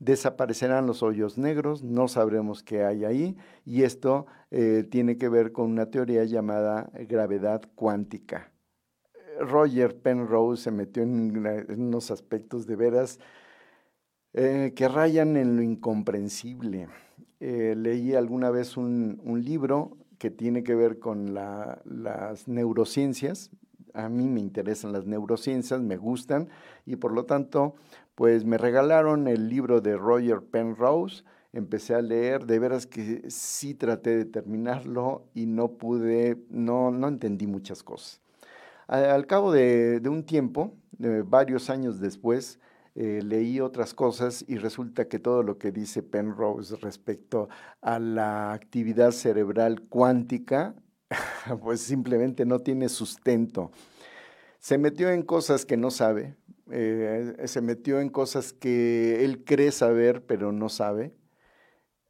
desaparecerán 0.00 0.86
los 0.86 1.02
hoyos 1.02 1.38
negros, 1.38 1.84
no 1.84 2.08
sabremos 2.08 2.62
qué 2.64 2.84
hay 2.84 3.04
ahí, 3.04 3.36
y 3.64 3.84
esto 3.84 4.26
eh, 4.50 4.84
tiene 4.90 5.16
que 5.18 5.28
ver 5.28 5.52
con 5.52 5.70
una 5.70 5.86
teoría 5.86 6.24
llamada 6.24 6.90
gravedad 7.06 7.62
cuántica. 7.76 8.50
Roger 9.38 9.96
Penrose 9.96 10.64
se 10.64 10.70
metió 10.70 11.02
en, 11.02 11.36
unos 11.78 12.10
aspectos 12.10 12.66
de 12.66 12.76
veras 12.76 13.20
eh, 14.32 14.72
que 14.74 14.88
rayan 14.88 15.36
en 15.36 15.56
lo 15.56 15.62
incomprensible. 15.62 16.88
Eh, 17.40 17.74
leí 17.76 18.14
alguna 18.14 18.50
vez 18.50 18.76
un, 18.76 19.20
libro 19.44 19.96
que 20.18 20.30
tiene 20.30 20.62
que 20.62 20.74
ver 20.74 20.98
con 20.98 21.34
las 21.34 22.48
neurociencias. 22.48 23.50
A 23.94 24.08
mí 24.08 24.28
me 24.28 24.40
interesan 24.40 24.92
las 24.92 25.06
neurociencias, 25.06 25.80
me 25.80 25.96
gustan, 25.96 26.48
y 26.86 26.96
por 26.96 27.12
lo 27.12 27.24
tanto 27.24 27.74
pues 28.14 28.44
me 28.44 28.58
regalaron 28.58 29.28
el 29.28 29.48
libro 29.48 29.80
de 29.80 29.96
Roger 29.96 30.40
Penrose, 30.42 31.24
empecé 31.52 31.94
a 31.94 32.02
leer, 32.02 32.46
de 32.46 32.58
veras 32.58 32.86
que 32.86 33.28
sí 33.30 33.74
traté 33.74 34.16
de 34.16 34.24
terminarlo 34.24 35.26
y 35.34 35.46
no 35.46 35.72
pude, 35.72 36.44
no, 36.48 36.90
no 36.90 37.08
entendí 37.08 37.46
muchas 37.46 37.82
cosas. 37.82 38.20
Al 38.86 39.26
cabo 39.26 39.52
de, 39.52 40.02
un 40.06 40.24
tiempo, 40.24 40.74
varios 40.98 41.70
años 41.70 42.00
después, 42.00 42.58
eh, 42.96 43.20
leí 43.22 43.60
otras 43.60 43.94
cosas 43.94 44.44
y 44.48 44.56
resulta 44.56 45.06
que 45.06 45.20
todo 45.20 45.44
lo 45.44 45.58
que 45.58 45.70
dice 45.70 46.02
Penrose 46.02 46.74
respecto 46.76 47.48
a 47.80 48.00
la 48.00 48.52
actividad 48.52 49.12
cerebral 49.12 49.82
cuántica, 49.82 50.74
pues 51.62 51.80
simplemente 51.80 52.44
no 52.44 52.58
tiene 52.58 52.88
sustento. 52.88 53.70
Se 54.58 54.76
metió 54.76 55.08
en 55.10 55.22
cosas 55.22 55.64
que 55.64 55.76
no 55.76 55.90
sabe, 55.90 56.36
eh, 56.72 57.34
se 57.46 57.60
metió 57.60 58.00
en 58.00 58.08
cosas 58.08 58.52
que 58.52 59.24
él 59.24 59.44
cree 59.44 59.72
saber, 59.72 60.24
pero 60.26 60.52
no 60.52 60.68
sabe. 60.68 61.12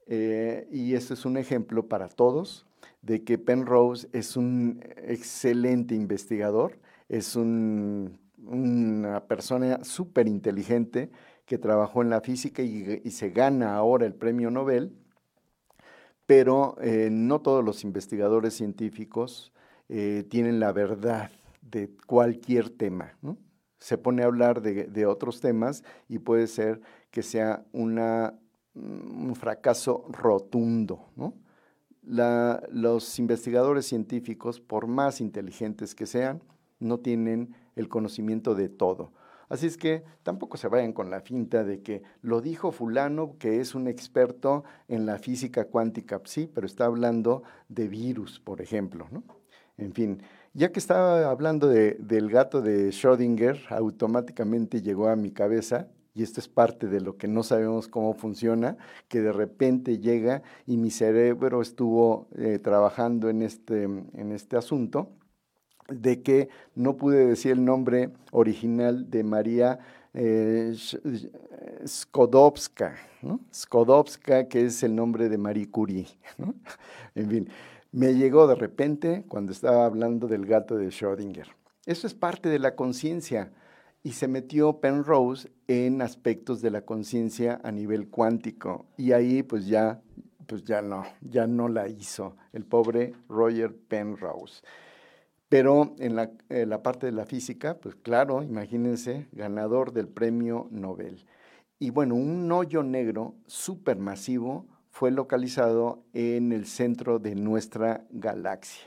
Eh, 0.07 0.67
y 0.73 0.95
este 0.95 1.15
es 1.15 1.25
un 1.25 1.37
ejemplo 1.37 1.87
para 1.89 2.09
todos 2.09 2.67
de 3.03 3.23
que 3.25 3.39
Penrose 3.39 4.09
es 4.13 4.37
un 4.37 4.83
excelente 4.97 5.95
investigador, 5.95 6.79
es 7.09 7.37
una 7.37 8.11
persona 9.27 9.85
súper 9.85 10.29
inteligente 10.29 11.11
que 11.47 11.59
trabajó 11.59 12.03
en 12.03 12.11
la 12.11 12.21
física 12.21 12.63
y, 12.63 13.11
se 13.11 13.31
gana 13.31 13.75
ahora 13.75 14.07
el 14.07 14.15
premio 14.15 14.51
Nobel, 14.51 14.93
pero 16.27 16.77
eh, 16.81 17.09
no 17.11 17.41
todos 17.41 17.65
los 17.65 17.83
investigadores 17.83 18.55
científicos 18.55 19.53
eh, 19.89 20.25
tienen 20.29 20.61
la 20.61 20.73
verdad 20.73 21.31
de 21.63 21.91
cualquier 22.07 22.71
tema. 22.71 23.17
Se 23.81 23.99
pone 23.99 24.23
a 24.23 24.27
hablar 24.27 24.63
de, 24.63 25.07
otros 25.07 25.41
temas 25.41 25.83
y 26.09 26.19
puede 26.19 26.47
ser 26.47 26.81
que 27.11 27.23
sea 27.23 27.65
una, 27.73 28.35
un 28.75 29.35
fracaso 29.35 30.05
rotundo. 30.11 31.09
los 32.03 33.19
investigadores 33.19 33.87
científicos, 33.87 34.61
por 34.61 34.87
más 34.87 35.21
inteligentes 35.21 35.95
que 35.95 36.07
sean, 36.07 36.43
no 36.79 36.99
tienen 36.99 37.55
el 37.75 37.89
conocimiento 37.89 38.55
de 38.55 38.69
todo. 38.69 39.13
Así 39.51 39.67
es 39.67 39.77
que 39.77 40.05
tampoco 40.23 40.57
se 40.57 40.69
vayan 40.69 40.93
con 40.93 41.11
la 41.11 41.21
finta 41.21 41.65
de 41.65 41.83
que 41.83 42.05
lo 42.23 42.41
dijo 42.41 42.71
fulano, 42.71 43.37
que 43.37 43.61
es 43.61 43.75
un 43.75 43.89
experto 43.89 44.63
en 44.87 45.07
la 45.07 45.19
física 45.19 45.65
cuántica. 45.65 46.21
Sí, 46.25 46.49
pero 46.53 46.69
está 46.69 46.85
hablando 46.85 47.43
de 47.69 47.89
virus, 47.89 48.39
por 48.39 48.61
ejemplo. 48.61 49.09
En 49.77 49.93
fin, 49.93 50.23
ya 50.53 50.73
que 50.73 50.79
estaba 50.79 51.31
hablando 51.31 51.69
del 51.69 52.31
gato 52.31 52.61
de 52.61 52.89
Schrödinger, 52.91 53.59
automáticamente 53.71 54.83
llegó 54.83 55.09
a 55.09 55.17
mi 55.17 55.31
cabeza, 55.31 55.89
y 56.15 56.23
esto 56.23 56.41
es 56.41 56.49
parte 56.49 56.89
de 56.89 57.01
lo 57.01 57.17
que 57.17 57.29
no 57.29 57.43
sabemos 57.43 57.89
cómo 57.89 58.15
funciona, 58.15 58.77
que 59.09 59.21
de 59.21 59.33
repente 59.33 59.99
llega 59.99 60.43
y 60.67 60.77
mi 60.77 60.91
cerebro 60.91 61.63
estuvo 61.63 62.29
eh, 62.37 62.59
trabajando 62.59 63.29
en 63.29 63.43
este, 63.43 63.85
en 63.85 64.33
este 64.33 64.57
asunto 64.57 65.09
de 65.89 66.23
que 66.23 66.49
no 66.75 66.97
pude 66.97 67.27
decir 67.27 67.53
el 67.53 67.65
nombre 67.65 68.11
original 68.33 69.11
de 69.11 69.25
María 69.25 69.79
eh, 70.15 70.75
Skodowska, 71.87 72.97
Skodowska, 73.55 74.49
que 74.49 74.67
es 74.67 74.83
el 74.83 74.95
nombre 74.95 75.29
de 75.29 75.39
Marie 75.39 75.71
Curie. 75.71 76.07
En 77.17 77.29
fin, 77.29 77.49
me 77.93 78.15
llegó 78.15 78.47
de 78.47 78.55
repente 78.55 79.25
cuando 79.29 79.53
estaba 79.53 79.85
hablando 79.85 80.29
del 80.29 80.47
gato 80.47 80.77
de 80.77 80.89
Schrödinger. 80.89 81.47
Eso 81.87 82.07
es 82.07 82.15
parte 82.15 82.49
de 82.49 82.59
la 82.59 82.77
conciencia 82.77 83.53
y 84.03 84.13
se 84.13 84.29
metió 84.29 84.81
Penrose 84.81 85.51
en 85.69 86.03
aspectos 86.03 86.63
de 86.63 86.71
la 86.71 86.83
conciencia 86.83 87.61
a 87.63 87.73
nivel 87.73 88.09
cuántico 88.09 88.87
y 88.97 89.13
ahí 89.13 89.43
pues 89.43 89.67
ya 89.67 90.03
pues 90.51 90.65
ya 90.65 90.83
no, 90.83 91.05
ya 91.21 91.47
no 91.47 91.69
la 91.69 91.89
hizo 91.89 92.37
el 92.53 92.65
pobre 92.65 93.15
Roger 93.29 93.73
Penrose. 93.73 94.63
Pero 95.49 95.95
en 95.99 96.17
la, 96.17 96.83
parte 96.83 97.07
de 97.07 97.13
la 97.13 97.25
física, 97.25 97.79
pues 97.79 97.95
claro, 97.95 98.43
imagínense, 98.43 99.29
ganador 99.31 99.93
del 99.93 100.09
premio 100.09 100.67
Nobel. 100.73 101.25
Y 101.79 101.91
bueno, 101.91 102.17
un 102.17 102.51
hoyo 102.51 102.83
negro 102.83 103.35
supermasivo 103.47 104.67
fue 105.01 105.11
localizado 105.11 106.03
en 106.13 106.53
el 106.53 106.67
centro 106.67 107.19
de 107.19 107.35
nuestra 107.35 108.05
galaxia. 108.11 108.85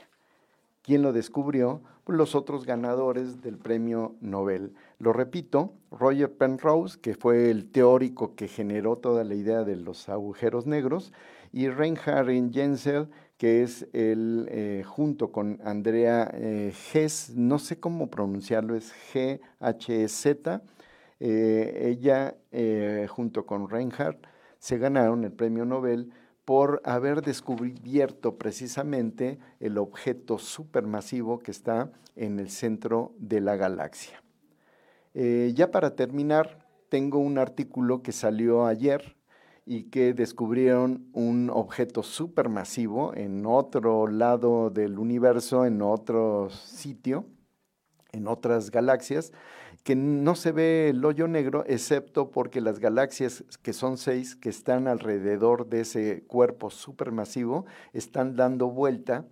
¿Quién 0.82 1.02
lo 1.02 1.12
descubrió? 1.12 1.80
Pues 2.04 2.16
los 2.16 2.36
otros 2.36 2.66
ganadores 2.66 3.42
del 3.42 3.58
premio 3.58 4.14
Nobel. 4.20 4.74
Lo 5.00 5.12
repito, 5.12 5.72
Roger 5.90 6.32
Penrose, 6.32 7.00
que 7.00 7.16
fue 7.16 7.50
el 7.50 7.68
teórico 7.68 8.36
que 8.36 8.46
generó 8.46 8.94
toda 8.94 9.24
la 9.24 9.34
idea 9.34 9.64
de 9.64 9.74
los 9.74 10.08
agujeros 10.08 10.66
negros, 10.66 11.12
y 11.52 11.68
Reinhard 11.68 12.28
Genzel, 12.52 13.08
que 13.36 13.64
es 13.64 13.88
el, 13.92 14.46
eh, 14.52 14.84
junto 14.86 15.32
con 15.32 15.58
Andrea 15.64 16.30
eh, 16.32 16.72
no 17.34 17.58
sé 17.58 17.80
cómo 17.80 18.08
pronunciarlo, 18.08 18.76
es 18.76 18.92
G-H-Z, 19.12 20.62
eh, 21.18 21.88
ella 21.90 22.36
eh, 22.52 23.08
junto 23.10 23.46
con 23.46 23.68
Reinhardt 23.68 24.32
se 24.64 24.78
ganaron 24.78 25.24
el 25.24 25.32
premio 25.32 25.66
Nobel 25.66 26.10
por 26.46 26.80
haber 26.86 27.20
descubierto 27.20 28.38
precisamente 28.38 29.38
el 29.60 29.76
objeto 29.76 30.38
supermasivo 30.38 31.38
que 31.38 31.50
está 31.50 31.92
en 32.16 32.38
el 32.38 32.48
centro 32.48 33.12
de 33.18 33.42
la 33.42 33.56
galaxia. 33.56 34.22
ya 35.12 35.70
para 35.70 35.94
terminar, 35.96 36.66
tengo 36.88 37.18
un 37.18 37.36
artículo 37.36 38.02
que 38.02 38.12
salió 38.12 38.64
ayer 38.64 39.18
y 39.66 39.90
que 39.90 40.14
descubrieron 40.14 41.10
un 41.12 41.50
objeto 41.50 42.02
supermasivo 42.02 43.12
en 43.14 43.44
otro 43.44 44.06
lado 44.06 44.70
del 44.70 44.98
universo, 44.98 45.66
en 45.66 45.82
otro 45.82 46.48
sitio, 46.48 47.26
en 48.12 48.28
otras 48.28 48.70
galaxias, 48.70 49.30
que 49.84 49.94
no 49.94 50.34
se 50.34 50.50
ve 50.50 50.88
el 50.88 51.04
hoyo 51.04 51.28
negro, 51.28 51.64
excepto 51.66 52.30
porque 52.30 52.60
las 52.60 52.80
galaxias, 52.80 53.44
que 53.62 53.72
son 53.72 53.96
seis, 53.96 54.34
que 54.34 54.48
están 54.48 54.88
alrededor 54.88 55.68
de 55.68 55.82
ese 55.82 56.24
cuerpo 56.26 56.70
supermasivo, 56.70 57.66
están 57.92 58.34
dando 58.34 58.70
vuelta 58.70 59.24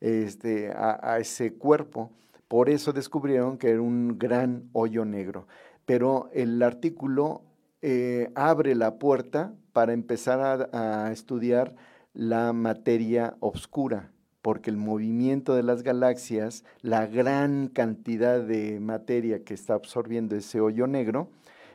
este, 0.00 0.72
a 0.74 1.18
ese 1.18 1.52
cuerpo. 1.52 2.10
Por 2.48 2.70
eso 2.70 2.92
descubrieron 2.92 3.58
que 3.58 3.70
era 3.70 3.82
un 3.82 4.18
gran 4.18 4.70
hoyo 4.72 5.04
negro. 5.04 5.46
Pero 5.84 6.30
el 6.32 6.62
artículo 6.62 7.42
eh, 7.82 8.30
abre 8.34 8.74
la 8.74 8.98
puerta 8.98 9.52
para 9.72 9.92
empezar 9.92 10.70
a, 10.72 11.12
estudiar 11.12 11.76
la 12.14 12.52
materia 12.52 13.36
oscura, 13.40 14.10
porque 14.46 14.70
el 14.70 14.76
movimiento 14.76 15.56
de 15.56 15.64
las 15.64 15.82
galaxias, 15.82 16.62
la 16.80 17.08
gran 17.08 17.66
cantidad 17.66 18.40
de 18.40 18.78
materia 18.78 19.42
que 19.42 19.54
está 19.54 19.74
absorbiendo 19.74 20.36
ese 20.36 20.60
hoyo 20.60 20.86
negro, 20.86 21.28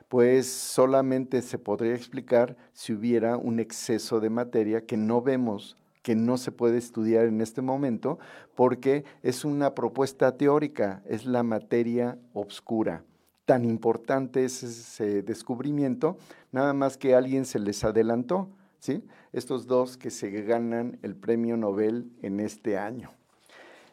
pues 0.07 0.47
solamente 0.47 1.41
se 1.41 1.59
podría 1.59 1.95
explicar 1.95 2.55
si 2.71 2.93
hubiera 2.93 3.35
un 3.35 3.59
exceso 3.59 4.21
de 4.21 4.29
materia 4.29 4.85
que 4.85 4.95
no 4.95 5.21
vemos, 5.21 5.75
que 6.01 6.15
no 6.15 6.37
se 6.37 6.53
puede 6.53 6.77
estudiar 6.77 7.25
en 7.25 7.41
este 7.41 7.61
momento, 7.61 8.19
porque 8.55 9.03
es 9.21 9.43
una 9.43 9.75
propuesta 9.75 10.37
teórica, 10.37 11.03
es 11.05 11.25
la 11.25 11.43
materia 11.43 12.19
oscura 12.31 13.03
tan 13.43 13.65
importante 13.65 14.45
es 14.45 14.63
ese 14.63 15.23
descubrimiento, 15.23 16.17
nada 16.53 16.73
más 16.73 16.95
que 16.95 17.15
alguien 17.15 17.43
se 17.43 17.59
les 17.59 17.83
adelantó, 17.83 18.49
¿sí? 18.81 19.01
Estos 19.31 19.65
dos 19.67 19.95
que 19.95 20.09
se 20.09 20.29
ganan 20.41 20.99
el 21.03 21.15
premio 21.15 21.55
Nobel 21.55 22.11
en 22.21 22.41
este 22.41 22.77
año. 22.77 23.11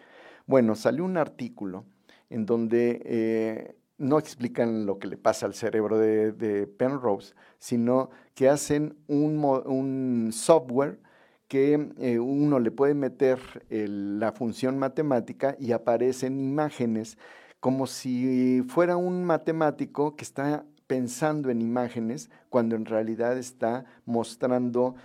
Bueno, 0.46 0.76
salió 0.76 1.06
un 1.06 1.18
artículo 1.18 1.86
en 2.30 2.46
donde 2.46 3.02
eh, 3.06 3.76
no 3.98 4.20
explican 4.20 4.86
lo 4.86 5.00
que 5.00 5.08
le 5.08 5.18
pasa 5.18 5.46
al 5.46 5.54
cerebro 5.54 5.98
de, 5.98 6.68
Penrose, 6.68 7.34
sino 7.58 8.10
que 8.36 8.50
hacen 8.50 8.98
un, 9.08 10.30
software 10.34 11.00
que 11.48 11.90
eh, 11.98 12.20
uno 12.20 12.60
le 12.60 12.72
puede 12.72 12.94
meter 12.94 13.40
la 13.70 14.32
función 14.32 14.78
matemática 14.78 15.56
y 15.60 15.72
aparecen 15.72 16.40
imágenes 16.40 17.18
como 17.60 17.86
si 17.86 18.64
fuera 18.68 18.98
un 18.98 19.24
matemático 19.24 20.16
que 20.16 20.24
está 20.24 20.66
pensando 20.92 21.50
en 21.50 21.62
imágenes 21.62 22.30
cuando 22.50 22.76
en 22.76 22.84
realidad 22.84 23.38
está 23.38 23.86
mostrando 24.06 24.96